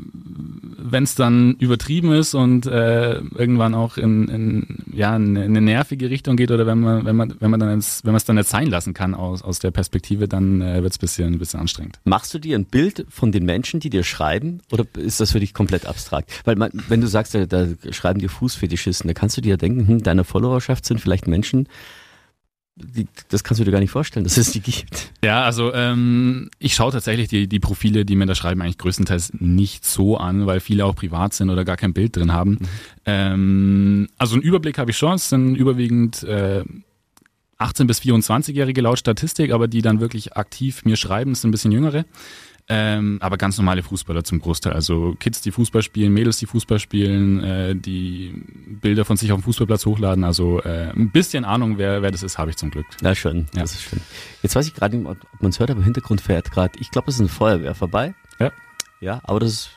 wenn 0.87 1.03
es 1.03 1.15
dann 1.15 1.55
übertrieben 1.55 2.13
ist 2.13 2.33
und 2.35 2.65
äh, 2.67 3.15
irgendwann 3.15 3.73
auch 3.73 3.97
in, 3.97 4.27
in 4.27 4.83
ja 4.93 5.15
in 5.15 5.37
eine 5.37 5.61
nervige 5.61 6.09
Richtung 6.09 6.37
geht 6.37 6.51
oder 6.51 6.65
wenn 6.67 6.79
man 6.79 7.05
wenn 7.05 7.15
man 7.15 7.35
wenn 7.39 7.51
man 7.51 7.59
dann 7.59 7.69
ins, 7.69 8.01
wenn 8.03 8.11
man 8.11 8.17
es 8.17 8.25
dann 8.25 8.35
nicht 8.35 8.47
sein 8.47 8.67
lassen 8.67 8.93
kann 8.93 9.15
aus, 9.15 9.41
aus 9.41 9.59
der 9.59 9.71
Perspektive, 9.71 10.27
dann 10.27 10.61
äh, 10.61 10.83
wird 10.83 10.93
es 10.93 10.97
bisschen 10.97 11.33
ein 11.33 11.39
bisschen 11.39 11.59
anstrengend. 11.59 11.99
Machst 12.03 12.33
du 12.33 12.39
dir 12.39 12.57
ein 12.57 12.65
Bild 12.65 13.05
von 13.09 13.31
den 13.31 13.45
Menschen, 13.45 13.79
die 13.79 13.89
dir 13.89 14.03
schreiben, 14.03 14.61
oder 14.71 14.85
ist 14.97 15.19
das 15.19 15.31
für 15.31 15.39
dich 15.39 15.53
komplett 15.53 15.85
abstrakt? 15.85 16.31
Weil 16.45 16.55
man, 16.55 16.71
wenn 16.87 17.01
du 17.01 17.07
sagst, 17.07 17.35
da, 17.35 17.45
da 17.45 17.67
schreiben 17.91 18.19
dir 18.19 18.29
Fußfetischisten, 18.29 19.07
da 19.07 19.13
kannst 19.13 19.35
du 19.37 19.41
dir 19.41 19.57
denken, 19.57 19.87
hm, 19.87 20.03
deine 20.03 20.23
Followerschaft 20.23 20.85
sind 20.85 21.01
vielleicht 21.01 21.27
Menschen, 21.27 21.67
die, 22.75 23.07
das 23.29 23.43
kannst 23.43 23.61
du 23.61 23.63
dir 23.63 23.71
gar 23.71 23.79
nicht 23.79 23.91
vorstellen, 23.91 24.25
dass 24.25 24.37
es 24.37 24.51
die 24.51 24.59
gibt. 24.59 25.11
Ja, 25.23 25.43
also 25.43 25.73
ähm, 25.73 26.49
ich 26.59 26.75
schaue 26.75 26.91
tatsächlich 26.91 27.29
die, 27.29 27.47
die 27.47 27.59
Profile, 27.59 28.03
die 28.03 28.15
mir 28.15 28.25
da 28.25 28.35
schreiben, 28.35 28.61
eigentlich 28.61 28.77
größtenteils 28.77 29.33
nicht 29.39 29.85
so 29.85 30.17
an, 30.17 30.45
weil 30.45 30.59
viele 30.59 30.85
auch 30.85 30.95
privat 30.95 31.33
sind 31.33 31.49
oder 31.49 31.63
gar 31.63 31.77
kein 31.77 31.93
Bild 31.93 32.17
drin 32.17 32.33
haben. 32.33 32.51
Mhm. 32.51 32.67
Ähm, 33.05 34.09
also 34.17 34.35
einen 34.35 34.43
Überblick 34.43 34.77
habe 34.77 34.91
ich 34.91 34.97
schon, 34.97 35.13
es 35.13 35.29
sind 35.29 35.55
überwiegend 35.55 36.23
äh, 36.23 36.63
18 37.57 37.87
bis 37.87 38.01
24-Jährige 38.01 38.81
laut 38.81 38.99
Statistik, 38.99 39.51
aber 39.51 39.69
die 39.69 39.81
dann 39.81 40.01
wirklich 40.01 40.35
aktiv 40.35 40.83
mir 40.83 40.97
schreiben, 40.97 41.33
sind 41.33 41.49
ein 41.49 41.51
bisschen 41.51 41.71
jüngere. 41.71 42.03
Ähm, 42.67 43.19
aber 43.21 43.37
ganz 43.37 43.57
normale 43.57 43.83
Fußballer 43.83 44.23
zum 44.23 44.39
Großteil. 44.39 44.73
Also 44.73 45.15
Kids, 45.19 45.41
die 45.41 45.51
Fußball 45.51 45.83
spielen, 45.83 46.13
Mädels, 46.13 46.37
die 46.37 46.47
Fußball 46.47 46.79
spielen, 46.79 47.43
äh, 47.43 47.75
die 47.75 48.33
Bilder 48.81 49.05
von 49.05 49.17
sich 49.17 49.31
auf 49.31 49.39
dem 49.39 49.43
Fußballplatz 49.43 49.85
hochladen. 49.85 50.23
Also 50.23 50.61
äh, 50.61 50.89
ein 50.95 51.11
bisschen 51.11 51.45
Ahnung, 51.45 51.77
wer, 51.77 52.01
wer 52.01 52.09
das 52.09 52.23
ist, 52.23 52.39
habe 52.39 52.49
ich 52.49 52.57
zum 52.57 52.71
Glück. 52.71 52.87
Na 53.01 53.13
schön, 53.13 53.45
ja. 53.53 53.61
das 53.61 53.73
ist 53.73 53.83
schön. 53.83 54.01
Jetzt 54.41 54.55
weiß 54.55 54.67
ich 54.67 54.73
gerade, 54.73 54.97
ob 55.05 55.17
man 55.41 55.51
es 55.51 55.59
hört, 55.59 55.69
aber 55.69 55.79
im 55.79 55.85
Hintergrund 55.85 56.21
fährt 56.21 56.51
gerade, 56.51 56.79
ich 56.79 56.89
glaube, 56.89 57.09
es 57.09 57.15
ist 57.15 57.21
eine 57.21 57.29
Feuerwehr 57.29 57.75
vorbei. 57.75 58.15
Ja. 58.39 58.51
Ja, 58.99 59.21
aber 59.25 59.41
das 59.41 59.51
ist 59.51 59.69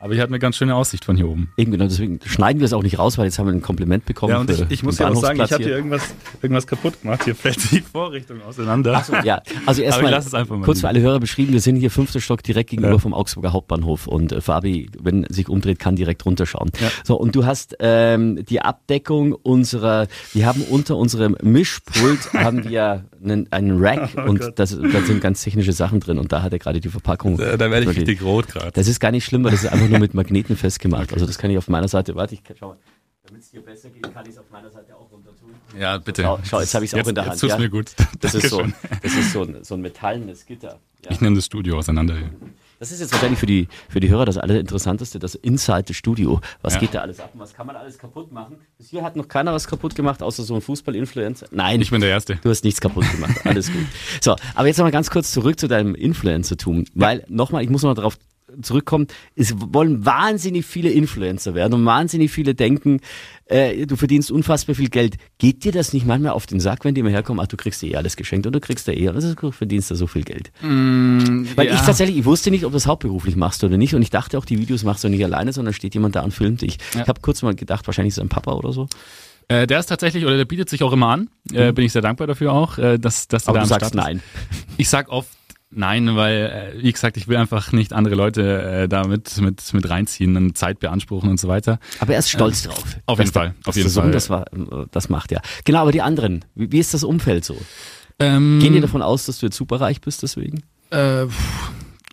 aber 0.00 0.12
ich 0.12 0.20
hatte 0.20 0.30
eine 0.30 0.38
ganz 0.38 0.56
schöne 0.56 0.76
Aussicht 0.76 1.04
von 1.04 1.16
hier 1.16 1.28
oben. 1.28 1.52
Eben 1.56 1.72
genau, 1.72 1.84
deswegen 1.84 2.20
schneiden 2.24 2.60
wir 2.60 2.66
es 2.66 2.72
auch 2.72 2.84
nicht 2.84 3.00
raus, 3.00 3.18
weil 3.18 3.24
jetzt 3.24 3.40
haben 3.40 3.46
wir 3.46 3.52
ein 3.52 3.62
Kompliment 3.62 4.04
bekommen. 4.06 4.32
Ja, 4.32 4.38
und 4.38 4.48
ich, 4.48 4.64
ich 4.68 4.82
muss 4.84 4.98
ja 4.98 5.08
auch 5.08 5.16
sagen, 5.16 5.40
ich 5.42 5.50
habe 5.50 5.64
hier 5.64 5.74
irgendwas, 5.74 6.14
irgendwas 6.40 6.68
kaputt 6.68 7.02
gemacht. 7.02 7.24
Hier 7.24 7.34
fällt 7.34 7.72
die 7.72 7.80
Vorrichtung 7.80 8.40
auseinander. 8.42 8.94
Ach 8.96 9.04
so, 9.04 9.14
ja, 9.16 9.42
also 9.66 9.82
erstmal 9.82 10.22
kurz 10.62 10.82
für 10.82 10.88
alle 10.88 11.00
Hörer 11.00 11.18
beschrieben, 11.18 11.52
wir 11.52 11.60
sind 11.60 11.76
hier 11.76 11.90
fünfter 11.90 12.20
Stock 12.20 12.44
direkt 12.44 12.70
gegenüber 12.70 12.92
ja. 12.92 12.98
vom 12.98 13.12
Augsburger 13.12 13.52
Hauptbahnhof 13.52 14.06
und 14.06 14.30
äh, 14.30 14.40
Fabi, 14.40 14.88
wenn 15.00 15.26
sich 15.30 15.48
umdreht, 15.48 15.80
kann 15.80 15.96
direkt 15.96 16.24
runterschauen. 16.24 16.70
Ja. 16.80 16.90
So, 17.02 17.16
und 17.16 17.34
du 17.34 17.44
hast 17.44 17.76
ähm, 17.80 18.44
die 18.44 18.60
Abdeckung 18.60 19.32
unserer, 19.32 20.06
wir 20.32 20.46
haben 20.46 20.62
unter 20.62 20.96
unserem 20.96 21.36
Mischpult 21.42 22.32
haben 22.34 22.68
wir 22.68 23.04
einen, 23.22 23.50
einen 23.52 23.82
Rack 23.82 24.10
oh 24.16 24.28
und 24.28 24.40
das, 24.56 24.70
da 24.70 25.00
sind 25.02 25.20
ganz 25.20 25.42
technische 25.42 25.72
Sachen 25.72 26.00
drin 26.00 26.18
und 26.18 26.32
da 26.32 26.42
hat 26.42 26.52
er 26.52 26.58
gerade 26.58 26.80
die 26.80 26.88
Verpackung. 26.88 27.36
Da, 27.36 27.56
da 27.56 27.70
werde 27.70 27.90
ich 27.90 27.96
richtig 27.96 28.22
rot 28.22 28.48
gerade. 28.48 28.72
Das 28.72 28.88
ist 28.88 29.00
gar 29.00 29.10
nicht 29.10 29.24
schlimm, 29.24 29.44
weil 29.44 29.52
das 29.52 29.64
ist 29.64 29.72
einfach 29.72 29.88
nur 29.88 29.98
mit 29.98 30.14
Magneten 30.14 30.56
festgemacht. 30.56 31.04
Okay. 31.04 31.14
Also 31.14 31.26
das 31.26 31.38
kann 31.38 31.50
ich 31.50 31.58
auf 31.58 31.68
meiner 31.68 31.88
Seite, 31.88 32.14
warte, 32.14 32.34
ich 32.34 32.44
kann, 32.44 32.56
schau 32.58 32.68
mal. 32.68 32.78
Damit 33.26 33.42
es 33.42 33.50
dir 33.50 33.60
besser 33.60 33.90
geht, 33.90 34.02
kann 34.14 34.24
ich 34.24 34.32
es 34.32 34.38
auf 34.38 34.50
meiner 34.50 34.70
Seite 34.70 34.96
auch 34.96 35.10
runter 35.12 35.36
tun. 35.36 35.50
Ja, 35.78 35.98
bitte. 35.98 36.22
Schau, 36.22 36.38
schau 36.44 36.60
jetzt 36.60 36.74
habe 36.74 36.86
ich 36.86 36.92
es 36.94 36.98
auch 36.98 37.06
in 37.06 37.14
der 37.14 37.26
Hand. 37.26 37.42
Jetzt 37.42 37.50
ja? 37.50 37.58
mir 37.58 37.68
gut. 37.68 37.92
Das 38.20 38.34
ist, 38.34 38.48
so, 38.48 38.64
das 39.02 39.14
ist 39.14 39.32
so 39.32 39.42
ein, 39.42 39.62
so 39.62 39.74
ein 39.74 39.82
metallenes 39.82 40.46
Gitter. 40.46 40.80
Ja. 41.04 41.10
Ich 41.10 41.20
nehme 41.20 41.36
das 41.36 41.44
Studio 41.44 41.76
auseinander 41.78 42.16
hier. 42.16 42.30
Das 42.78 42.92
ist 42.92 43.00
jetzt 43.00 43.12
wahrscheinlich 43.12 43.40
für 43.40 43.46
die, 43.46 43.66
für 43.88 43.98
die 43.98 44.08
Hörer 44.08 44.24
das 44.24 44.38
Allerinteressanteste, 44.38 45.18
das 45.18 45.34
Inside 45.34 45.92
Studio. 45.94 46.40
Was 46.62 46.74
ja. 46.74 46.80
geht 46.80 46.94
da 46.94 47.00
alles 47.00 47.18
ab 47.18 47.30
und 47.34 47.40
was 47.40 47.52
kann 47.52 47.66
man 47.66 47.74
alles 47.74 47.98
kaputt 47.98 48.30
machen? 48.30 48.58
Bis 48.76 48.90
hier 48.90 49.02
hat 49.02 49.16
noch 49.16 49.26
keiner 49.26 49.52
was 49.52 49.66
kaputt 49.66 49.96
gemacht, 49.96 50.22
außer 50.22 50.44
so 50.44 50.54
ein 50.54 50.60
Fußball-Influencer. 50.60 51.48
Nein. 51.50 51.80
Ich 51.80 51.90
bin 51.90 52.00
der 52.00 52.10
Erste. 52.10 52.36
Du 52.36 52.50
hast 52.50 52.62
nichts 52.62 52.80
kaputt 52.80 53.10
gemacht. 53.10 53.34
Alles 53.44 53.72
gut. 53.72 53.84
So, 54.20 54.36
aber 54.54 54.66
jetzt 54.66 54.78
nochmal 54.78 54.92
ganz 54.92 55.10
kurz 55.10 55.32
zurück 55.32 55.58
zu 55.58 55.68
deinem 55.68 55.94
Influencer-Tum. 55.94 56.84
Weil, 56.94 57.24
nochmal, 57.28 57.62
ich 57.62 57.70
muss 57.70 57.82
noch 57.82 57.94
darauf 57.94 58.18
zurückkommen, 58.62 59.06
es 59.36 59.54
wollen 59.56 60.04
wahnsinnig 60.04 60.66
viele 60.66 60.90
Influencer 60.90 61.54
werden 61.54 61.74
und 61.74 61.84
wahnsinnig 61.84 62.30
viele 62.30 62.54
denken, 62.54 63.00
äh, 63.46 63.86
du 63.86 63.96
verdienst 63.96 64.30
unfassbar 64.30 64.74
viel 64.74 64.88
Geld. 64.88 65.16
Geht 65.38 65.64
dir 65.64 65.72
das 65.72 65.92
nicht 65.92 66.06
manchmal 66.06 66.32
auf 66.32 66.46
den 66.46 66.60
Sack, 66.60 66.84
wenn 66.84 66.94
die 66.94 67.00
immer 67.00 67.10
herkommen, 67.10 67.40
ach, 67.42 67.48
du 67.48 67.56
kriegst 67.56 67.82
dir 67.82 67.92
eh 67.92 67.96
alles 67.96 68.16
geschenkt 68.16 68.46
und 68.46 68.52
du 68.52 68.60
kriegst 68.60 68.88
da 68.88 68.92
eh 68.92 69.08
alles, 69.08 69.34
du 69.34 69.50
verdienst 69.50 69.90
da 69.90 69.94
so 69.94 70.06
viel 70.06 70.22
Geld? 70.22 70.50
Mm, 70.62 71.44
Weil 71.56 71.66
ja. 71.66 71.74
ich 71.74 71.80
tatsächlich, 71.80 72.18
ich 72.18 72.24
wusste 72.24 72.50
nicht, 72.50 72.64
ob 72.64 72.72
du 72.72 72.76
das 72.76 72.86
hauptberuflich 72.86 73.36
machst 73.36 73.62
oder 73.64 73.76
nicht 73.76 73.94
und 73.94 74.02
ich 74.02 74.10
dachte 74.10 74.38
auch, 74.38 74.44
die 74.44 74.58
Videos 74.58 74.84
machst 74.84 75.04
du 75.04 75.08
nicht 75.08 75.24
alleine, 75.24 75.52
sondern 75.52 75.74
steht 75.74 75.94
jemand 75.94 76.16
da 76.16 76.22
und 76.22 76.32
filmt 76.32 76.62
dich. 76.62 76.78
Ja. 76.94 77.02
Ich 77.02 77.08
habe 77.08 77.20
kurz 77.20 77.42
mal 77.42 77.54
gedacht, 77.54 77.86
wahrscheinlich 77.86 78.12
ist 78.12 78.18
ein 78.18 78.28
Papa 78.28 78.52
oder 78.52 78.72
so. 78.72 78.88
Äh, 79.48 79.66
der 79.66 79.78
ist 79.78 79.86
tatsächlich, 79.86 80.26
oder 80.26 80.36
der 80.36 80.44
bietet 80.44 80.68
sich 80.68 80.82
auch 80.82 80.92
immer 80.92 81.08
an. 81.08 81.30
Äh, 81.52 81.70
mhm. 81.70 81.74
bin 81.74 81.84
ich 81.86 81.92
sehr 81.92 82.02
dankbar 82.02 82.26
dafür 82.26 82.52
auch, 82.52 82.76
äh, 82.76 82.98
dass, 82.98 83.28
dass 83.28 83.48
Aber 83.48 83.58
da 83.58 83.62
du 83.62 83.68
sagst 83.68 83.88
Start 83.88 83.94
nein. 83.94 84.22
Ich 84.76 84.90
sag 84.90 85.08
oft 85.08 85.37
Nein, 85.70 86.16
weil, 86.16 86.72
äh, 86.78 86.82
wie 86.82 86.90
gesagt, 86.90 87.18
ich 87.18 87.28
will 87.28 87.36
einfach 87.36 87.72
nicht 87.72 87.92
andere 87.92 88.14
Leute 88.14 88.62
äh, 88.62 88.88
da 88.88 89.06
mit, 89.06 89.40
mit, 89.40 89.90
reinziehen 89.90 90.36
und 90.36 90.56
Zeit 90.56 90.80
beanspruchen 90.80 91.28
und 91.28 91.38
so 91.38 91.46
weiter. 91.48 91.78
Aber 92.00 92.14
er 92.14 92.20
ist 92.20 92.30
stolz 92.30 92.64
äh, 92.64 92.68
drauf. 92.68 92.96
Auf 93.04 93.18
jeden 93.18 93.32
Fall. 93.32 93.54
auf 93.66 93.76
jeden 93.76 93.90
Fall. 93.90 94.10
Das, 94.10 94.30
war, 94.30 94.46
das 94.90 95.10
macht 95.10 95.30
ja. 95.30 95.42
Genau, 95.64 95.80
aber 95.80 95.92
die 95.92 96.00
anderen, 96.00 96.44
wie, 96.54 96.72
wie 96.72 96.78
ist 96.78 96.94
das 96.94 97.04
Umfeld 97.04 97.44
so? 97.44 97.56
Ähm, 98.18 98.60
Gehen 98.60 98.72
die 98.72 98.80
davon 98.80 99.02
aus, 99.02 99.26
dass 99.26 99.40
du 99.40 99.46
jetzt 99.46 99.56
superreich 99.56 100.00
bist 100.00 100.22
deswegen? 100.22 100.62
Äh, 100.90 101.26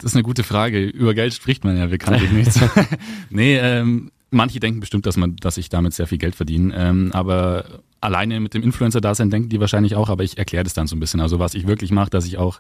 das 0.02 0.12
ist 0.12 0.16
eine 0.16 0.24
gute 0.24 0.44
Frage. 0.44 0.84
Über 0.84 1.14
Geld 1.14 1.34
spricht 1.34 1.64
man 1.64 1.78
ja 1.78 1.86
bekanntlich 1.86 2.32
nichts. 2.32 2.60
nee, 3.30 3.58
ähm, 3.58 4.12
manche 4.32 4.60
denken 4.60 4.82
bestimmt, 4.82 5.06
dass 5.06 5.16
man, 5.16 5.38
dass 5.38 5.58
ich 5.58 5.70
damit 5.70 5.94
sehr 5.94 6.08
viel 6.08 6.18
Geld 6.18 6.36
verdiene. 6.36 6.76
Ähm, 6.76 7.12
aber 7.14 7.82
alleine 8.02 8.40
mit 8.40 8.54
dem 8.54 8.64
Influencer-Dasein 8.64 9.30
denken 9.30 9.50
die 9.50 9.60
wahrscheinlich 9.60 9.96
auch, 9.96 10.10
aber 10.10 10.24
ich 10.24 10.38
erkläre 10.38 10.64
das 10.64 10.74
dann 10.74 10.88
so 10.88 10.96
ein 10.96 11.00
bisschen. 11.00 11.22
Also 11.22 11.40
was 11.40 11.56
ich 11.56 11.68
wirklich 11.68 11.92
mache, 11.92 12.10
dass 12.10 12.26
ich 12.26 12.38
auch 12.38 12.60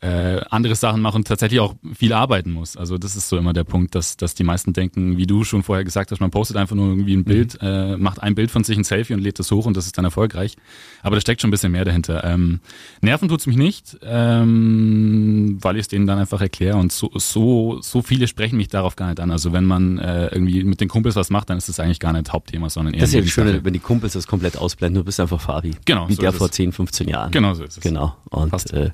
äh, 0.00 0.40
andere 0.50 0.74
Sachen 0.74 1.00
mache 1.00 1.16
und 1.16 1.26
tatsächlich 1.26 1.60
auch 1.60 1.74
viel 1.94 2.12
arbeiten 2.12 2.52
muss. 2.52 2.76
Also 2.76 2.98
das 2.98 3.16
ist 3.16 3.28
so 3.28 3.36
immer 3.38 3.52
der 3.52 3.64
Punkt, 3.64 3.94
dass, 3.94 4.16
dass 4.16 4.34
die 4.34 4.44
meisten 4.44 4.72
denken, 4.72 5.16
wie 5.16 5.26
du 5.26 5.44
schon 5.44 5.62
vorher 5.62 5.84
gesagt 5.84 6.10
hast, 6.10 6.20
man 6.20 6.30
postet 6.30 6.56
einfach 6.56 6.76
nur 6.76 6.88
irgendwie 6.88 7.14
ein 7.14 7.24
Bild, 7.24 7.60
mhm. 7.60 7.68
äh, 7.68 7.96
macht 7.96 8.22
ein 8.22 8.34
Bild 8.34 8.50
von 8.50 8.64
sich, 8.64 8.76
ein 8.76 8.84
Selfie 8.84 9.14
und 9.14 9.20
lädt 9.20 9.38
das 9.38 9.50
hoch 9.50 9.66
und 9.66 9.76
das 9.76 9.86
ist 9.86 9.96
dann 9.96 10.04
erfolgreich. 10.04 10.56
Aber 11.02 11.16
da 11.16 11.20
steckt 11.20 11.40
schon 11.40 11.48
ein 11.48 11.50
bisschen 11.50 11.72
mehr 11.72 11.84
dahinter. 11.84 12.24
Ähm, 12.24 12.60
nerven 13.00 13.28
tut's 13.28 13.46
mich 13.46 13.56
nicht, 13.56 13.98
ähm, 14.02 15.58
weil 15.60 15.76
ich 15.76 15.82
es 15.82 15.88
denen 15.88 16.06
dann 16.06 16.18
einfach 16.18 16.40
erkläre 16.40 16.76
und 16.76 16.92
so, 16.92 17.10
so, 17.14 17.78
so 17.80 18.02
viele 18.02 18.28
sprechen 18.28 18.56
mich 18.56 18.68
darauf 18.68 18.96
gar 18.96 19.08
nicht 19.08 19.20
an. 19.20 19.30
Also 19.30 19.52
wenn 19.52 19.64
man 19.64 19.98
äh, 19.98 20.26
irgendwie 20.26 20.64
mit 20.64 20.80
den 20.80 20.88
Kumpels 20.88 21.16
was 21.16 21.30
macht, 21.30 21.50
dann 21.50 21.58
ist 21.58 21.68
das 21.68 21.80
eigentlich 21.80 22.00
gar 22.00 22.12
nicht 22.12 22.32
Hauptthema, 22.32 22.68
sondern 22.68 22.94
eher 22.94 23.00
Das 23.00 23.10
ist 23.10 23.14
ja 23.14 23.20
das 23.22 23.30
Schöne, 23.30 23.64
wenn 23.64 23.72
die 23.72 23.78
Kumpels 23.78 24.12
das 24.12 24.26
komplett 24.26 24.56
ausblenden, 24.56 25.00
du 25.00 25.04
bist 25.04 25.20
einfach 25.20 25.40
Fabi. 25.40 25.72
Genau. 25.84 26.08
Wie 26.08 26.14
so 26.14 26.22
der 26.22 26.32
vor 26.32 26.50
10, 26.50 26.72
15 26.72 27.08
Jahren. 27.08 27.30
Genau 27.30 27.54
so 27.54 27.64
ist 27.64 27.78
es. 27.78 27.82
Genau. 27.82 28.16
Und 28.30 28.52
äh, 28.72 28.90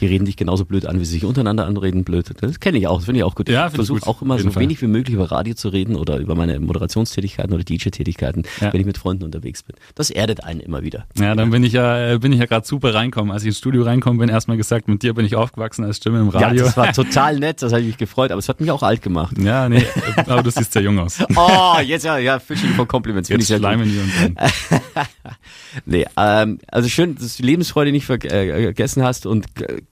die 0.00 0.06
reden 0.06 0.27
dich 0.28 0.36
genauso 0.36 0.64
blöd 0.64 0.86
an, 0.86 1.00
wie 1.00 1.04
sie 1.04 1.12
sich 1.12 1.24
untereinander 1.24 1.66
anreden, 1.66 2.04
blöd. 2.04 2.26
Das 2.40 2.60
kenne 2.60 2.78
ich 2.78 2.86
auch, 2.86 2.96
das 2.96 3.06
finde 3.06 3.18
ich 3.18 3.24
auch 3.24 3.34
gut. 3.34 3.48
Ja, 3.48 3.66
ich 3.66 3.74
versuche 3.74 4.06
auch 4.06 4.22
immer 4.22 4.38
so 4.38 4.50
Fall. 4.50 4.62
wenig 4.62 4.80
wie 4.80 4.86
möglich 4.86 5.14
über 5.14 5.30
Radio 5.30 5.54
zu 5.54 5.68
reden 5.68 5.96
oder 5.96 6.18
über 6.18 6.34
meine 6.34 6.60
Moderationstätigkeiten 6.60 7.52
oder 7.52 7.64
DJ-Tätigkeiten, 7.64 8.44
ja. 8.60 8.72
wenn 8.72 8.80
ich 8.80 8.86
mit 8.86 8.98
Freunden 8.98 9.24
unterwegs 9.24 9.62
bin. 9.62 9.76
Das 9.94 10.10
erdet 10.10 10.44
einen 10.44 10.60
immer 10.60 10.82
wieder. 10.82 11.06
Ja, 11.18 11.34
dann 11.34 11.50
bin 11.50 11.64
ich 11.64 11.72
ja, 11.72 12.18
bin 12.18 12.32
ich 12.32 12.38
ja 12.38 12.46
gerade 12.46 12.66
super 12.66 12.94
reinkommen. 12.94 13.32
Als 13.32 13.42
ich 13.42 13.48
ins 13.48 13.58
Studio 13.58 13.82
reinkommen 13.82 14.18
bin, 14.18 14.28
erstmal 14.28 14.56
gesagt, 14.56 14.88
mit 14.88 15.02
dir 15.02 15.14
bin 15.14 15.24
ich 15.24 15.36
aufgewachsen 15.36 15.84
als 15.84 15.96
Stimme 15.96 16.20
im 16.20 16.28
Radio. 16.28 16.58
Ja, 16.58 16.64
das 16.64 16.76
war 16.76 16.92
total 16.92 17.38
nett, 17.38 17.62
das 17.62 17.72
hat 17.72 17.82
mich 17.82 17.96
gefreut, 17.96 18.30
aber 18.30 18.38
es 18.38 18.48
hat 18.48 18.60
mich 18.60 18.70
auch 18.70 18.82
alt 18.82 19.02
gemacht. 19.02 19.36
Ja, 19.38 19.68
nee, 19.68 19.84
aber 20.26 20.42
du 20.42 20.50
siehst 20.50 20.72
sehr 20.72 20.82
jung 20.82 20.98
aus. 20.98 21.18
oh, 21.36 21.80
jetzt 21.84 22.04
ja, 22.04 22.18
ja, 22.18 22.38
Fishing 22.38 22.70
for 22.70 22.86
Compliments. 22.86 23.28
Jetzt 23.28 23.46
schleimen 23.46 23.88
die 23.88 23.98
uns 23.98 24.12
Nee, 25.84 26.06
ähm, 26.16 26.58
also 26.68 26.88
schön, 26.88 27.14
dass 27.14 27.36
du 27.36 27.42
die 27.42 27.48
Lebensfreude 27.48 27.92
nicht 27.92 28.08
äh, 28.08 28.62
vergessen 28.62 29.02
hast 29.02 29.26
und 29.26 29.46
äh, 29.60 29.82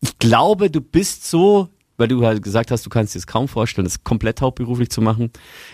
ich 0.00 0.18
glaube, 0.18 0.70
du 0.70 0.80
bist 0.80 1.28
so, 1.28 1.68
weil 1.96 2.08
du 2.08 2.24
halt 2.24 2.42
gesagt 2.42 2.70
hast, 2.70 2.84
du 2.84 2.90
kannst 2.90 3.14
dir 3.14 3.18
es 3.18 3.26
kaum 3.26 3.48
vorstellen, 3.48 3.84
das 3.84 4.04
komplett 4.04 4.40
hauptberuflich 4.40 4.90
zu 4.90 5.00
machen. 5.00 5.30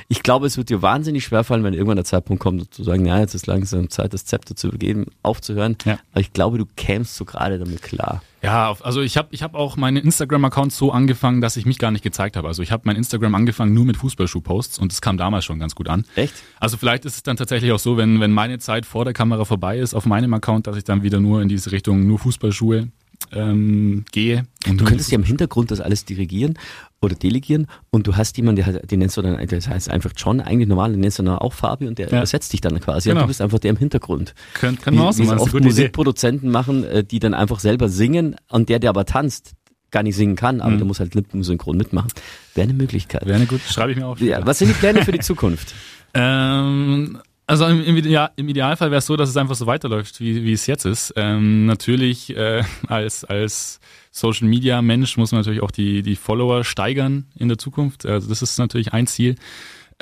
Ich 0.08 0.22
glaube, 0.22 0.46
es 0.46 0.56
wird 0.56 0.70
dir 0.70 0.82
wahnsinnig 0.82 1.24
schwerfallen, 1.24 1.64
wenn 1.64 1.74
irgendwann 1.74 1.96
der 1.96 2.04
Zeitpunkt 2.04 2.40
kommt, 2.42 2.72
zu 2.72 2.84
sagen, 2.84 3.04
ja, 3.06 3.18
jetzt 3.18 3.34
ist 3.34 3.46
langsam 3.46 3.90
Zeit, 3.90 4.12
das 4.12 4.24
Zepter 4.24 4.54
zu 4.54 4.68
übergeben, 4.68 5.06
aufzuhören. 5.22 5.76
Ja. 5.84 5.98
Aber 6.12 6.20
ich 6.20 6.32
glaube, 6.32 6.58
du 6.58 6.66
kämst 6.76 7.16
so 7.16 7.24
gerade 7.24 7.58
damit 7.58 7.82
klar. 7.82 8.22
Ja, 8.42 8.74
also 8.80 9.02
ich 9.02 9.16
habe 9.16 9.28
ich 9.30 9.44
hab 9.44 9.54
auch 9.54 9.76
meine 9.76 10.00
Instagram-Account 10.00 10.72
so 10.72 10.90
angefangen, 10.90 11.40
dass 11.40 11.56
ich 11.56 11.64
mich 11.64 11.78
gar 11.78 11.92
nicht 11.92 12.02
gezeigt 12.02 12.36
habe. 12.36 12.48
Also 12.48 12.62
ich 12.62 12.72
habe 12.72 12.82
mein 12.86 12.96
Instagram 12.96 13.34
angefangen 13.36 13.72
nur 13.72 13.84
mit 13.84 13.96
Fußballschuh-Posts 13.96 14.80
und 14.80 14.90
das 14.90 15.00
kam 15.00 15.16
damals 15.16 15.44
schon 15.44 15.60
ganz 15.60 15.76
gut 15.76 15.88
an. 15.88 16.04
Echt? 16.16 16.34
Also 16.58 16.76
vielleicht 16.76 17.04
ist 17.04 17.14
es 17.16 17.22
dann 17.22 17.36
tatsächlich 17.36 17.70
auch 17.70 17.78
so, 17.78 17.96
wenn, 17.96 18.20
wenn 18.20 18.32
meine 18.32 18.58
Zeit 18.58 18.84
vor 18.84 19.04
der 19.04 19.14
Kamera 19.14 19.44
vorbei 19.44 19.78
ist 19.78 19.94
auf 19.94 20.06
meinem 20.06 20.34
Account, 20.34 20.66
dass 20.66 20.76
ich 20.76 20.82
dann 20.84 21.04
wieder 21.04 21.20
nur 21.20 21.40
in 21.40 21.48
diese 21.48 21.70
Richtung 21.70 22.04
nur 22.06 22.18
Fußballschuhe 22.18 22.88
ähm, 23.32 24.04
gehe. 24.12 24.44
Und 24.68 24.80
du 24.80 24.84
könntest 24.84 25.10
ja 25.10 25.18
im 25.18 25.24
Hintergrund 25.24 25.70
das 25.70 25.80
alles 25.80 26.04
dirigieren 26.04 26.58
oder 27.00 27.14
delegieren 27.14 27.66
und 27.90 28.06
du 28.06 28.16
hast 28.16 28.36
jemanden, 28.36 28.62
der, 28.62 28.80
den 28.80 29.00
nennst 29.00 29.16
du 29.16 29.22
dann, 29.22 29.44
das 29.46 29.68
heißt 29.68 29.90
einfach 29.90 30.12
John, 30.16 30.40
eigentlich 30.40 30.68
normal, 30.68 30.92
den 30.92 31.00
nennst 31.00 31.18
du 31.18 31.24
dann 31.24 31.36
auch 31.36 31.52
Fabi 31.52 31.86
und 31.88 31.98
der 31.98 32.08
ja. 32.08 32.18
ersetzt 32.20 32.52
dich 32.52 32.60
dann 32.60 32.78
quasi. 32.80 33.08
Genau. 33.08 33.20
Und 33.20 33.24
du 33.24 33.28
bist 33.28 33.40
einfach 33.40 33.58
der 33.58 33.70
im 33.70 33.76
Hintergrund. 33.76 34.34
Können, 34.54 34.78
können 34.80 34.98
wir 34.98 35.04
auch 35.04 35.12
so 35.12 35.24
oft 35.24 35.54
Musikproduzenten 35.54 36.48
Idee. 36.48 36.52
machen, 36.52 36.84
äh, 36.84 37.04
die 37.04 37.18
dann 37.18 37.34
einfach 37.34 37.60
selber 37.60 37.88
singen 37.88 38.36
und 38.50 38.68
der, 38.68 38.78
der 38.78 38.90
aber 38.90 39.04
tanzt, 39.04 39.54
gar 39.90 40.02
nicht 40.02 40.16
singen 40.16 40.36
kann, 40.36 40.60
aber 40.60 40.72
mhm. 40.72 40.78
der 40.78 40.86
muss 40.86 41.00
halt 41.00 41.14
lippensynchron 41.14 41.76
mitmachen. 41.76 42.10
Wäre 42.54 42.64
eine 42.64 42.74
Möglichkeit. 42.74 43.26
Wäre 43.26 43.36
eine 43.36 43.46
gute, 43.46 43.60
schreibe 43.70 43.92
ich 43.92 43.98
mir 43.98 44.06
auf. 44.06 44.20
Ja, 44.20 44.44
was 44.46 44.58
sind 44.58 44.68
die 44.68 44.74
Pläne 44.74 45.04
für 45.04 45.12
die 45.12 45.20
Zukunft? 45.20 45.74
ähm, 46.14 47.18
also 47.52 47.66
im, 47.66 47.84
im, 47.84 47.96
im 48.36 48.48
Idealfall 48.48 48.90
wäre 48.90 49.00
es 49.00 49.06
so, 49.06 49.14
dass 49.14 49.28
es 49.28 49.36
einfach 49.36 49.56
so 49.56 49.66
weiterläuft, 49.66 50.20
wie, 50.20 50.42
wie 50.42 50.54
es 50.54 50.66
jetzt 50.66 50.86
ist. 50.86 51.12
Ähm, 51.16 51.66
natürlich 51.66 52.34
äh, 52.34 52.62
als, 52.86 53.24
als 53.24 53.78
Social 54.10 54.48
Media 54.48 54.80
Mensch 54.80 55.18
muss 55.18 55.32
man 55.32 55.42
natürlich 55.42 55.62
auch 55.62 55.70
die, 55.70 56.02
die 56.02 56.16
Follower 56.16 56.64
steigern 56.64 57.26
in 57.36 57.48
der 57.48 57.58
Zukunft. 57.58 58.06
Also 58.06 58.26
das 58.26 58.40
ist 58.40 58.56
natürlich 58.56 58.94
ein 58.94 59.06
Ziel. 59.06 59.34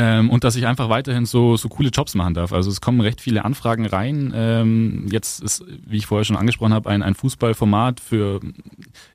Ähm, 0.02 0.30
und 0.30 0.44
dass 0.44 0.56
ich 0.56 0.66
einfach 0.66 0.88
weiterhin 0.88 1.26
so, 1.26 1.58
so 1.58 1.68
coole 1.68 1.90
Jobs 1.90 2.14
machen 2.14 2.32
darf. 2.32 2.54
Also 2.54 2.70
es 2.70 2.80
kommen 2.80 3.02
recht 3.02 3.20
viele 3.20 3.44
Anfragen 3.44 3.84
rein. 3.84 4.32
Ähm, 4.34 5.06
jetzt 5.10 5.42
ist, 5.42 5.62
wie 5.86 5.98
ich 5.98 6.06
vorher 6.06 6.24
schon 6.24 6.36
angesprochen 6.36 6.72
habe, 6.72 6.88
ein, 6.88 7.02
ein 7.02 7.14
Fußballformat 7.14 8.00
für, 8.00 8.40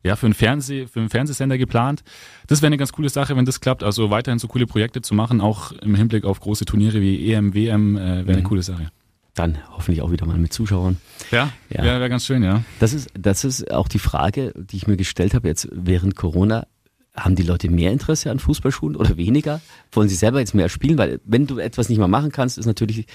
ja, 0.03 0.15
für, 0.15 0.27
einen 0.27 0.35
Fernseh, 0.35 0.85
für 0.85 0.99
einen 0.99 1.09
Fernsehsender 1.09 1.57
geplant. 1.57 2.03
Das 2.45 2.61
wäre 2.61 2.67
eine 2.67 2.77
ganz 2.77 2.91
coole 2.93 3.09
Sache, 3.09 3.35
wenn 3.35 3.45
das 3.45 3.61
klappt. 3.61 3.81
Also 3.81 4.11
weiterhin 4.11 4.37
so 4.37 4.47
coole 4.47 4.67
Projekte 4.67 5.01
zu 5.01 5.15
machen, 5.15 5.41
auch 5.41 5.71
im 5.71 5.95
Hinblick 5.95 6.23
auf 6.23 6.39
große 6.39 6.65
Turniere 6.65 7.01
wie 7.01 7.33
EM, 7.33 7.55
WM, 7.55 7.97
äh, 7.97 7.99
wäre 7.99 8.23
mhm. 8.23 8.29
eine 8.29 8.43
coole 8.43 8.61
Sache. 8.61 8.91
Dann 9.33 9.57
hoffentlich 9.71 10.03
auch 10.03 10.11
wieder 10.11 10.27
mal 10.27 10.37
mit 10.37 10.53
Zuschauern. 10.53 10.97
Ja, 11.31 11.51
ja. 11.69 11.83
wäre 11.83 11.99
wär 11.99 12.09
ganz 12.09 12.25
schön, 12.25 12.43
ja. 12.43 12.63
Das 12.79 12.93
ist, 12.93 13.09
das 13.17 13.43
ist 13.43 13.71
auch 13.71 13.87
die 13.87 13.99
Frage, 13.99 14.53
die 14.55 14.77
ich 14.77 14.85
mir 14.85 14.97
gestellt 14.97 15.33
habe 15.33 15.47
jetzt 15.47 15.67
während 15.71 16.15
Corona 16.15 16.67
haben 17.15 17.35
die 17.35 17.43
Leute 17.43 17.69
mehr 17.69 17.91
Interesse 17.91 18.31
an 18.31 18.39
Fußballschulen 18.39 18.95
oder 18.95 19.17
weniger? 19.17 19.61
Wollen 19.91 20.09
sie 20.09 20.15
selber 20.15 20.39
jetzt 20.39 20.53
mehr 20.53 20.69
spielen? 20.69 20.97
Weil 20.97 21.19
wenn 21.25 21.47
du 21.47 21.59
etwas 21.59 21.89
nicht 21.89 21.97
mehr 21.97 22.07
machen 22.07 22.31
kannst, 22.31 22.57
ist 22.57 22.65
natürlich 22.65 23.05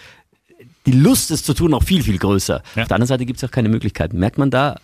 die 0.86 0.92
Lust, 0.92 1.30
es 1.30 1.42
zu 1.42 1.54
tun, 1.54 1.70
noch 1.70 1.82
viel, 1.82 2.02
viel 2.02 2.18
größer. 2.18 2.62
Ja. 2.74 2.82
Auf 2.82 2.88
der 2.88 2.94
anderen 2.94 3.08
Seite 3.08 3.26
gibt 3.26 3.42
es 3.42 3.44
auch 3.48 3.52
keine 3.52 3.68
Möglichkeiten. 3.68 4.18
Merkt 4.18 4.38
man 4.38 4.50
da 4.50 4.76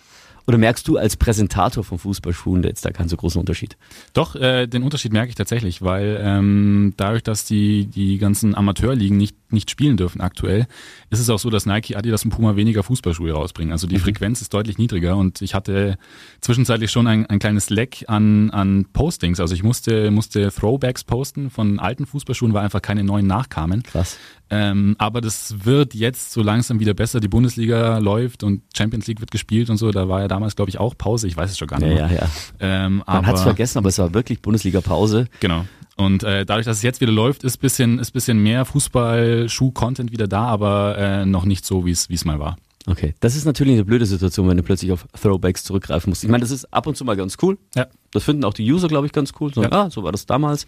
oder 0.47 0.57
merkst 0.57 0.87
du 0.87 0.97
als 0.97 1.17
Präsentator 1.17 1.83
von 1.83 1.99
Fußballschulen 1.99 2.63
jetzt 2.63 2.85
da 2.85 2.91
keinen 2.91 3.09
so 3.09 3.17
großen 3.17 3.39
Unterschied? 3.39 3.75
Doch, 4.13 4.35
äh, 4.35 4.65
den 4.65 4.83
Unterschied 4.83 5.11
merke 5.11 5.29
ich 5.29 5.35
tatsächlich, 5.35 5.81
weil 5.81 6.19
ähm, 6.21 6.93
dadurch, 6.95 7.23
dass 7.23 7.43
die, 7.43 7.85
die 7.87 8.17
ganzen 8.17 8.55
Amateurligen 8.55 9.17
nicht, 9.17 9.35
nicht 9.49 9.71
spielen 9.71 9.97
dürfen 9.97 10.21
aktuell, 10.21 10.67
ist 11.09 11.19
es 11.19 11.29
auch 11.29 11.39
so, 11.39 11.49
dass 11.49 11.65
Nike, 11.65 11.95
Adidas 11.95 12.23
und 12.25 12.31
Puma 12.31 12.55
weniger 12.55 12.83
Fußballschuhe 12.83 13.31
rausbringen. 13.31 13.71
Also 13.71 13.87
die 13.87 13.95
mhm. 13.95 14.01
Frequenz 14.01 14.41
ist 14.41 14.53
deutlich 14.53 14.77
niedriger 14.77 15.15
und 15.15 15.41
ich 15.41 15.53
hatte 15.53 15.97
zwischenzeitlich 16.41 16.91
schon 16.91 17.07
ein, 17.07 17.25
ein 17.25 17.39
kleines 17.39 17.69
Leck 17.69 18.05
an, 18.07 18.49
an 18.51 18.85
Postings. 18.91 19.39
Also 19.39 19.55
ich 19.55 19.63
musste, 19.63 20.11
musste 20.11 20.51
Throwbacks 20.51 21.03
posten 21.03 21.49
von 21.49 21.79
alten 21.79 22.05
Fußballschuhen, 22.05 22.53
weil 22.53 22.63
einfach 22.63 22.81
keine 22.81 23.03
neuen 23.03 23.27
nachkamen. 23.27 23.83
Krass. 23.83 24.17
Ähm, 24.49 24.95
aber 24.97 25.21
das 25.21 25.65
wird 25.65 25.93
jetzt 25.93 26.31
so 26.31 26.41
langsam 26.41 26.79
wieder 26.79 26.93
besser. 26.93 27.19
Die 27.19 27.27
Bundesliga 27.27 27.97
läuft 27.97 28.43
und 28.43 28.61
Champions 28.75 29.07
League 29.07 29.19
wird 29.19 29.31
gespielt 29.31 29.69
und 29.69 29.77
so. 29.77 29.91
Da 29.91 30.07
war 30.07 30.21
ja 30.21 30.27
damals, 30.27 30.55
glaube 30.55 30.69
ich, 30.69 30.79
auch 30.79 30.97
Pause. 30.97 31.27
Ich 31.27 31.35
weiß 31.35 31.51
es 31.51 31.57
schon 31.57 31.67
gar 31.67 31.79
nicht. 31.79 31.97
Ja, 31.97 32.07
mehr. 32.07 32.17
ja, 32.17 32.23
ja. 32.23 32.85
Ähm, 32.85 33.03
Man 33.05 33.25
hat 33.25 33.35
es 33.35 33.41
vergessen, 33.41 33.77
aber 33.77 33.89
es 33.89 33.99
war 33.99 34.13
wirklich 34.13 34.41
Bundesliga-Pause. 34.41 35.27
Genau. 35.39 35.65
Und 35.97 36.23
äh, 36.23 36.45
dadurch, 36.45 36.65
dass 36.65 36.77
es 36.77 36.83
jetzt 36.83 37.01
wieder 37.01 37.11
läuft, 37.11 37.43
ist 37.43 37.57
bisschen, 37.57 37.99
ist 37.99 38.11
bisschen 38.11 38.41
mehr 38.41 38.65
Fußball-Schuh-Content 38.65 40.11
wieder 40.11 40.27
da, 40.27 40.45
aber 40.45 40.97
äh, 40.97 41.25
noch 41.25 41.45
nicht 41.45 41.65
so, 41.65 41.85
wie 41.85 41.91
es 41.91 42.25
mal 42.25 42.39
war. 42.39 42.57
Okay, 42.85 43.13
das 43.19 43.35
ist 43.35 43.45
natürlich 43.45 43.73
eine 43.73 43.83
blöde 43.83 44.05
Situation, 44.05 44.47
wenn 44.47 44.55
du 44.55 44.63
plötzlich 44.63 44.93
auf 44.93 45.05
Throwbacks 45.21 45.65
zurückgreifen 45.65 46.09
musst. 46.09 46.23
Ich 46.23 46.29
meine, 46.29 46.41
das 46.41 46.51
ist 46.51 46.71
ab 46.73 46.87
und 46.87 46.95
zu 46.95 47.03
mal 47.03 47.17
ganz 47.17 47.37
cool. 47.41 47.57
Ja. 47.75 47.87
Das 48.11 48.23
finden 48.23 48.45
auch 48.45 48.53
die 48.53 48.71
User, 48.71 48.87
glaube 48.87 49.07
ich, 49.07 49.11
ganz 49.11 49.33
cool. 49.41 49.53
So, 49.53 49.61
ja. 49.61 49.71
ah, 49.71 49.89
so 49.89 50.03
war 50.03 50.13
das 50.13 50.25
damals. 50.25 50.67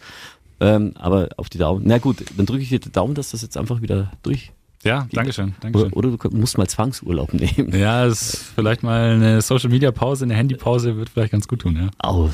Ähm, 0.59 0.93
aber 0.95 1.29
auf 1.37 1.49
die 1.49 1.57
Daumen. 1.57 1.83
Na 1.85 1.99
gut, 1.99 2.25
dann 2.35 2.45
drücke 2.45 2.61
ich 2.61 2.69
dir 2.69 2.79
die 2.79 2.91
Daumen, 2.91 3.15
dass 3.15 3.31
das 3.31 3.41
jetzt 3.41 3.55
einfach 3.55 3.81
wieder 3.81 4.11
durch. 4.23 4.51
Ja, 4.83 5.07
Dankeschön. 5.11 5.55
Dankeschön. 5.61 5.93
Oder, 5.93 6.09
oder, 6.09 6.29
du 6.29 6.37
musst 6.37 6.57
mal 6.57 6.67
Zwangsurlaub 6.67 7.33
nehmen. 7.33 7.77
Ja, 7.77 8.05
ist 8.05 8.51
vielleicht 8.55 8.83
mal 8.83 9.11
eine 9.11 9.41
Social 9.41 9.69
Media 9.69 9.91
Pause, 9.91 10.25
eine 10.25 10.35
Handypause 10.35 10.97
wird 10.97 11.09
vielleicht 11.09 11.31
ganz 11.31 11.47
gut 11.47 11.61
tun, 11.61 11.75
ja. 11.77 11.89
Oh, 12.03 12.29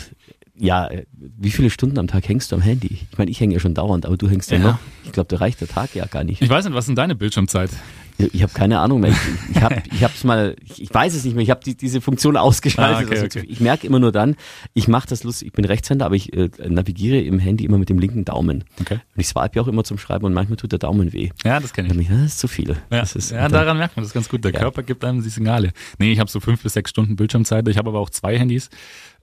ja, 0.57 0.89
wie 1.17 1.51
viele 1.51 1.69
Stunden 1.69 1.99
am 1.99 2.07
Tag 2.07 2.27
hängst 2.27 2.51
du 2.51 2.55
am 2.55 2.61
Handy? 2.61 2.99
Ich 3.11 3.17
meine, 3.17 3.31
ich 3.31 3.39
hänge 3.39 3.53
ja 3.53 3.59
schon 3.59 3.73
dauernd, 3.73 4.05
aber 4.05 4.17
du 4.17 4.29
hängst 4.29 4.51
ja, 4.51 4.57
ja 4.57 4.63
noch. 4.63 4.79
Ich 5.03 5.11
glaube, 5.11 5.27
da 5.27 5.37
reicht 5.37 5.61
der 5.61 5.67
Tag 5.67 5.95
ja 5.95 6.05
gar 6.05 6.23
nicht. 6.23 6.41
Ich 6.41 6.49
weiß 6.49 6.65
nicht, 6.65 6.73
was 6.73 6.85
ist 6.85 6.87
denn 6.87 6.95
deine 6.95 7.15
Bildschirmzeit? 7.15 7.71
Ich 8.17 8.43
habe 8.43 8.53
keine 8.53 8.79
Ahnung 8.79 9.01
mehr. 9.01 9.11
Ich, 9.11 9.55
ich 9.55 9.61
habe 9.61 9.83
ich 9.91 10.03
hab's 10.03 10.23
mal, 10.23 10.55
ich, 10.77 10.93
weiß 10.93 11.13
es 11.15 11.25
nicht 11.25 11.35
mehr. 11.35 11.43
Ich 11.43 11.49
habe 11.49 11.59
die, 11.65 11.75
diese 11.75 11.99
Funktion 11.99 12.37
ausgeschaltet. 12.37 13.07
Ah, 13.07 13.11
okay, 13.11 13.21
also 13.21 13.39
okay. 13.39 13.47
Ich 13.49 13.59
merke 13.59 13.85
immer 13.85 13.99
nur 13.99 14.13
dann, 14.13 14.37
ich 14.73 14.87
mache 14.87 15.07
das 15.09 15.25
lustig. 15.25 15.47
Ich 15.47 15.53
bin 15.53 15.65
Rechtshänder, 15.65 16.05
aber 16.05 16.15
ich 16.15 16.33
äh, 16.33 16.49
navigiere 16.65 17.19
im 17.19 17.39
Handy 17.39 17.65
immer 17.65 17.77
mit 17.77 17.89
dem 17.89 17.99
linken 17.99 18.23
Daumen. 18.23 18.63
Okay. 18.79 18.95
Und 18.95 19.19
ich 19.19 19.27
swipe 19.27 19.57
ja 19.57 19.61
auch 19.61 19.67
immer 19.67 19.83
zum 19.83 19.97
Schreiben 19.97 20.25
und 20.25 20.33
manchmal 20.33 20.55
tut 20.55 20.71
der 20.71 20.79
Daumen 20.79 21.11
weh. 21.11 21.31
Ja, 21.43 21.59
das 21.59 21.73
kenne 21.73 21.89
ich. 21.89 21.93
Mich, 21.93 22.07
das 22.07 22.21
ist 22.21 22.39
zu 22.39 22.47
viel. 22.47 22.77
Ja, 22.89 23.01
das 23.01 23.15
ist, 23.15 23.31
ja 23.31 23.49
daran 23.49 23.77
merkt 23.77 23.97
man 23.97 24.05
das 24.05 24.13
ganz 24.13 24.29
gut. 24.29 24.45
Der 24.45 24.53
ja. 24.53 24.59
Körper 24.59 24.83
gibt 24.83 25.03
einem 25.03 25.21
die 25.21 25.29
Signale. 25.29 25.73
Nee, 25.99 26.13
ich 26.13 26.19
habe 26.19 26.29
so 26.29 26.39
fünf 26.39 26.63
bis 26.63 26.73
sechs 26.73 26.91
Stunden 26.91 27.17
Bildschirmzeit. 27.17 27.67
Ich 27.67 27.77
habe 27.77 27.89
aber 27.89 27.99
auch 27.99 28.09
zwei 28.09 28.39
Handys. 28.39 28.69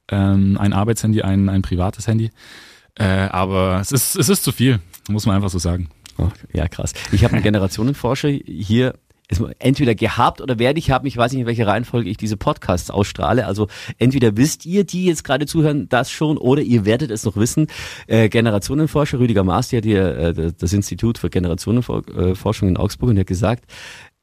Ähm, 0.09 0.59
ein 0.59 0.73
Arbeitshandy, 0.73 1.23
ein, 1.23 1.49
ein 1.49 1.63
privates 1.63 2.07
Handy. 2.07 2.31
Äh, 2.99 3.05
aber 3.05 3.79
es 3.81 3.93
ist, 3.93 4.17
es 4.17 4.29
ist 4.29 4.45
zu 4.45 4.53
viel, 4.53 4.81
muss 5.09 5.27
man 5.27 5.37
einfach 5.37 5.51
so 5.51 5.59
sagen. 5.59 5.89
Oh, 6.19 6.29
ja, 6.53 6.69
krass. 6.69 6.93
Ich 7.13 7.25
habe 7.25 7.35
einen 7.35 7.43
Generationenforscher 7.43 8.29
hier 8.29 8.95
entweder 9.59 9.95
gehabt 9.95 10.41
oder 10.41 10.59
werde 10.59 10.79
ich 10.79 10.91
haben, 10.91 11.07
ich 11.07 11.17
weiß 11.17 11.33
nicht, 11.33 11.43
in 11.43 11.47
welcher 11.47 11.67
Reihenfolge 11.67 12.09
ich 12.11 12.17
diese 12.17 12.37
Podcasts 12.37 12.91
ausstrahle. 12.91 13.47
Also 13.47 13.69
entweder 13.99 14.37
wisst 14.37 14.67
ihr, 14.67 14.85
die 14.85 15.07
jetzt 15.07 15.25
gerade 15.25 15.47
zuhören, 15.47 15.89
das 15.89 16.11
schon 16.11 16.37
oder 16.37 16.63
ihr 16.63 16.85
werdet 16.85 17.11
es 17.11 17.25
noch 17.25 17.37
wissen. 17.37 17.69
Äh, 18.07 18.29
Generationenforscher 18.29 19.19
Rüdiger 19.19 19.45
Maas, 19.45 19.69
der 19.69 19.79
hat 19.79 19.85
hier 19.85 20.17
äh, 20.17 20.53
das 20.53 20.73
Institut 20.73 21.19
für 21.19 21.31
Generationenforschung 21.31 22.69
in 22.69 22.77
Augsburg 22.77 23.11
und 23.11 23.17
der 23.17 23.23
hat 23.23 23.29
gesagt, 23.29 23.65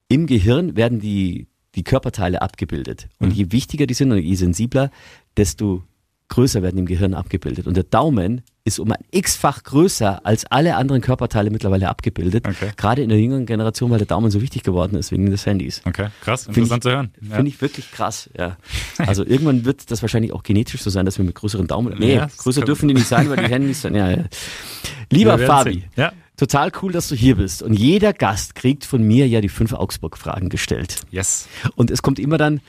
im 0.08 0.28
Gehirn 0.28 0.76
werden 0.76 1.00
die, 1.00 1.48
die 1.76 1.84
Körperteile 1.84 2.42
abgebildet. 2.42 3.08
Und 3.20 3.30
mhm. 3.30 3.36
je 3.36 3.52
wichtiger 3.52 3.88
die 3.88 3.94
sind 3.94 4.12
und 4.12 4.20
je 4.20 4.36
sensibler, 4.36 4.92
desto 5.38 5.84
größer 6.30 6.62
werden 6.62 6.78
im 6.78 6.86
Gehirn 6.86 7.13
abgebildet. 7.13 7.68
Und 7.68 7.76
der 7.76 7.84
Daumen 7.84 8.44
ist 8.63 8.80
um 8.80 8.92
ein 8.92 9.04
x-fach 9.12 9.63
größer 9.63 10.26
als 10.26 10.46
alle 10.46 10.76
anderen 10.76 11.02
Körperteile 11.02 11.50
mittlerweile 11.50 11.89
abgebildet. 11.89 12.48
Okay. 12.48 12.72
Gerade 12.78 13.02
in 13.02 13.10
der 13.10 13.20
jüngeren 13.20 13.48
Generation, 13.48 13.89
weil 13.89 13.98
der 13.98 14.06
Daumen 14.06 14.30
so 14.30 14.42
wichtig 14.42 14.62
geworden 14.62 14.96
ist 14.96 15.12
wegen 15.12 15.30
des 15.30 15.46
Handys. 15.48 15.82
Okay, 15.86 16.10
krass, 16.22 16.46
interessant 16.46 16.86
ich, 16.86 16.89
zu 16.89 16.96
hören. 16.96 17.12
Ja. 17.22 17.36
Finde 17.38 17.50
ich 17.50 17.60
wirklich 17.62 17.92
krass, 17.92 18.30
ja. 18.38 18.58
Also 19.00 19.26
irgendwann 19.26 19.65
wird 19.65 19.89
das 19.89 20.04
wahrscheinlich 20.04 20.32
auch 20.32 20.44
genetisch 20.44 20.82
so 20.82 20.92
sein, 20.92 21.06
dass 21.06 21.18
wir 21.18 21.26
mit 21.26 21.34
größeren 21.34 21.65
Daumen. 21.65 21.96
Nee, 21.98 22.15
Ja, 22.15 22.30
größer 22.38 22.62
dürfen 22.62 22.88
die 22.88 22.94
nicht 22.94 23.08
sein, 23.08 23.28
weil 23.30 23.38
die 23.38 23.52
Handys 23.52 23.82
dann, 23.82 23.96
ja, 23.96 24.12
ja. 24.12 24.26
Lieber 25.10 25.39
Fabi, 25.39 25.86
total 26.38 26.72
cool, 26.82 26.92
dass 26.92 27.08
du 27.10 27.15
hier 27.15 27.38
bist. 27.38 27.63
Und 27.63 27.74
jeder 27.74 28.13
Gast 28.13 28.54
kriegt 28.54 28.86
von 28.86 29.02
mir 29.02 29.28
ja 29.28 29.42
die 29.42 29.50
fünf 29.50 29.74
Augsburg-Fragen 29.74 30.50
gestellt. 30.50 31.02
Yes. 31.10 31.48
Und 31.76 31.89
es 31.89 32.04
kommt 32.04 32.20
immer 32.20 32.38
dann, 32.38 32.62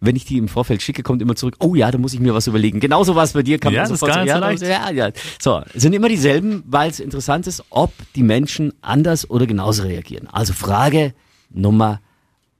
wenn 0.00 0.14
ich 0.14 0.24
die 0.24 0.38
im 0.38 0.48
Vorfeld 0.48 0.80
schicke, 0.82 1.02
kommt 1.02 1.20
immer 1.22 1.34
zurück, 1.34 1.56
oh 1.58 1.74
ja, 1.74 1.90
da 1.90 1.98
muss 1.98 2.14
ich 2.14 2.20
mir 2.20 2.34
was 2.34 2.46
überlegen. 2.46 2.78
Genauso 2.80 3.16
was 3.16 3.32
bei 3.32 3.42
dir 3.42 3.58
kann 3.58 3.72
Ja, 3.72 3.80
man 3.82 3.90
das 3.90 3.94
ist 3.94 4.00
sofort 4.00 4.14
sagen, 4.14 4.58
so 4.58 4.64
ja, 4.64 4.90
ja, 4.90 5.06
ja. 5.06 5.12
So, 5.40 5.62
es 5.74 5.82
sind 5.82 5.92
immer 5.92 6.08
dieselben, 6.08 6.62
weil 6.66 6.90
es 6.90 7.00
interessant 7.00 7.46
ist, 7.46 7.64
ob 7.70 7.92
die 8.14 8.22
Menschen 8.22 8.72
anders 8.80 9.28
oder 9.28 9.46
genauso 9.46 9.82
reagieren. 9.82 10.28
Also 10.30 10.52
Frage 10.52 11.14
Nummer 11.50 12.00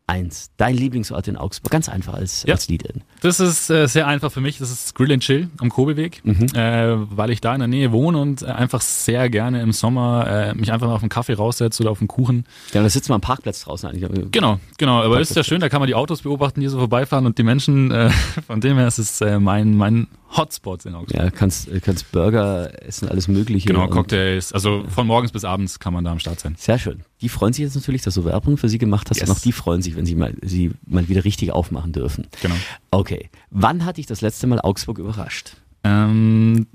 eins. 0.08 0.50
Dein 0.56 0.74
Lieblingsort 0.74 1.28
in 1.28 1.36
Augsburg. 1.36 1.70
Ganz 1.70 1.88
einfach 1.88 2.14
als, 2.14 2.42
Ja. 2.44 2.54
als 2.54 2.68
Lead-In. 2.68 3.02
Das 3.20 3.40
ist 3.40 3.68
äh, 3.70 3.86
sehr 3.86 4.06
einfach 4.06 4.32
für 4.32 4.40
mich. 4.40 4.58
Das 4.58 4.70
ist 4.70 4.94
Grill 4.94 5.12
and 5.12 5.22
Chill 5.22 5.48
am 5.58 5.68
Kobeweg, 5.68 6.20
Mhm. 6.24 6.46
äh, 6.54 6.94
weil 7.16 7.30
ich 7.30 7.40
da 7.40 7.52
in 7.54 7.58
der 7.60 7.68
Nähe 7.68 7.92
wohne 7.92 8.18
und 8.18 8.42
äh, 8.42 8.46
einfach 8.46 8.80
sehr 8.80 9.28
gerne 9.30 9.60
im 9.62 9.72
Sommer 9.72 10.26
äh, 10.28 10.54
mich 10.54 10.72
einfach 10.72 10.86
mal 10.86 10.94
auf 10.94 11.02
einen 11.02 11.10
Kaffee 11.10 11.34
raussetze 11.34 11.82
oder 11.82 11.90
auf 11.92 12.00
einen 12.00 12.08
Kuchen. 12.08 12.46
Ja, 12.72 12.82
da 12.82 12.88
sitzt 12.88 13.08
man 13.08 13.16
am 13.16 13.20
Parkplatz 13.20 13.62
draußen 13.64 13.88
eigentlich. 13.88 14.30
Genau, 14.32 14.58
genau. 14.78 15.02
Aber 15.02 15.20
ist 15.20 15.36
ja 15.36 15.44
schön, 15.44 15.60
da 15.60 15.68
kann 15.68 15.80
man 15.80 15.86
die 15.86 15.94
Autos 15.94 16.22
beobachten, 16.22 16.60
die 16.60 16.68
so 16.68 16.78
vorbeifahren 16.78 17.26
und 17.26 17.36
die 17.38 17.42
Menschen. 17.42 17.90
Äh, 17.90 18.10
von 18.46 18.60
dem 18.60 18.76
her 18.78 18.88
ist 18.88 18.98
es 18.98 19.20
äh, 19.20 19.38
mein 19.38 19.76
mein 19.76 20.06
Hotspot 20.36 20.84
in 20.84 20.94
Augsburg. 20.94 21.22
Ja, 21.22 21.30
kannst, 21.30 21.68
kannst 21.82 22.12
Burger 22.12 22.70
essen, 22.86 23.08
alles 23.08 23.28
Mögliche. 23.28 23.66
Genau, 23.66 23.88
Cocktails. 23.88 24.52
Also 24.52 24.84
von 24.88 25.06
morgens 25.06 25.32
bis 25.32 25.44
abends 25.44 25.78
kann 25.78 25.92
man 25.92 26.04
da 26.04 26.12
am 26.12 26.18
Start 26.18 26.38
sein. 26.40 26.54
Sehr 26.58 26.78
schön. 26.78 27.02
Die 27.20 27.28
freuen 27.28 27.52
sich 27.52 27.64
jetzt 27.64 27.74
natürlich, 27.74 28.02
dass 28.02 28.14
du 28.14 28.24
Werbung 28.24 28.56
für 28.56 28.68
sie 28.68 28.78
gemacht 28.78 29.08
hast. 29.10 29.18
Yes. 29.18 29.28
Und 29.28 29.36
auch 29.36 29.40
die 29.40 29.52
freuen 29.52 29.82
sich, 29.82 29.96
wenn 29.96 30.06
sie 30.06 30.14
mal, 30.14 30.34
sie 30.42 30.72
mal 30.86 31.08
wieder 31.08 31.24
richtig 31.24 31.52
aufmachen 31.52 31.92
dürfen. 31.92 32.26
Genau. 32.42 32.54
Okay. 32.90 33.30
Wann 33.50 33.84
hat 33.84 33.96
dich 33.96 34.06
das 34.06 34.20
letzte 34.20 34.46
Mal 34.46 34.60
Augsburg 34.60 34.98
überrascht? 34.98 35.56
Ähm, 35.82 36.66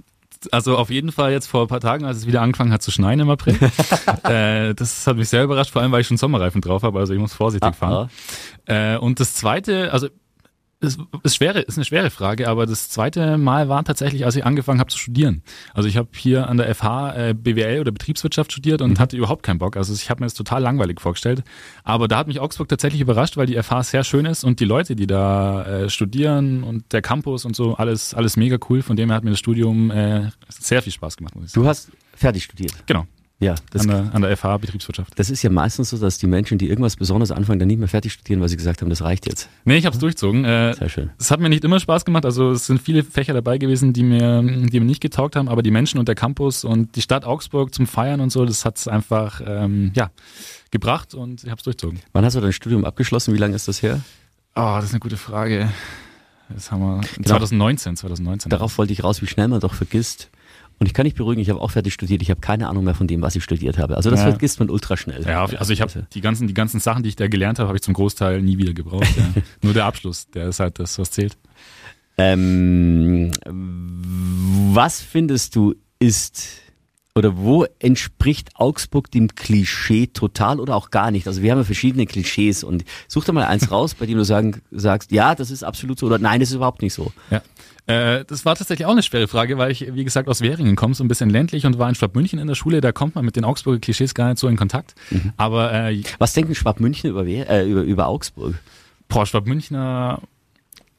also 0.52 0.78
auf 0.78 0.89
jeden 0.89 1.12
Fall 1.12 1.32
jetzt 1.32 1.48
vor 1.48 1.62
ein 1.62 1.68
paar 1.68 1.80
Tagen, 1.80 2.06
als 2.06 2.18
es 2.18 2.28
wieder 2.28 2.42
angefangen 2.42 2.72
hat 2.72 2.82
zu 2.82 2.92
schneien 2.92 3.20
im 3.20 3.30
April. 3.30 3.58
äh, 4.24 4.74
das 4.74 5.06
hat 5.08 5.18
mich 5.18 5.30
sehr 5.30 5.44
überrascht, 5.44 5.72
vor 5.72 5.82
allem 5.82 5.92
weil 5.92 6.02
ich 6.02 6.08
schon 6.08 6.18
Sommerreifen 6.18 6.62
drauf 6.62 6.84
habe, 6.84 7.00
also 7.00 7.13
ich 7.13 7.20
muss 7.20 7.34
vorsichtig 7.34 7.76
fahren. 7.76 8.10
Äh, 8.66 8.98
und 8.98 9.20
das 9.20 9.36
zweite, 9.36 9.94
also 9.94 10.08
es 10.84 10.98
ist, 11.24 11.36
schwere, 11.36 11.60
ist 11.62 11.78
eine 11.78 11.86
schwere 11.86 12.10
Frage, 12.10 12.48
aber 12.48 12.65
das 12.65 12.89
zweite 12.89 13.38
Mal 13.38 13.69
war 13.69 13.84
tatsächlich, 13.84 14.26
als 14.26 14.36
ich 14.36 14.46
angefangen 14.46 14.80
habe 14.80 14.89
zu 14.89 14.98
studieren. 14.98 15.41
Also 15.74 15.89
ich 15.89 15.98
habe 15.98 16.10
hier 16.15 16.50
an 16.50 16.58
der 16.58 16.74
FH 16.74 17.15
äh, 17.15 17.34
BWL 17.34 17.80
oder 17.80 17.91
Betriebswirtschaft 17.91 18.52
studiert 18.52 18.82
und 18.82 19.00
hatte 19.00 19.17
überhaupt 19.17 19.43
keinen 19.43 19.60
Bock. 19.60 19.78
Also 19.78 19.93
ich 19.93 20.10
habe 20.10 20.22
mir 20.22 20.26
das 20.26 20.34
total 20.34 20.62
langweilig 20.62 21.00
vorgestellt. 21.02 21.43
Aber 21.84 22.08
da 22.08 22.17
hat 22.17 22.28
mich 22.28 22.39
Augsburg 22.39 22.67
tatsächlich 22.67 23.02
überrascht, 23.02 23.38
weil 23.38 23.46
die 23.46 23.62
FH 23.62 23.84
sehr 23.84 24.04
schön 24.04 24.26
ist 24.26 24.43
und 24.43 24.60
die 24.60 24.65
Leute, 24.65 24.96
die 24.96 25.08
da 25.08 25.63
äh, 25.63 25.89
studieren 25.89 26.63
und 26.63 26.91
der 26.91 27.02
Campus 27.02 27.46
und 27.46 27.56
so, 27.56 27.76
alles, 27.76 28.13
alles 28.13 28.38
mega 28.38 28.58
cool. 28.69 28.82
Von 28.82 28.96
dem 28.96 29.10
her 29.10 29.15
hat 29.15 29.24
mir 29.24 29.32
das 29.32 29.39
Studium 29.39 29.91
äh, 29.91 30.30
sehr 30.50 30.82
viel 30.82 30.93
Spaß 30.93 31.17
gemacht, 31.17 31.36
muss 31.36 31.46
ich 31.46 31.52
sagen. 31.52 31.63
Du 31.63 31.69
hast 31.69 31.91
fertig 32.15 32.43
studiert. 32.43 32.74
Genau, 32.86 33.06
Ja, 33.39 33.56
das, 33.72 33.82
an 33.82 33.88
der, 33.89 34.15
an 34.15 34.22
der 34.22 34.38
FH 34.38 34.58
Betriebswirtschaft. 34.58 35.19
das 35.19 35.30
ist 35.30 35.43
ja 35.43 35.50
meistens 35.50 35.89
so, 35.89 35.98
dass 35.98 36.17
die 36.17 36.28
Menschen, 36.28 36.58
die 36.58 36.69
irgendwas 36.69 36.96
Besonderes 36.96 37.32
anfangen, 37.32 37.60
dann 37.60 37.67
nicht 37.67 37.80
mehr 37.80 37.89
fertig 37.89 38.13
studieren, 38.13 38.39
weil 38.39 38.48
sie 38.48 38.56
gesagt 38.56 38.82
haben, 38.82 38.89
das 38.89 39.02
reicht 39.02 39.26
jetzt. 39.28 39.50
Nee, 39.65 39.76
ich 39.78 39.86
habe 39.86 39.93
es 39.93 40.00
durchzogen. 40.00 40.46
Äh, 40.46 40.74
Sehr 40.76 40.88
schön. 40.88 41.10
Es 41.19 41.30
hat 41.30 41.41
mir 41.41 41.50
nicht 41.50 41.65
immer 41.65 41.80
Spaß 41.80 42.06
gemacht. 42.06 42.26
Also 42.26 42.52
es 42.52 42.67
sind 42.67 42.82
viele 42.82 43.04
Fächer 43.04 43.34
dabei 43.34 43.58
gewesen, 43.58 43.91
die 43.91 44.04
mir, 44.04 44.41
die 44.41 44.80
mir 44.80 44.86
nicht 44.86 45.02
getaugt 45.02 45.36
haben, 45.36 45.50
aber 45.50 45.62
die 45.62 45.72
Menschen 45.72 46.00
und 46.00 46.08
der 46.08 46.15
Campus 46.15 46.63
und 46.63 46.96
die 46.96 47.02
Stadt 47.02 47.26
Augsburg 47.26 47.74
zum 47.74 47.86
Feiern 47.86 48.22
und 48.22 48.30
so, 48.32 48.46
das 48.46 48.63
hat's 48.63 48.88
einfach 48.88 49.41
ähm, 49.46 49.91
ja 49.93 50.10
gebracht 50.72 51.13
und 51.13 51.43
ich 51.43 51.50
habe 51.50 51.58
es 51.60 51.63
durchzogen. 51.63 52.00
Wann 52.13 52.24
hast 52.24 52.36
du 52.36 52.39
dein 52.39 52.54
Studium 52.54 52.86
abgeschlossen? 52.86 53.34
Wie 53.34 53.38
lange 53.39 53.56
ist 53.56 53.67
das 53.67 53.82
her? 53.82 54.00
Oh, 54.56 54.76
das 54.78 54.86
ist 54.86 54.91
eine 54.91 55.00
gute 55.02 55.17
Frage. 55.17 55.69
Das 56.50 56.72
haben 56.72 56.82
wir 56.82 57.02
Genau. 57.15 57.28
2019, 57.30 57.98
2019. 57.98 58.50
Darauf 58.50 58.78
wollte 58.78 58.93
ich 58.93 59.04
raus, 59.04 59.22
wie 59.22 59.28
schnell 59.28 59.48
man 59.50 59.60
doch 59.60 59.74
vergisst. 59.74 60.30
Und 60.84 60.88
ich 60.88 60.93
kann 60.93 61.06
nicht 61.06 61.15
beruhigen, 61.15 61.41
ich 61.41 61.50
habe 61.50 61.62
auch 61.62 61.72
fertig 61.72 61.93
studiert. 61.93 62.22
Ich 62.22 62.30
habe 62.30 62.41
keine 62.41 62.67
Ahnung 62.67 62.84
mehr 62.84 62.93
von 62.93 63.08
dem, 63.08 63.22
was 63.22 63.38
ich 63.38 63.43
studiert 63.46 63.78
habe. 63.78 63.96
Also 63.96 64.10
das 64.10 64.19
Ja. 64.19 64.32
vergisst 64.32 64.60
man 64.60 64.69
ultra 64.69 64.98
schnell. 64.98 65.24
Ja, 65.26 65.46
also 65.46 65.72
ich 65.72 65.80
habe 65.80 66.06
die 66.13 66.19
ganzen, 66.19 66.46
die 66.46 66.54
ganzen 66.54 66.82
Sachen, 66.82 67.04
die 67.04 67.10
ich 67.10 67.15
da 67.15 67.30
gelernt 67.30 67.58
habe, 67.58 67.69
habe 67.69 67.78
ich 67.78 67.82
zum 67.84 67.93
Großteil 67.93 68.41
nie 68.41 68.58
wieder 68.58 68.74
gebraucht. 68.74 69.08
Ja. 69.15 69.41
Nur 69.62 69.74
der 69.74 69.86
Abschluss, 69.86 70.28
der 70.32 70.50
ist 70.50 70.60
halt 70.60 70.80
das, 70.80 71.00
was 71.00 71.12
zählt. 71.12 71.38
Ähm, 72.17 73.32
was 74.74 75.00
findest 75.00 75.56
du 75.56 75.74
ist 76.00 76.50
oder 77.15 77.38
wo 77.38 77.65
entspricht 77.80 78.49
Augsburg 78.56 79.12
dem 79.12 79.36
Klischee 79.36 80.08
total 80.08 80.60
oder 80.60 80.76
auch 80.76 80.89
gar 80.89 81.12
nicht? 81.12 81.28
Also 81.28 81.41
wir 81.41 81.52
haben 81.52 81.60
ja 81.60 81.63
verschiedene 81.63 82.06
Klischees 82.06 82.63
und 82.63 82.84
such 83.08 83.26
da 83.26 83.32
mal 83.32 83.45
eins 83.45 83.69
raus, 83.69 83.93
bei 83.93 84.06
dem 84.06 84.17
du 84.17 84.26
sagen, 84.26 84.62
sagst, 84.71 85.12
ja, 85.12 85.36
das 85.36 85.52
ist 85.52 85.63
absolut 85.63 85.99
so 85.99 86.08
oder 86.08 86.17
nein, 86.17 86.39
das 86.39 86.49
ist 86.49 86.56
überhaupt 86.56 86.82
nicht 86.82 86.93
so. 86.93 87.12
Ja. 87.30 87.41
Äh, 87.86 88.26
das 88.26 88.45
war 88.45 88.56
tatsächlich 88.56 88.86
auch 88.86 88.91
eine 88.91 89.04
schwere 89.04 89.28
Frage, 89.28 89.58
weil 89.58 89.71
ich, 89.71 89.93
wie 89.93 90.04
gesagt, 90.04 90.28
aus 90.28 90.41
Währingen 90.41 90.76
komme, 90.76 90.95
so 90.95 91.04
ein 91.04 91.08
bisschen 91.08 91.30
ländlich 91.30 91.65
und 91.65 91.78
war 91.78 91.89
in 91.89 91.95
Schwabmünchen 91.95 92.39
in 92.39 92.47
der 92.47 92.56
Schule. 92.56 92.82
Da 92.82 92.91
kommt 92.91 93.15
man 93.15 93.26
mit 93.26 93.36
den 93.36 93.43
Augsburger 93.45 93.80
Klischees 93.80 94.15
gar 94.15 94.30
nicht 94.30 94.39
so 94.39 94.47
in 94.47 94.58
Kontakt. 94.58 94.95
Aber 95.38 95.71
äh, 95.71 96.02
Was 96.17 96.34
denken 96.34 96.56
Schwabmünchen 96.56 97.10
über, 97.10 97.26
äh, 97.26 97.69
über, 97.69 97.82
über 97.82 98.08
Augsburg? 98.08 98.56
boah, 99.13 99.26
Schwabmünchner, 99.26 100.21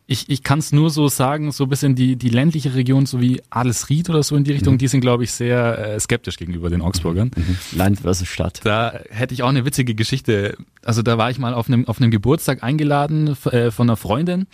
ich, 0.07 0.29
ich 0.29 0.43
kann 0.43 0.59
es 0.59 0.71
nur 0.71 0.91
so 0.91 1.09
sagen, 1.09 1.51
so 1.51 1.65
ein 1.65 1.71
bisschen 1.71 1.95
die, 1.95 2.17
die 2.17 2.29
ländliche 2.29 2.75
Region, 2.75 3.07
so 3.07 3.21
wie 3.23 3.41
Adelsried 3.49 4.11
oder 4.11 4.23
so 4.23 4.37
in 4.37 4.45
die 4.45 4.53
Richtung, 4.53 4.77
die 4.77 4.89
sind, 4.89 5.01
glaube 5.01 5.25
ich, 5.25 5.33
sehr 5.33 5.79
äh, 5.79 6.01
skeptisch 6.01 6.37
gegenüber 6.37 6.69
den 6.69 6.83
Augsburgern. 6.83 7.31
Land 7.73 8.01
versus 8.01 8.29
Stadt. 8.29 8.61
Da 8.65 9.01
hätte 9.09 9.33
ich 9.33 9.43
auch 9.43 9.49
eine 9.49 9.65
witzige 9.65 9.95
Geschichte. 9.95 10.59
Also 10.85 11.01
da 11.01 11.17
war 11.17 11.31
ich 11.31 11.39
mal 11.39 11.55
auf 11.55 11.69
einem, 11.69 11.89
auf 11.89 12.01
einem 12.01 12.11
Geburtstag 12.11 12.63
eingeladen 12.63 13.37
äh, 13.47 13.71
von 13.71 13.89
einer 13.89 13.97
Freundin, 13.97 14.47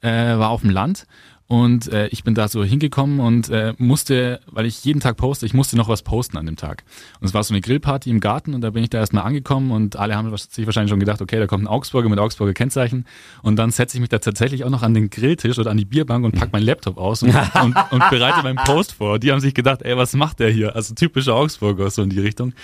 äh, 0.00 0.08
war 0.08 0.48
auf 0.48 0.62
dem 0.62 0.70
Land 0.70 1.06
und 1.46 1.92
äh, 1.92 2.08
ich 2.08 2.24
bin 2.24 2.34
da 2.34 2.48
so 2.48 2.64
hingekommen 2.64 3.20
und 3.20 3.50
äh, 3.50 3.74
musste, 3.76 4.40
weil 4.46 4.64
ich 4.64 4.82
jeden 4.84 5.00
Tag 5.00 5.18
poste, 5.18 5.44
ich 5.44 5.52
musste 5.52 5.76
noch 5.76 5.88
was 5.88 6.02
posten 6.02 6.38
an 6.38 6.46
dem 6.46 6.56
Tag. 6.56 6.84
Und 7.20 7.26
es 7.26 7.34
war 7.34 7.44
so 7.44 7.52
eine 7.52 7.60
Grillparty 7.60 8.08
im 8.08 8.20
Garten 8.20 8.54
und 8.54 8.62
da 8.62 8.70
bin 8.70 8.82
ich 8.82 8.90
da 8.90 8.98
erstmal 8.98 9.24
angekommen 9.24 9.70
und 9.70 9.96
alle 9.96 10.16
haben 10.16 10.34
sich 10.36 10.64
wahrscheinlich 10.64 10.90
schon 10.90 11.00
gedacht, 11.00 11.20
okay, 11.20 11.38
da 11.38 11.46
kommt 11.46 11.64
ein 11.64 11.68
Augsburger 11.68 12.08
mit 12.08 12.18
Augsburger 12.18 12.54
Kennzeichen 12.54 13.04
und 13.42 13.56
dann 13.56 13.70
setze 13.70 13.96
ich 13.96 14.00
mich 14.00 14.08
da 14.08 14.18
tatsächlich 14.18 14.64
auch 14.64 14.70
noch 14.70 14.82
an 14.82 14.94
den 14.94 15.10
Grilltisch 15.10 15.58
oder 15.58 15.70
an 15.70 15.76
die 15.76 15.84
Bierbank 15.84 16.24
und 16.24 16.32
pack 16.32 16.52
meinen 16.52 16.64
Laptop 16.64 16.96
aus 16.96 17.22
und, 17.22 17.34
und, 17.62 17.76
und 17.90 18.10
bereite 18.10 18.42
meinen 18.42 18.56
Post 18.56 18.92
vor. 18.92 19.18
Die 19.18 19.30
haben 19.30 19.40
sich 19.40 19.52
gedacht, 19.52 19.82
ey, 19.82 19.96
was 19.98 20.14
macht 20.14 20.40
der 20.40 20.50
hier? 20.50 20.74
Also 20.74 20.94
typischer 20.94 21.34
Augsburger, 21.34 21.90
so 21.90 22.02
in 22.02 22.10
die 22.10 22.20
Richtung. 22.20 22.54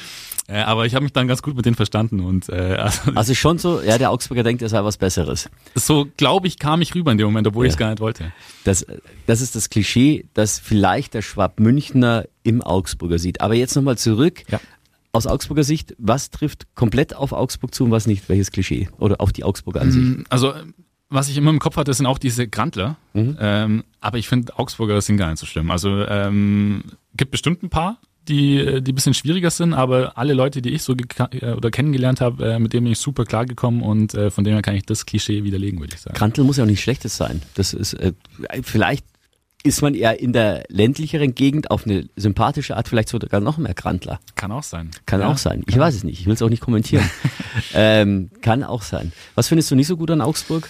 Äh, 0.51 0.63
aber 0.63 0.85
ich 0.87 0.95
habe 0.95 1.05
mich 1.05 1.13
dann 1.13 1.29
ganz 1.29 1.43
gut 1.43 1.55
mit 1.55 1.65
denen 1.65 1.77
verstanden 1.77 2.21
und 2.21 2.49
äh, 2.49 2.53
also, 2.81 3.13
Also 3.15 3.35
schon 3.35 3.59
so, 3.59 3.81
ja, 3.81 3.99
der 3.99 4.11
Augsburger 4.11 4.43
denkt, 4.43 4.63
er 4.63 4.69
sei 4.69 4.83
was 4.83 4.97
Besseres. 4.97 5.49
so 5.75 6.09
glaube 6.17 6.49
ich 6.49 6.59
kam 6.59 6.83
ich 6.83 6.95
rüber 6.95 7.13
in 7.13 7.19
dem 7.19 7.27
Moment, 7.29 7.47
obwohl 7.47 7.65
Ja. 7.65 7.69
ich 7.69 7.75
es 7.75 7.79
gar 7.79 7.91
nicht 7.91 8.01
wollte. 8.01 8.33
Das, 8.65 8.85
das 9.27 9.41
ist 9.41 9.55
das 9.55 9.71
Klischee, 9.71 10.27
das 10.35 10.59
vielleicht 10.59 11.15
der 11.15 11.23
Schwabmünchner 11.23 12.25
im 12.43 12.63
Augsburger 12.63 13.19
sieht. 13.19 13.41
Aber 13.41 13.55
jetzt 13.55 13.77
nochmal 13.77 13.97
zurück. 13.99 14.43
Ja. 14.49 14.61
Aus 15.13 15.27
Augsburger 15.27 15.65
Sicht, 15.65 15.95
was 15.99 16.31
trifft 16.31 16.67
komplett 16.77 17.17
auf 17.17 17.33
Augsburg 17.33 17.75
zu 17.75 17.85
und 17.85 17.91
was 17.91 18.07
nicht? 18.07 18.29
Welches 18.29 18.53
Klischee? 18.53 18.89
Oder 18.99 19.21
auf 19.21 19.33
die 19.33 19.43
Augsburger 19.45 19.81
an 19.81 19.91
sich? 19.91 20.03
Mm, 20.03 20.23
Also 20.29 20.55
was 21.09 21.29
ich 21.29 21.37
immer 21.37 21.51
im 21.51 21.59
Kopf 21.59 21.77
hatte, 21.77 21.93
sind 21.93 22.07
auch 22.07 22.19
diese 22.19 22.47
Grantler. 22.47 22.97
Mhm. 23.15 23.37
Ähm, 23.41 23.85
aber 24.01 24.19
ich 24.19 24.29
finde 24.29 24.57
Augsburger 24.57 25.01
sind 25.01 25.17
gar 25.17 25.29
nicht 25.31 25.41
so 25.41 25.47
schlimm. 25.47 25.73
Also 25.73 26.07
ähm, 26.07 26.85
gibt 27.17 27.33
bestimmt 27.33 27.65
ein 27.65 27.71
paar, 27.71 27.99
die 28.29 28.83
die 28.83 28.93
ein 28.93 28.95
bisschen 28.95 29.15
schwieriger 29.15 29.51
sind, 29.51 29.75
aber 29.75 30.17
alle 30.17 30.35
Leute, 30.35 30.63
die 30.63 30.71
ich 30.71 30.83
so 30.83 30.95
äh, 31.31 31.53
oder 31.53 31.71
kennengelernt 31.71 32.21
habe, 32.21 32.53
äh, 32.53 32.59
mit 32.59 32.73
denen 32.73 32.85
bin 32.85 32.93
ich 32.93 32.99
super 32.99 33.25
klargekommen 33.25 33.83
und 33.83 34.15
äh, 34.15 34.31
von 34.31 34.45
dem 34.45 34.53
her 34.55 34.63
kann 34.63 34.75
ich 34.77 34.85
das 34.85 35.07
Klischee 35.07 35.43
widerlegen, 35.45 35.81
würde 35.81 35.95
ich 35.95 36.01
sagen. 36.01 36.17
Krantel 36.17 36.45
muss 36.45 36.57
ja 36.59 36.65
auch 36.65 36.69
nicht 36.69 36.81
Schlechtes 36.83 37.17
sein. 37.17 37.43
Das 37.55 37.73
ist, 37.73 37.95
äh, 37.95 38.13
vielleicht 38.63 39.05
ist 39.63 39.83
man 39.83 39.95
eher 39.95 40.19
in 40.21 40.33
der 40.33 40.65
ländlicheren 40.69 41.35
Gegend 41.35 41.71
auf 41.71 41.85
eine 41.85 42.09
sympathische 42.17 42.77
Art 42.77 42.89
vielleicht 42.89 43.11
sogar 43.11 43.41
noch 43.41 43.59
mehr 43.59 43.75
Krantler. 43.75 44.19
Kann 44.35 44.53
auch 44.53 44.63
sein. 44.63 44.91
Kann 45.05 45.21
Ja. 45.21 45.29
auch 45.29 45.37
sein. 45.37 45.65
Ich 45.67 45.77
weiß 45.79 45.95
es 45.95 46.03
nicht. 46.05 46.19
Ich 46.21 46.27
will 46.27 46.33
es 46.33 46.41
auch 46.41 46.49
nicht 46.49 46.63
kommentieren. 46.63 47.05
ähm, 47.75 48.31
kann 48.41 48.65
auch 48.65 48.83
sein. 48.83 49.13
Was 49.35 49.49
findest 49.49 49.71
du 49.71 49.75
nicht 49.75 49.87
so 49.87 49.97
gut 49.99 50.11
an 50.11 50.23
Augsburg? 50.23 50.69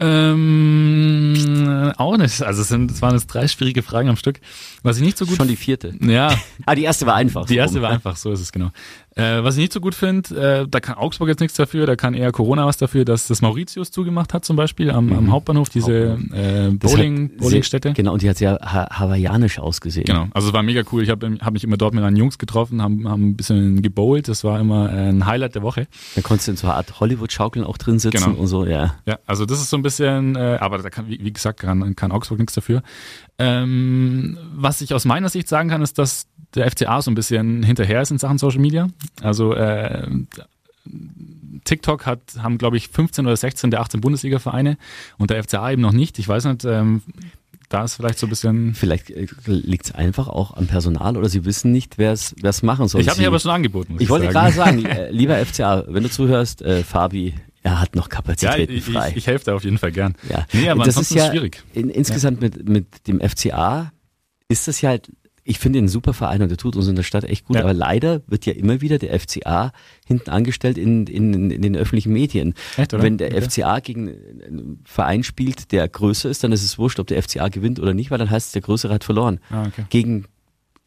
Ähm, 0.00 1.92
auch 1.96 2.16
nicht. 2.16 2.42
Also 2.42 2.62
es, 2.62 2.68
sind, 2.68 2.90
es 2.90 3.02
waren 3.02 3.14
jetzt 3.14 3.26
drei 3.26 3.48
schwierige 3.48 3.82
Fragen 3.82 4.08
am 4.08 4.16
Stück. 4.16 4.40
Was 4.82 4.96
ich 4.98 5.02
nicht 5.02 5.18
so 5.18 5.26
gut 5.26 5.36
Schon 5.36 5.48
die 5.48 5.56
vierte. 5.56 5.94
ja, 6.00 6.34
Ah, 6.66 6.74
die 6.74 6.84
erste 6.84 7.06
war 7.06 7.14
einfach. 7.14 7.46
Die 7.46 7.54
so 7.54 7.58
erste 7.60 7.78
rum. 7.78 7.82
war 7.84 7.90
einfach, 7.90 8.16
so 8.16 8.32
ist 8.32 8.40
es 8.40 8.52
genau. 8.52 8.70
Äh, 9.18 9.42
was 9.42 9.56
ich 9.56 9.62
nicht 9.62 9.72
so 9.72 9.80
gut 9.80 9.96
finde, 9.96 10.62
äh, 10.62 10.68
da 10.68 10.78
kann 10.78 10.94
Augsburg 10.96 11.28
jetzt 11.28 11.40
nichts 11.40 11.56
dafür, 11.56 11.86
da 11.86 11.96
kann 11.96 12.14
eher 12.14 12.30
Corona 12.30 12.66
was 12.66 12.76
dafür, 12.76 13.04
dass 13.04 13.26
das 13.26 13.42
Mauritius 13.42 13.90
zugemacht 13.90 14.32
hat 14.32 14.44
zum 14.44 14.54
Beispiel 14.54 14.92
am, 14.92 15.12
am 15.12 15.32
Hauptbahnhof, 15.32 15.68
diese 15.70 16.18
äh, 16.32 16.70
Bowling, 16.70 17.36
Bowlingstätte. 17.36 17.94
Genau, 17.94 18.12
und 18.12 18.22
die 18.22 18.30
hat 18.30 18.36
sehr 18.38 18.60
ha 18.62 18.86
hawaiianisch 18.90 19.58
ausgesehen. 19.58 20.04
Genau, 20.06 20.28
also 20.32 20.48
es 20.48 20.54
war 20.54 20.62
mega 20.62 20.82
cool. 20.92 21.02
Ich 21.02 21.10
habe 21.10 21.36
hab 21.40 21.52
mich 21.52 21.64
immer 21.64 21.76
dort 21.76 21.94
mit 21.94 22.02
meinen 22.04 22.16
Jungs 22.16 22.38
getroffen, 22.38 22.80
haben, 22.80 23.08
haben 23.08 23.30
ein 23.30 23.36
bisschen 23.36 23.82
gebowlt. 23.82 24.28
Das 24.28 24.44
war 24.44 24.60
immer 24.60 24.92
äh, 24.92 25.08
ein 25.08 25.26
Highlight 25.26 25.56
der 25.56 25.62
Woche. 25.62 25.88
Da 26.14 26.22
konntest 26.22 26.46
du 26.46 26.52
in 26.52 26.56
so 26.56 26.68
einer 26.68 26.76
Art 26.76 27.00
Hollywood-Schaukeln 27.00 27.64
auch 27.64 27.76
drin 27.76 27.98
sitzen 27.98 28.24
Genau. 28.24 28.38
und 28.38 28.46
so, 28.46 28.64
ja. 28.66 28.94
Ja, 29.04 29.18
also 29.26 29.44
das 29.46 29.60
ist 29.60 29.70
so 29.70 29.76
ein 29.76 29.82
bisschen, 29.82 30.36
äh, 30.36 30.58
aber 30.60 30.78
da 30.78 30.90
kann, 30.90 31.08
wie, 31.08 31.18
wie 31.24 31.32
gesagt, 31.32 31.60
kann, 31.60 31.96
kann 31.96 32.12
Augsburg 32.12 32.38
nichts 32.38 32.54
dafür. 32.54 32.82
Ähm, 33.38 34.38
was 34.54 34.80
ich 34.80 34.94
aus 34.94 35.04
meiner 35.04 35.28
Sicht 35.28 35.48
sagen 35.48 35.68
kann, 35.68 35.82
ist, 35.82 35.98
dass 35.98 36.26
der 36.54 36.70
FCA 36.70 37.02
so 37.02 37.10
ein 37.10 37.14
bisschen 37.14 37.62
hinterher 37.62 38.02
ist 38.02 38.10
in 38.10 38.18
Sachen 38.18 38.38
Social 38.38 38.60
Media. 38.60 38.88
Also 39.22 39.54
äh, 39.54 40.08
TikTok 41.64 42.06
hat, 42.06 42.20
haben, 42.38 42.58
glaube 42.58 42.76
ich, 42.76 42.88
15 42.88 43.26
oder 43.26 43.36
16 43.36 43.70
der 43.70 43.80
18 43.80 44.00
Bundesliga-Vereine 44.00 44.78
und 45.18 45.30
der 45.30 45.42
FCA 45.42 45.70
eben 45.70 45.82
noch 45.82 45.92
nicht. 45.92 46.18
Ich 46.18 46.28
weiß 46.28 46.44
nicht, 46.46 46.64
ähm, 46.64 47.02
da 47.68 47.84
ist 47.84 47.94
vielleicht 47.94 48.18
so 48.18 48.26
ein 48.26 48.30
bisschen. 48.30 48.74
Vielleicht 48.74 49.10
äh, 49.10 49.26
liegt 49.44 49.86
es 49.86 49.94
einfach 49.94 50.28
auch 50.28 50.56
am 50.56 50.66
Personal 50.66 51.16
oder 51.16 51.28
sie 51.28 51.44
wissen 51.44 51.70
nicht, 51.70 51.98
wer 51.98 52.12
es 52.12 52.62
machen 52.62 52.88
soll. 52.88 53.02
Ich 53.02 53.08
habe 53.08 53.18
mich 53.18 53.26
aber 53.26 53.38
schon 53.38 53.50
angeboten. 53.50 53.94
Ich, 53.96 54.02
ich 54.02 54.08
wollte 54.08 54.28
gerade 54.28 54.52
sagen, 54.52 54.84
äh, 54.86 55.10
lieber 55.10 55.36
FCA, 55.44 55.84
wenn 55.86 56.02
du 56.02 56.10
zuhörst, 56.10 56.62
äh, 56.62 56.82
Fabi, 56.82 57.34
er 57.62 57.80
hat 57.80 57.94
noch 57.94 58.08
Kapazitäten 58.08 58.72
ja, 58.72 58.78
ich, 58.78 58.84
frei. 58.84 59.10
Ich, 59.10 59.16
ich 59.16 59.26
helfe 59.26 59.46
da 59.46 59.54
auf 59.54 59.64
jeden 59.64 59.78
Fall 59.78 59.92
gern. 59.92 60.14
Ja. 60.30 60.46
Nee, 60.52 60.70
aber 60.70 60.84
das 60.84 60.96
ist 60.96 61.10
ja 61.10 61.30
schwierig. 61.30 61.62
In, 61.74 61.90
insgesamt 61.90 62.40
ja. 62.40 62.48
mit, 62.48 62.68
mit 62.68 63.06
dem 63.06 63.20
FCA 63.20 63.92
ist 64.48 64.68
das 64.68 64.80
ja 64.80 64.90
halt, 64.90 65.10
ich 65.48 65.58
finde 65.58 65.78
ihn 65.78 65.86
ein 65.86 65.88
super 65.88 66.12
Verein 66.12 66.42
und 66.42 66.50
der 66.50 66.58
tut 66.58 66.76
uns 66.76 66.88
in 66.88 66.94
der 66.94 67.02
Stadt 67.02 67.24
echt 67.24 67.46
gut, 67.46 67.56
ja. 67.56 67.62
aber 67.62 67.72
leider 67.72 68.20
wird 68.26 68.44
ja 68.44 68.52
immer 68.52 68.82
wieder 68.82 68.98
der 68.98 69.18
FCA 69.18 69.72
hinten 70.06 70.28
angestellt 70.28 70.76
in, 70.76 71.06
in, 71.06 71.50
in 71.50 71.62
den 71.62 71.74
öffentlichen 71.74 72.12
Medien. 72.12 72.54
Echt? 72.76 72.92
Wenn 72.92 73.16
der 73.16 73.28
okay. 73.28 73.40
FCA 73.40 73.80
gegen 73.80 74.08
einen 74.08 74.80
Verein 74.84 75.24
spielt, 75.24 75.72
der 75.72 75.88
größer 75.88 76.28
ist, 76.28 76.44
dann 76.44 76.52
ist 76.52 76.62
es 76.62 76.76
wurscht, 76.76 77.00
ob 77.00 77.06
der 77.06 77.22
FCA 77.22 77.48
gewinnt 77.48 77.80
oder 77.80 77.94
nicht, 77.94 78.10
weil 78.10 78.18
dann 78.18 78.30
heißt 78.30 78.48
es, 78.48 78.52
der 78.52 78.60
Größere 78.60 78.92
hat 78.92 79.04
verloren. 79.04 79.40
Ah, 79.50 79.66
okay. 79.66 79.86
Gegen 79.88 80.26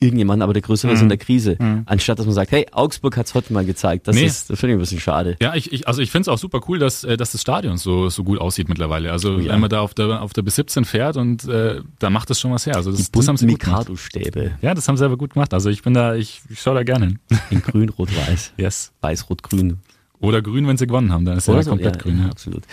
irgendjemand, 0.02 0.42
aber 0.44 0.54
der 0.54 0.62
Größere 0.64 0.90
Mhm. 0.92 0.96
ist 0.96 1.02
in 1.04 1.10
der 1.10 1.18
Krise. 1.18 1.58
Anstatt 1.86 2.20
dass 2.20 2.26
man 2.26 2.36
sagt, 2.36 2.52
hey, 2.52 2.66
Augsburg 2.72 3.16
hat's 3.18 3.34
heute 3.36 3.54
mal 3.54 3.64
gezeigt. 3.66 4.08
Das 4.08 4.16
Nee. 4.16 4.26
ist, 4.26 4.50
das 4.50 4.60
finde 4.60 4.74
ich 4.74 4.78
ein 4.78 4.82
bisschen 4.82 5.00
schade. 5.00 5.38
Ja, 5.42 5.54
ich, 5.56 5.72
ich, 5.72 5.88
also 5.88 6.02
ich 6.02 6.10
finde 6.12 6.24
es 6.24 6.28
auch 6.28 6.38
super 6.40 6.60
cool, 6.68 6.80
dass, 6.80 7.04
äh, 7.04 7.16
dass 7.18 7.32
das 7.34 7.42
Stadion 7.42 7.78
so, 7.78 8.10
so 8.10 8.24
gut 8.24 8.40
aussieht 8.40 8.68
mittlerweile. 8.68 9.12
Also 9.12 9.36
Oh 9.36 9.40
ja. 9.40 9.54
wenn 9.54 9.60
man 9.60 9.70
da 9.70 9.82
auf 9.82 9.94
der, 9.94 10.22
auf 10.22 10.34
der 10.34 10.44
B17 10.44 10.86
fährt 10.86 11.16
und 11.18 11.48
äh, 11.48 11.82
da 12.00 12.10
macht 12.10 12.30
das 12.30 12.40
schon 12.40 12.52
was 12.52 12.66
her. 12.66 12.76
Also 12.76 12.92
Die 12.92 12.98
das, 12.98 13.12
das 13.12 13.28
haben 13.28 13.38
sie. 13.38 13.46
Mikado-Stäbe 13.46 14.52
Ja, 14.62 14.74
das 14.74 14.88
haben 14.88 14.98
sie 14.98 15.06
aber 15.06 15.18
gut 15.18 15.34
gemacht. 15.34 15.54
Also 15.54 15.70
ich 15.70 15.82
bin 15.84 15.94
da, 15.94 16.16
ich, 16.16 16.42
ich 16.50 16.60
schaue 16.62 16.76
da 16.76 16.84
gerne 16.84 17.06
hin. 17.06 17.20
in 17.50 17.62
grün, 17.62 17.90
rot, 17.90 18.10
weiß. 18.28 18.54
Yes. 18.58 18.92
Weiß, 19.02 19.30
rot, 19.30 19.44
grün. 19.44 19.78
Oder 20.20 20.42
grün, 20.42 20.68
wenn 20.68 20.78
sie 20.78 20.86
gewonnen 20.88 21.12
haben, 21.12 21.26
dann 21.26 21.38
ist 21.38 21.48
ja 21.48 21.54
Oder 21.54 21.64
so? 21.64 21.70
komplett 21.72 21.96
ja, 21.96 22.02
grün. 22.02 22.18
Ja, 22.20 22.26
Ja. 22.26 22.30
absolut. 22.32 22.64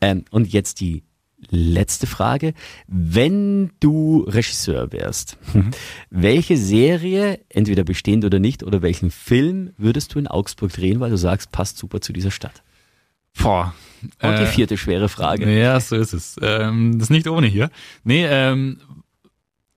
Ähm, 0.00 0.24
und 0.30 0.52
jetzt 0.52 0.80
die 0.80 1.02
letzte 1.50 2.06
Frage. 2.06 2.54
Wenn 2.86 3.70
du 3.80 4.24
Regisseur 4.26 4.92
wärst, 4.92 5.36
Mhm. 5.52 5.70
welche 6.10 6.56
Serie, 6.56 7.40
entweder 7.48 7.84
bestehend 7.84 8.24
oder 8.24 8.38
nicht, 8.38 8.62
oder 8.62 8.82
welchen 8.82 9.10
Film 9.10 9.70
würdest 9.78 10.14
du 10.14 10.18
in 10.18 10.26
Augsburg 10.26 10.72
drehen, 10.72 11.00
weil 11.00 11.10
du 11.10 11.16
sagst, 11.18 11.52
passt 11.52 11.78
super 11.78 12.00
zu 12.00 12.12
dieser 12.12 12.30
Stadt? 12.30 12.62
Boah. 13.42 13.74
Und 14.22 14.38
die 14.38 14.42
Äh, 14.44 14.46
vierte 14.46 14.76
schwere 14.76 15.08
Frage. 15.08 15.50
Ja, 15.58 15.80
so 15.80 15.96
ist 15.96 16.12
es. 16.12 16.36
Ähm, 16.42 16.92
das 16.98 17.06
ist 17.06 17.10
nicht 17.10 17.26
ohne 17.26 17.46
hier. 17.46 17.70
Nee, 18.04 18.24
ähm, 18.26 18.78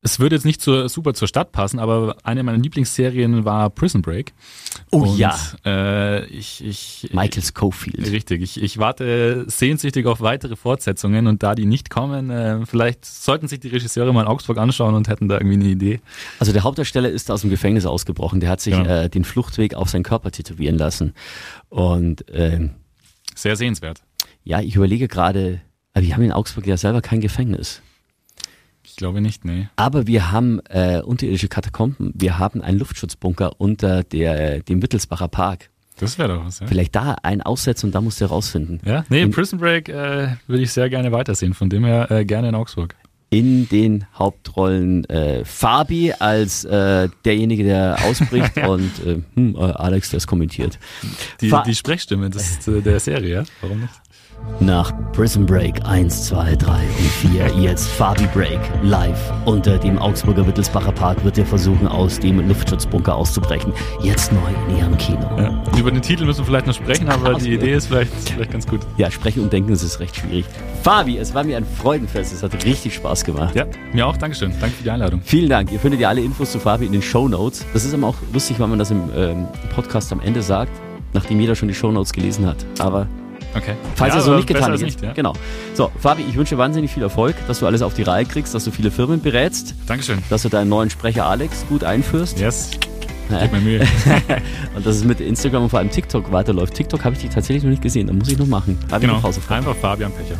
es 0.07 0.19
würde 0.19 0.35
jetzt 0.35 0.45
nicht 0.45 0.61
zur, 0.61 0.89
super 0.89 1.13
zur 1.13 1.27
Stadt 1.27 1.51
passen, 1.51 1.79
aber 1.79 2.15
eine 2.23 2.41
meiner 2.43 2.57
Lieblingsserien 2.57 3.43
war 3.45 3.69
Prison 3.69 4.01
Break. 4.01 4.33
Oh 4.91 5.01
Und, 5.01 5.17
ja. 5.17 5.37
Äh, 5.65 6.25
ich, 6.27 6.63
ich, 6.63 7.09
Michael 7.13 7.43
Schofield. 7.43 8.09
Richtig, 8.11 8.41
ich, 8.41 8.61
ich 8.63 8.77
warte 8.77 9.43
sehnsüchtig 9.47 10.05
auf 10.05 10.21
weitere 10.21 10.55
Fortsetzungen 10.55 11.27
und 11.27 11.43
da 11.43 11.55
die 11.55 11.65
nicht 11.65 11.89
kommen, 11.89 12.29
äh, 12.29 12.65
vielleicht 12.65 13.05
sollten 13.05 13.47
sich 13.47 13.59
die 13.59 13.67
Regisseure 13.67 14.13
mal 14.13 14.21
in 14.21 14.27
Augsburg 14.27 14.57
anschauen 14.57 14.95
und 14.95 15.07
hätten 15.09 15.27
da 15.27 15.35
irgendwie 15.35 15.55
eine 15.55 15.65
Idee. 15.67 15.99
Also 16.39 16.53
der 16.53 16.63
Hauptdarsteller 16.63 17.09
ist 17.09 17.29
aus 17.29 17.41
dem 17.41 17.49
Gefängnis 17.49 17.85
ausgebrochen. 17.85 18.39
Der 18.39 18.49
hat 18.49 18.61
sich 18.61 18.75
Genau. 18.75 18.89
äh, 18.89 19.09
den 19.09 19.23
Fluchtweg 19.25 19.75
auf 19.75 19.89
seinen 19.89 20.03
Körper 20.03 20.31
tätowieren 20.31 20.77
lassen. 20.77 21.13
Und 21.69 22.23
ähm, 22.31 22.71
Sehr 23.35 23.55
sehenswert. 23.55 24.01
ja, 24.43 24.61
ich 24.61 24.75
überlege 24.75 25.07
gerade, 25.07 25.61
aber 25.93 26.05
wir 26.05 26.13
haben 26.15 26.23
in 26.23 26.31
Augsburg 26.31 26.65
ja 26.67 26.77
selber 26.77 27.01
kein 27.01 27.19
Gefängnis. 27.21 27.81
Ich 28.97 28.99
glaube 28.99 29.21
nicht, 29.21 29.45
nee. 29.45 29.67
Aber 29.75 30.07
wir 30.07 30.31
haben 30.31 30.59
äh, 30.71 31.01
unterirdische 31.01 31.47
Katakomben. 31.49 32.11
Wir 32.15 32.39
haben 32.39 32.63
einen 32.63 32.79
Luftschutzbunker 32.79 33.51
unter 33.61 34.03
der, 34.03 34.61
dem 34.61 34.81
Wittelsbacher 34.81 35.27
Park. 35.27 35.69
Das 35.99 36.17
wäre 36.17 36.29
doch 36.29 36.43
was, 36.43 36.61
ja. 36.61 36.65
Vielleicht 36.65 36.95
da 36.95 37.15
einen 37.21 37.43
aussetzen 37.43 37.85
und 37.85 37.91
da 37.95 38.01
musst 38.01 38.19
du 38.19 38.25
herausfinden. 38.25 38.79
Ja, 38.83 39.05
nee, 39.09 39.21
In- 39.21 39.29
Prison 39.29 39.59
Break 39.59 39.87
äh, 39.89 40.29
würde 40.47 40.63
ich 40.63 40.71
sehr 40.73 40.89
gerne 40.89 41.11
weitersehen, 41.11 41.53
von 41.53 41.69
dem 41.69 41.85
her 41.85 42.09
äh, 42.09 42.25
gerne 42.25 42.49
in 42.49 42.55
Augsburg. 42.55 42.95
In 43.29 43.69
den 43.69 44.05
Hauptrollen 44.17 45.05
äh, 45.11 45.45
Fabi 45.45 46.13
als 46.17 46.65
äh, 46.65 47.07
derjenige, 47.23 47.65
der 47.65 47.97
ausbricht 48.03 48.57
und 48.67 48.91
äh, 49.05 49.21
hm, 49.35 49.55
äh, 49.55 49.59
Alex, 49.59 50.09
der 50.09 50.17
es 50.17 50.25
kommentiert. 50.25 50.79
Die, 51.41 51.49
Fa- 51.49 51.61
die 51.61 51.75
Sprechstimme 51.75 52.31
des, 52.31 52.67
äh, 52.67 52.81
der 52.81 52.99
Serie, 52.99 53.31
ja? 53.35 53.43
Warum 53.61 53.81
nicht? 53.81 53.93
Nach 54.59 54.91
Prison 55.13 55.45
Break 55.45 55.85
1, 55.85 56.25
2, 56.25 56.55
3 56.55 56.71
und 56.71 57.31
4 57.31 57.47
jetzt 57.59 57.87
Fabi 57.87 58.27
Break 58.33 58.59
live. 58.81 59.31
Unter 59.45 59.77
dem 59.77 59.99
Augsburger 59.99 60.45
Wittelsbacher 60.47 60.91
Park 60.91 61.23
wird 61.23 61.37
er 61.37 61.45
versuchen, 61.45 61.87
aus 61.87 62.19
dem 62.19 62.47
Luftschutzbunker 62.47 63.15
auszubrechen. 63.15 63.71
Jetzt 64.01 64.31
neu 64.31 64.49
in 64.69 64.77
ihrem 64.77 64.97
Kino. 64.97 65.29
Ja. 65.37 65.63
Über 65.77 65.91
den 65.91 66.01
Titel 66.01 66.25
müssen 66.25 66.39
wir 66.39 66.45
vielleicht 66.45 66.67
noch 66.67 66.73
sprechen, 66.73 67.07
aber 67.07 67.35
die 67.35 67.53
Idee 67.53 67.73
ist 67.73 67.87
vielleicht, 67.87 68.11
vielleicht 68.13 68.51
ganz 68.51 68.65
gut. 68.65 68.81
Ja, 68.97 69.11
sprechen 69.11 69.43
und 69.43 69.53
denken, 69.53 69.71
ist 69.73 69.99
recht 69.99 70.15
schwierig. 70.15 70.45
Fabi, 70.83 71.17
es 71.17 71.33
war 71.33 71.43
mir 71.43 71.57
ein 71.57 71.65
Freudenfest. 71.65 72.33
Es 72.33 72.41
hat 72.41 72.65
richtig 72.65 72.95
Spaß 72.95 73.25
gemacht. 73.25 73.55
Ja, 73.55 73.65
mir 73.93 74.07
auch. 74.07 74.17
Dankeschön. 74.17 74.51
Danke 74.59 74.75
für 74.75 74.83
die 74.83 74.91
Einladung. 74.91 75.21
Vielen 75.23 75.49
Dank. 75.49 75.71
Ihr 75.71 75.79
findet 75.79 76.01
ja 76.01 76.09
alle 76.09 76.21
Infos 76.21 76.51
zu 76.51 76.59
Fabi 76.59 76.85
in 76.85 76.91
den 76.91 77.01
Show 77.03 77.27
Notes. 77.27 77.65
Das 77.73 77.85
ist 77.85 77.93
aber 77.93 78.07
auch 78.07 78.15
lustig, 78.33 78.59
weil 78.59 78.67
man 78.67 78.79
das 78.79 78.89
im 78.89 79.03
ähm, 79.15 79.47
Podcast 79.75 80.11
am 80.11 80.19
Ende 80.19 80.41
sagt, 80.41 80.71
nachdem 81.13 81.39
jeder 81.39 81.55
schon 81.55 81.67
die 81.67 81.75
Show 81.75 81.91
Notes 81.91 82.11
gelesen 82.11 82.45
hat. 82.47 82.57
Aber 82.79 83.07
Okay. 83.55 83.73
falls 83.95 84.13
ja, 84.13 84.19
er 84.19 84.23
so 84.23 84.31
aber 84.31 84.37
nicht 84.37 84.47
getan 84.47 84.73
nicht, 84.73 85.01
ja. 85.01 85.13
genau. 85.13 85.33
So, 85.73 85.91
Fabi, 85.99 86.23
ich 86.27 86.35
wünsche 86.35 86.57
wahnsinnig 86.57 86.91
viel 86.91 87.03
Erfolg, 87.03 87.35
dass 87.47 87.59
du 87.59 87.65
alles 87.65 87.81
auf 87.81 87.93
die 87.93 88.03
Reihe 88.03 88.25
kriegst, 88.25 88.53
dass 88.53 88.65
du 88.65 88.71
viele 88.71 88.91
Firmen 88.91 89.21
berätst, 89.21 89.73
Dankeschön. 89.87 90.19
dass 90.29 90.43
du 90.43 90.49
deinen 90.49 90.69
neuen 90.69 90.89
Sprecher 90.89 91.25
Alex 91.25 91.65
gut 91.67 91.83
einführst 91.83 92.39
Yes. 92.39 92.71
Gib 93.29 93.51
mir 93.51 93.59
Mühe. 93.59 93.79
und 94.75 94.85
dass 94.85 94.95
es 94.95 95.03
mit 95.03 95.19
Instagram 95.19 95.63
und 95.63 95.69
vor 95.69 95.79
allem 95.79 95.91
TikTok 95.91 96.31
weiterläuft. 96.31 96.73
TikTok 96.73 97.03
habe 97.03 97.15
ich 97.15 97.21
dich 97.21 97.29
tatsächlich 97.29 97.63
noch 97.63 97.71
nicht 97.71 97.81
gesehen, 97.81 98.07
da 98.07 98.13
muss 98.13 98.29
ich 98.29 98.37
noch 98.37 98.47
machen. 98.47 98.79
Habe 98.89 99.05
ich 99.05 99.11
genau. 99.11 99.21
noch. 99.21 99.49
Einfach 99.49 99.75
Fabian 99.75 100.11
Pecher. 100.13 100.39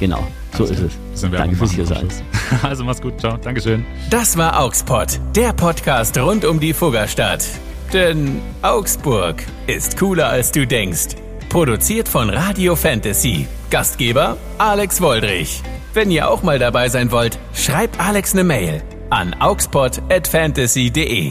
Genau, 0.00 0.26
so 0.56 0.64
ist 0.64 0.80
es. 0.80 0.92
Bisschen 1.12 1.32
Danke 1.32 1.56
fürs 1.56 1.72
hier 1.72 1.86
sein. 1.86 2.08
Also 2.62 2.84
mach's 2.84 3.00
gut. 3.00 3.18
Ciao. 3.20 3.36
Dankeschön. 3.36 3.84
Das 4.10 4.36
war 4.36 4.60
Augspot, 4.60 5.20
der 5.34 5.52
Podcast 5.52 6.16
rund 6.18 6.44
um 6.44 6.60
die 6.60 6.72
Fuggerstadt. 6.72 7.44
Denn 7.92 8.40
Augsburg 8.62 9.42
ist 9.66 9.98
cooler 9.98 10.28
als 10.28 10.52
du 10.52 10.66
denkst. 10.66 11.23
Produziert 11.54 12.08
von 12.08 12.30
Radio 12.30 12.74
Fantasy. 12.74 13.46
Gastgeber 13.70 14.36
Alex 14.58 15.00
Woldrich. 15.00 15.62
Wenn 15.92 16.10
ihr 16.10 16.28
auch 16.28 16.42
mal 16.42 16.58
dabei 16.58 16.88
sein 16.88 17.12
wollt, 17.12 17.38
schreibt 17.54 18.00
Alex 18.00 18.32
eine 18.32 18.42
Mail 18.42 18.82
an 19.08 19.34
augspot@fantasy.de. 19.34 21.30